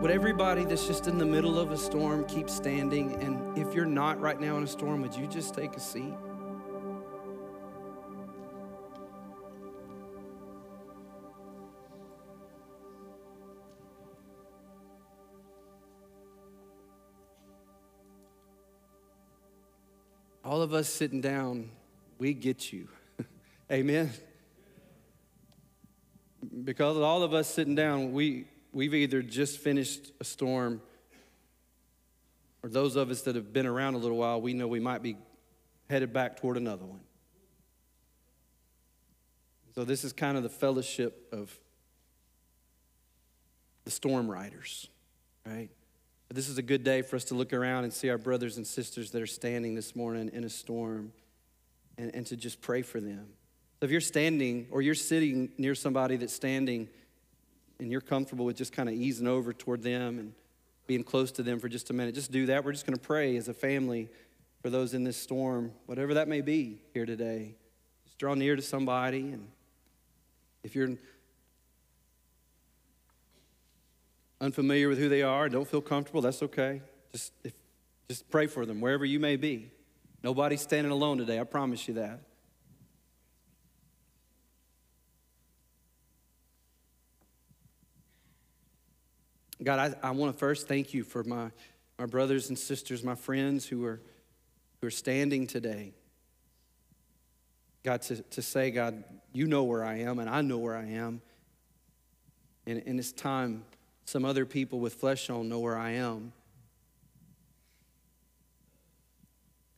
Would 0.00 0.12
everybody 0.12 0.64
that's 0.64 0.86
just 0.86 1.08
in 1.08 1.18
the 1.18 1.26
middle 1.26 1.58
of 1.58 1.72
a 1.72 1.76
storm 1.76 2.24
keep 2.26 2.48
standing? 2.48 3.20
And 3.20 3.58
if 3.58 3.74
you're 3.74 3.86
not 3.86 4.20
right 4.20 4.40
now 4.40 4.56
in 4.56 4.62
a 4.62 4.68
storm, 4.68 5.02
would 5.02 5.12
you 5.12 5.26
just 5.26 5.52
take 5.52 5.74
a 5.74 5.80
seat? 5.80 6.14
All 20.44 20.62
of 20.62 20.72
us 20.72 20.88
sitting 20.88 21.20
down, 21.20 21.70
we 22.20 22.32
get 22.32 22.72
you. 22.72 22.86
Amen. 23.72 24.12
Because 26.64 26.96
all 26.96 27.22
of 27.22 27.34
us 27.34 27.48
sitting 27.48 27.74
down, 27.74 28.12
we, 28.12 28.46
we've 28.72 28.94
either 28.94 29.22
just 29.22 29.58
finished 29.58 30.12
a 30.20 30.24
storm, 30.24 30.80
or 32.62 32.68
those 32.68 32.96
of 32.96 33.10
us 33.10 33.22
that 33.22 33.36
have 33.36 33.52
been 33.52 33.66
around 33.66 33.94
a 33.94 33.98
little 33.98 34.16
while, 34.16 34.40
we 34.40 34.54
know 34.54 34.66
we 34.66 34.80
might 34.80 35.02
be 35.02 35.16
headed 35.88 36.12
back 36.12 36.40
toward 36.40 36.56
another 36.56 36.84
one. 36.84 37.00
So, 39.74 39.84
this 39.84 40.04
is 40.04 40.12
kind 40.12 40.36
of 40.36 40.42
the 40.42 40.48
fellowship 40.48 41.28
of 41.32 41.56
the 43.84 43.90
storm 43.90 44.30
riders, 44.30 44.88
right? 45.44 45.68
But 46.28 46.36
this 46.36 46.48
is 46.48 46.58
a 46.58 46.62
good 46.62 46.84
day 46.84 47.02
for 47.02 47.16
us 47.16 47.24
to 47.24 47.34
look 47.34 47.52
around 47.52 47.84
and 47.84 47.92
see 47.92 48.08
our 48.08 48.18
brothers 48.18 48.56
and 48.56 48.66
sisters 48.66 49.10
that 49.10 49.20
are 49.20 49.26
standing 49.26 49.74
this 49.74 49.94
morning 49.94 50.30
in 50.32 50.44
a 50.44 50.48
storm 50.48 51.12
and, 51.98 52.14
and 52.14 52.26
to 52.26 52.36
just 52.36 52.60
pray 52.60 52.82
for 52.82 53.00
them. 53.00 53.28
If 53.84 53.90
you're 53.90 54.00
standing 54.00 54.66
or 54.70 54.80
you're 54.80 54.94
sitting 54.94 55.52
near 55.58 55.74
somebody 55.74 56.16
that's 56.16 56.32
standing 56.32 56.88
and 57.78 57.92
you're 57.92 58.00
comfortable 58.00 58.46
with 58.46 58.56
just 58.56 58.72
kind 58.72 58.88
of 58.88 58.94
easing 58.94 59.26
over 59.26 59.52
toward 59.52 59.82
them 59.82 60.18
and 60.18 60.32
being 60.86 61.04
close 61.04 61.30
to 61.32 61.42
them 61.42 61.60
for 61.60 61.68
just 61.68 61.90
a 61.90 61.92
minute, 61.92 62.14
just 62.14 62.32
do 62.32 62.46
that. 62.46 62.64
We're 62.64 62.72
just 62.72 62.86
going 62.86 62.96
to 62.96 63.02
pray 63.02 63.36
as 63.36 63.48
a 63.48 63.52
family 63.52 64.08
for 64.62 64.70
those 64.70 64.94
in 64.94 65.04
this 65.04 65.18
storm, 65.18 65.70
whatever 65.84 66.14
that 66.14 66.28
may 66.28 66.40
be 66.40 66.80
here 66.94 67.04
today. 67.04 67.56
Just 68.06 68.16
draw 68.16 68.32
near 68.32 68.56
to 68.56 68.62
somebody. 68.62 69.32
And 69.32 69.48
if 70.62 70.74
you're 70.74 70.96
unfamiliar 74.40 74.88
with 74.88 74.98
who 74.98 75.10
they 75.10 75.22
are, 75.22 75.50
don't 75.50 75.68
feel 75.68 75.82
comfortable, 75.82 76.22
that's 76.22 76.42
okay. 76.42 76.80
Just, 77.12 77.32
if, 77.44 77.52
just 78.08 78.30
pray 78.30 78.46
for 78.46 78.64
them 78.64 78.80
wherever 78.80 79.04
you 79.04 79.20
may 79.20 79.36
be. 79.36 79.70
Nobody's 80.22 80.62
standing 80.62 80.90
alone 80.90 81.18
today, 81.18 81.38
I 81.38 81.44
promise 81.44 81.86
you 81.86 81.94
that. 81.94 82.20
God, 89.64 89.96
I, 90.02 90.08
I 90.08 90.10
want 90.10 90.32
to 90.32 90.38
first 90.38 90.68
thank 90.68 90.92
you 90.92 91.02
for 91.02 91.24
my, 91.24 91.50
my 91.98 92.04
brothers 92.04 92.50
and 92.50 92.58
sisters, 92.58 93.02
my 93.02 93.14
friends 93.14 93.66
who 93.66 93.84
are, 93.86 94.00
who 94.80 94.86
are 94.86 94.90
standing 94.90 95.46
today. 95.46 95.94
God, 97.82 98.02
to, 98.02 98.22
to 98.22 98.42
say, 98.42 98.70
God, 98.70 99.04
you 99.32 99.46
know 99.46 99.64
where 99.64 99.84
I 99.84 100.00
am, 100.00 100.18
and 100.18 100.28
I 100.28 100.42
know 100.42 100.58
where 100.58 100.76
I 100.76 100.86
am. 100.86 101.22
And 102.66 102.78
in 102.80 102.96
this 102.96 103.12
time, 103.12 103.64
some 104.04 104.24
other 104.24 104.44
people 104.44 104.80
with 104.80 104.94
flesh 104.94 105.30
on 105.30 105.48
know 105.48 105.60
where 105.60 105.78
I 105.78 105.92
am. 105.92 106.32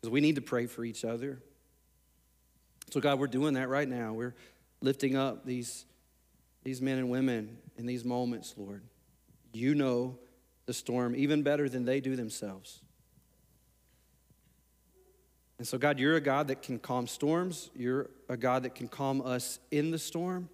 Because 0.01 0.11
we 0.11 0.20
need 0.20 0.34
to 0.34 0.43
pray 0.43 0.66
for 0.66 0.84
each 0.84 1.05
other. 1.05 1.39
So, 2.91 3.01
God, 3.01 3.18
we're 3.18 3.26
doing 3.28 3.55
that 3.55 3.68
right 3.68 3.89
now. 3.89 4.12
We're 4.12 4.34
lifting 4.80 5.16
up 5.16 5.45
these, 5.45 5.84
these 6.64 6.80
men 6.80 6.99
and 6.99 7.09
women 7.09 7.59
in 7.76 7.87
these 7.87 8.05
moments, 8.05 8.55
Lord. 8.57 8.82
You 9.57 9.75
know 9.75 10.19
the 10.67 10.75
storm 10.75 11.17
even 11.17 11.43
better 11.43 11.67
than 11.67 11.87
they 11.87 12.01
do 12.01 12.15
themselves. 12.15 12.83
And 15.57 15.67
so, 15.67 15.79
God, 15.79 15.99
you're 15.99 16.17
a 16.17 16.21
God 16.21 16.49
that 16.49 16.61
can 16.61 16.79
calm 16.79 17.07
storms. 17.07 17.71
You're 17.75 18.11
a 18.29 18.37
God 18.37 18.65
that 18.65 18.75
can 18.75 18.87
calm 18.87 19.23
us 19.23 19.59
in 19.71 19.91
the 19.91 19.99
storm. 19.99 20.51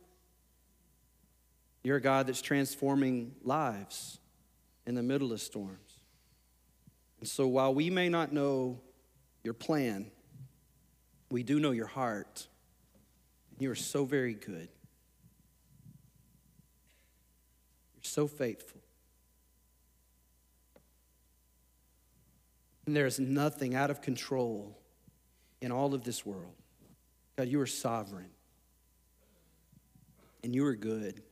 You're 1.83 1.97
a 1.97 2.01
God 2.01 2.29
that's 2.29 2.41
transforming 2.41 3.35
lives 3.43 4.21
in 4.87 4.95
the 4.95 5.03
middle 5.03 5.33
of 5.33 5.41
storms. 5.41 5.99
And 7.19 7.29
so, 7.29 7.49
while 7.49 7.75
we 7.75 7.91
may 7.91 8.09
not 8.09 8.33
know 8.33 8.79
your 9.43 9.55
plan, 9.55 10.13
we 11.29 11.43
do 11.43 11.59
know 11.59 11.73
your 11.73 11.89
heart. 11.89 12.47
You 13.59 13.73
are 13.73 13.75
so 13.75 14.05
very 14.05 14.35
good. 14.35 14.69
You're 17.97 18.05
so 18.05 18.29
faithful. 18.29 18.82
And 22.87 22.97
there 22.97 23.07
is 23.07 23.21
nothing 23.21 23.75
out 23.75 23.91
of 23.91 24.03
control 24.03 24.77
in 25.61 25.71
all 25.71 25.95
of 25.95 26.05
this 26.05 26.27
world. 26.27 26.55
God, 27.37 27.49
you 27.49 27.61
are 27.61 27.67
sovereign. 27.67 28.31
And 30.43 30.55
you 30.55 30.67
are 30.67 30.75
good. 30.75 31.23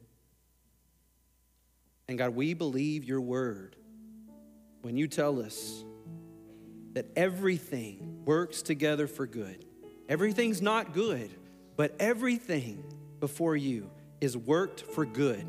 And 2.08 2.16
God, 2.16 2.34
we 2.34 2.54
believe 2.54 3.04
your 3.04 3.20
word 3.20 3.76
when 4.82 4.96
you 4.96 5.08
tell 5.08 5.40
us 5.40 5.84
that 6.92 7.06
everything 7.16 8.24
works 8.24 8.62
together 8.62 9.06
for 9.06 9.26
good. 9.26 9.64
Everything's 10.08 10.60
not 10.60 10.92
good, 10.92 11.30
but 11.76 11.94
everything 12.00 12.82
before 13.20 13.56
you 13.56 13.90
is 14.20 14.36
worked 14.36 14.80
for 14.80 15.04
good 15.04 15.46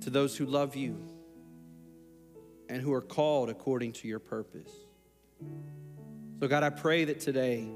to 0.00 0.10
those 0.10 0.36
who 0.36 0.44
love 0.44 0.76
you 0.76 0.98
and 2.68 2.82
who 2.82 2.92
are 2.92 3.00
called 3.00 3.48
according 3.48 3.92
to 3.92 4.08
your 4.08 4.18
purpose. 4.18 4.70
So, 6.40 6.48
God, 6.48 6.62
I 6.62 6.70
pray 6.70 7.04
that 7.04 7.20
today 7.20 7.68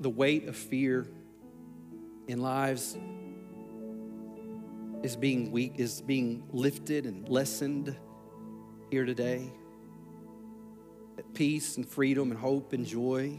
the 0.00 0.10
weight 0.10 0.48
of 0.48 0.56
fear 0.56 1.06
in 2.26 2.40
lives 2.40 2.96
is 5.02 5.16
being 5.16 5.50
weak, 5.50 5.74
is 5.76 6.00
being 6.00 6.44
lifted 6.50 7.06
and 7.06 7.28
lessened 7.28 7.96
here 8.90 9.04
today. 9.04 9.52
That 11.16 11.34
peace 11.34 11.76
and 11.76 11.88
freedom 11.88 12.30
and 12.30 12.38
hope 12.38 12.72
and 12.72 12.86
joy 12.86 13.38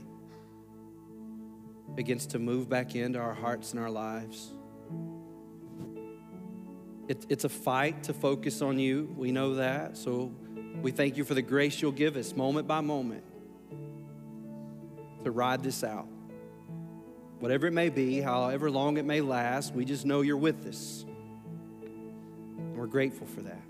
begins 1.96 2.28
to 2.28 2.40
move 2.40 2.70
back 2.70 2.96
into 2.96 3.20
our 3.20 3.34
hearts 3.34 3.72
and 3.72 3.80
our 3.80 3.90
lives. 3.90 4.54
It, 7.08 7.26
it's 7.30 7.44
a 7.44 7.50
fight 7.50 8.04
to 8.04 8.14
focus 8.14 8.62
on 8.62 8.78
you. 8.78 9.14
We 9.18 9.32
know 9.32 9.56
that. 9.56 9.98
So 9.98 10.32
we 10.82 10.92
thank 10.92 11.18
you 11.18 11.24
for 11.24 11.34
the 11.34 11.42
grace 11.42 11.82
you'll 11.82 11.92
give 11.92 12.16
us 12.16 12.36
moment 12.36 12.68
by 12.68 12.82
moment 12.82 13.24
to 15.24 15.32
ride 15.32 15.64
this 15.64 15.84
out. 15.84 16.08
Whatever 17.40 17.68
it 17.68 17.74
may 17.74 17.90
be, 17.90 18.22
however 18.22 18.70
long 18.70 18.98
it 18.98 19.06
may 19.06 19.22
last, 19.22 19.74
we 19.74 19.86
just 19.86 20.06
know 20.06 20.22
you're 20.22 20.38
with 20.38 20.66
us. 20.66 21.06
We're 22.76 22.88
grateful 22.88 23.28
for 23.28 23.42
that. 23.42 23.62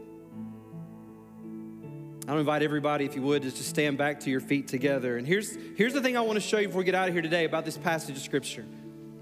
I'll 2.28 2.38
invite 2.38 2.62
everybody, 2.62 3.06
if 3.06 3.16
you 3.16 3.24
would, 3.24 3.42
just 3.42 3.58
to 3.58 3.64
stand 3.64 3.98
back 3.98 4.20
to 4.22 4.30
your 4.30 4.40
feet 4.40 4.68
together. 4.68 5.18
And 5.18 5.26
here's, 5.26 5.58
here's 5.76 5.94
the 5.94 6.02
thing 6.02 6.16
I 6.16 6.22
want 6.22 6.36
to 6.36 6.42
show 6.42 6.60
you 6.60 6.68
before 6.68 6.80
we 6.80 6.86
get 6.86 6.94
out 6.94 7.08
of 7.08 7.14
here 7.14 7.24
today 7.24 7.46
about 7.46 7.66
this 7.66 7.78
passage 7.78 8.16
of 8.16 8.22
Scripture. 8.22 8.66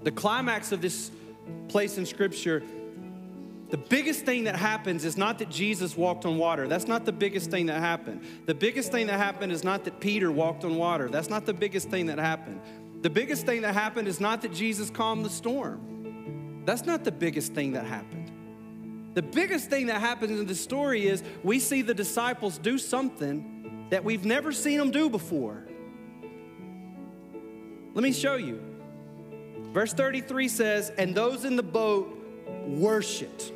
The 0.02 0.10
climax 0.10 0.72
of 0.72 0.82
this 0.82 1.10
place 1.68 1.96
in 1.96 2.04
Scripture, 2.04 2.62
the 3.70 3.76
biggest 3.76 4.24
thing 4.24 4.44
that 4.44 4.56
happens 4.56 5.04
is 5.04 5.18
not 5.18 5.38
that 5.40 5.50
Jesus 5.50 5.94
walked 5.96 6.24
on 6.24 6.38
water. 6.38 6.66
That's 6.66 6.86
not 6.86 7.04
the 7.04 7.12
biggest 7.12 7.50
thing 7.50 7.66
that 7.66 7.80
happened. 7.80 8.22
The 8.46 8.54
biggest 8.54 8.90
thing 8.90 9.08
that 9.08 9.18
happened 9.18 9.52
is 9.52 9.62
not 9.62 9.84
that 9.84 10.00
Peter 10.00 10.32
walked 10.32 10.64
on 10.64 10.76
water. 10.76 11.08
That's 11.08 11.28
not 11.28 11.44
the 11.44 11.52
biggest 11.52 11.90
thing 11.90 12.06
that 12.06 12.18
happened. 12.18 12.62
The 13.02 13.10
biggest 13.10 13.44
thing 13.44 13.62
that 13.62 13.74
happened 13.74 14.08
is 14.08 14.20
not 14.20 14.40
that 14.42 14.54
Jesus 14.54 14.88
calmed 14.88 15.24
the 15.24 15.30
storm. 15.30 16.62
That's 16.64 16.86
not 16.86 17.04
the 17.04 17.12
biggest 17.12 17.52
thing 17.52 17.72
that 17.72 17.84
happened. 17.84 18.30
The 19.14 19.22
biggest 19.22 19.68
thing 19.68 19.86
that 19.86 20.00
happens 20.00 20.40
in 20.40 20.46
the 20.46 20.54
story 20.54 21.06
is 21.06 21.22
we 21.42 21.58
see 21.58 21.82
the 21.82 21.94
disciples 21.94 22.56
do 22.56 22.78
something 22.78 23.86
that 23.90 24.02
we've 24.02 24.24
never 24.24 24.50
seen 24.50 24.78
them 24.78 24.90
do 24.90 25.10
before. 25.10 25.66
Let 27.94 28.02
me 28.02 28.12
show 28.12 28.36
you. 28.36 28.62
Verse 29.72 29.92
33 29.92 30.48
says, 30.48 30.90
And 30.96 31.14
those 31.14 31.44
in 31.44 31.56
the 31.56 31.62
boat 31.62 32.16
worshiped. 32.66 33.52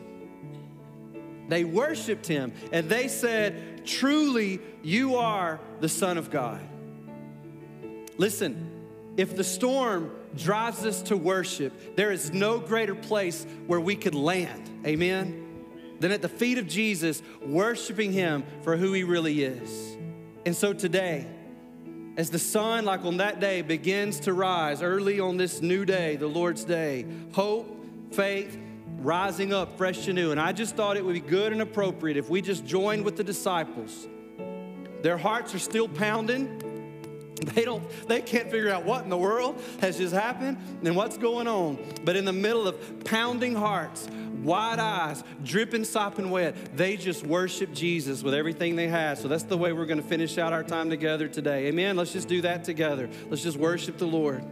They 1.49 1.64
worshiped 1.64 2.26
him, 2.26 2.53
and 2.72 2.88
they 2.88 3.09
said, 3.09 3.84
Truly, 3.84 4.61
you 4.82 5.16
are 5.16 5.61
the 5.80 5.88
Son 5.88 6.18
of 6.18 6.30
God. 6.30 6.61
Listen, 8.16 8.70
if 9.16 9.36
the 9.36 9.45
storm 9.45 10.12
drives 10.36 10.84
us 10.86 11.03
to 11.03 11.16
worship, 11.16 11.97
there 11.97 12.12
is 12.12 12.32
no 12.32 12.59
greater 12.59 12.95
place 12.95 13.47
where 13.66 13.80
we 13.80 13.97
could 13.97 14.14
land. 14.14 14.70
Amen 14.86 15.43
than 16.03 16.11
at 16.11 16.20
the 16.20 16.28
feet 16.28 16.59
of 16.59 16.66
Jesus, 16.66 17.22
worshiping 17.40 18.12
Him 18.12 18.45
for 18.62 18.76
who 18.76 18.93
He 18.93 19.05
really 19.05 19.45
is. 19.45 19.97
And 20.45 20.55
so 20.55 20.72
today, 20.72 21.26
as 22.16 22.28
the 22.28 22.40
sun, 22.40 22.84
like 22.84 23.05
on 23.05 23.18
that 23.18 23.38
day, 23.40 23.62
begins 23.62 24.20
to 24.20 24.34
rise 24.34 24.82
early 24.82 25.20
on 25.20 25.36
this 25.36 25.62
new 25.62 25.84
day, 25.84 26.16
the 26.16 26.26
Lord's 26.26 26.64
day, 26.64 27.07
hope, 27.32 27.86
faith, 28.11 28.59
rising 28.99 29.53
up 29.53 29.76
fresh 29.76 30.07
and 30.07 30.16
new. 30.16 30.30
And 30.30 30.41
I 30.41 30.53
just 30.53 30.76
thought 30.76 30.97
it 30.97 31.05
would 31.05 31.14
be 31.14 31.20
good 31.20 31.53
and 31.53 31.61
appropriate 31.61 32.16
if 32.16 32.30
we 32.30 32.41
just 32.41 32.64
joined 32.64 33.05
with 33.05 33.16
the 33.16 33.24
disciples. 33.24 34.07
Their 35.03 35.18
hearts 35.18 35.55
are 35.55 35.59
still 35.59 35.89
pounding. 35.89 36.68
They 37.43 37.64
don't, 37.64 37.83
they 38.07 38.20
can't 38.20 38.49
figure 38.53 38.70
out 38.70 38.85
what 38.85 39.03
in 39.03 39.11
the 39.11 39.16
world 39.16 39.61
has 39.80 39.99
just 39.99 40.14
happened 40.14 40.59
and 40.85 40.95
what's 40.95 41.18
going 41.18 41.49
on. 41.49 41.76
But 42.05 42.14
in 42.14 42.24
the 42.24 42.33
middle 42.33 42.68
of 42.68 43.05
pounding 43.05 43.57
hearts, 43.57 44.09
wide 44.43 44.78
eyes, 44.78 45.22
dripping, 45.43 45.85
sopping 45.85 46.30
wet. 46.30 46.76
They 46.76 46.97
just 46.97 47.26
worship 47.26 47.72
Jesus 47.72 48.22
with 48.22 48.35
everything 48.35 48.76
they 48.76 48.89
had. 48.89 49.18
So 49.18 49.28
that's 49.28 49.45
the 49.45 49.59
way 49.59 49.72
we're 49.72 49.87
going 49.87 50.01
to 50.01 50.07
finish 50.07 50.39
out 50.39 50.53
our 50.53 50.62
time 50.62 50.91
together 50.91 51.28
today. 51.28 51.66
Amen. 51.66 51.97
Let's 51.97 52.12
just 52.12 52.28
do 52.28 52.43
that 52.43 52.64
together. 52.64 53.09
Let's 53.28 53.43
just 53.43 53.57
worship 53.57 53.99
the 53.99 54.07
Lord. 54.07 54.45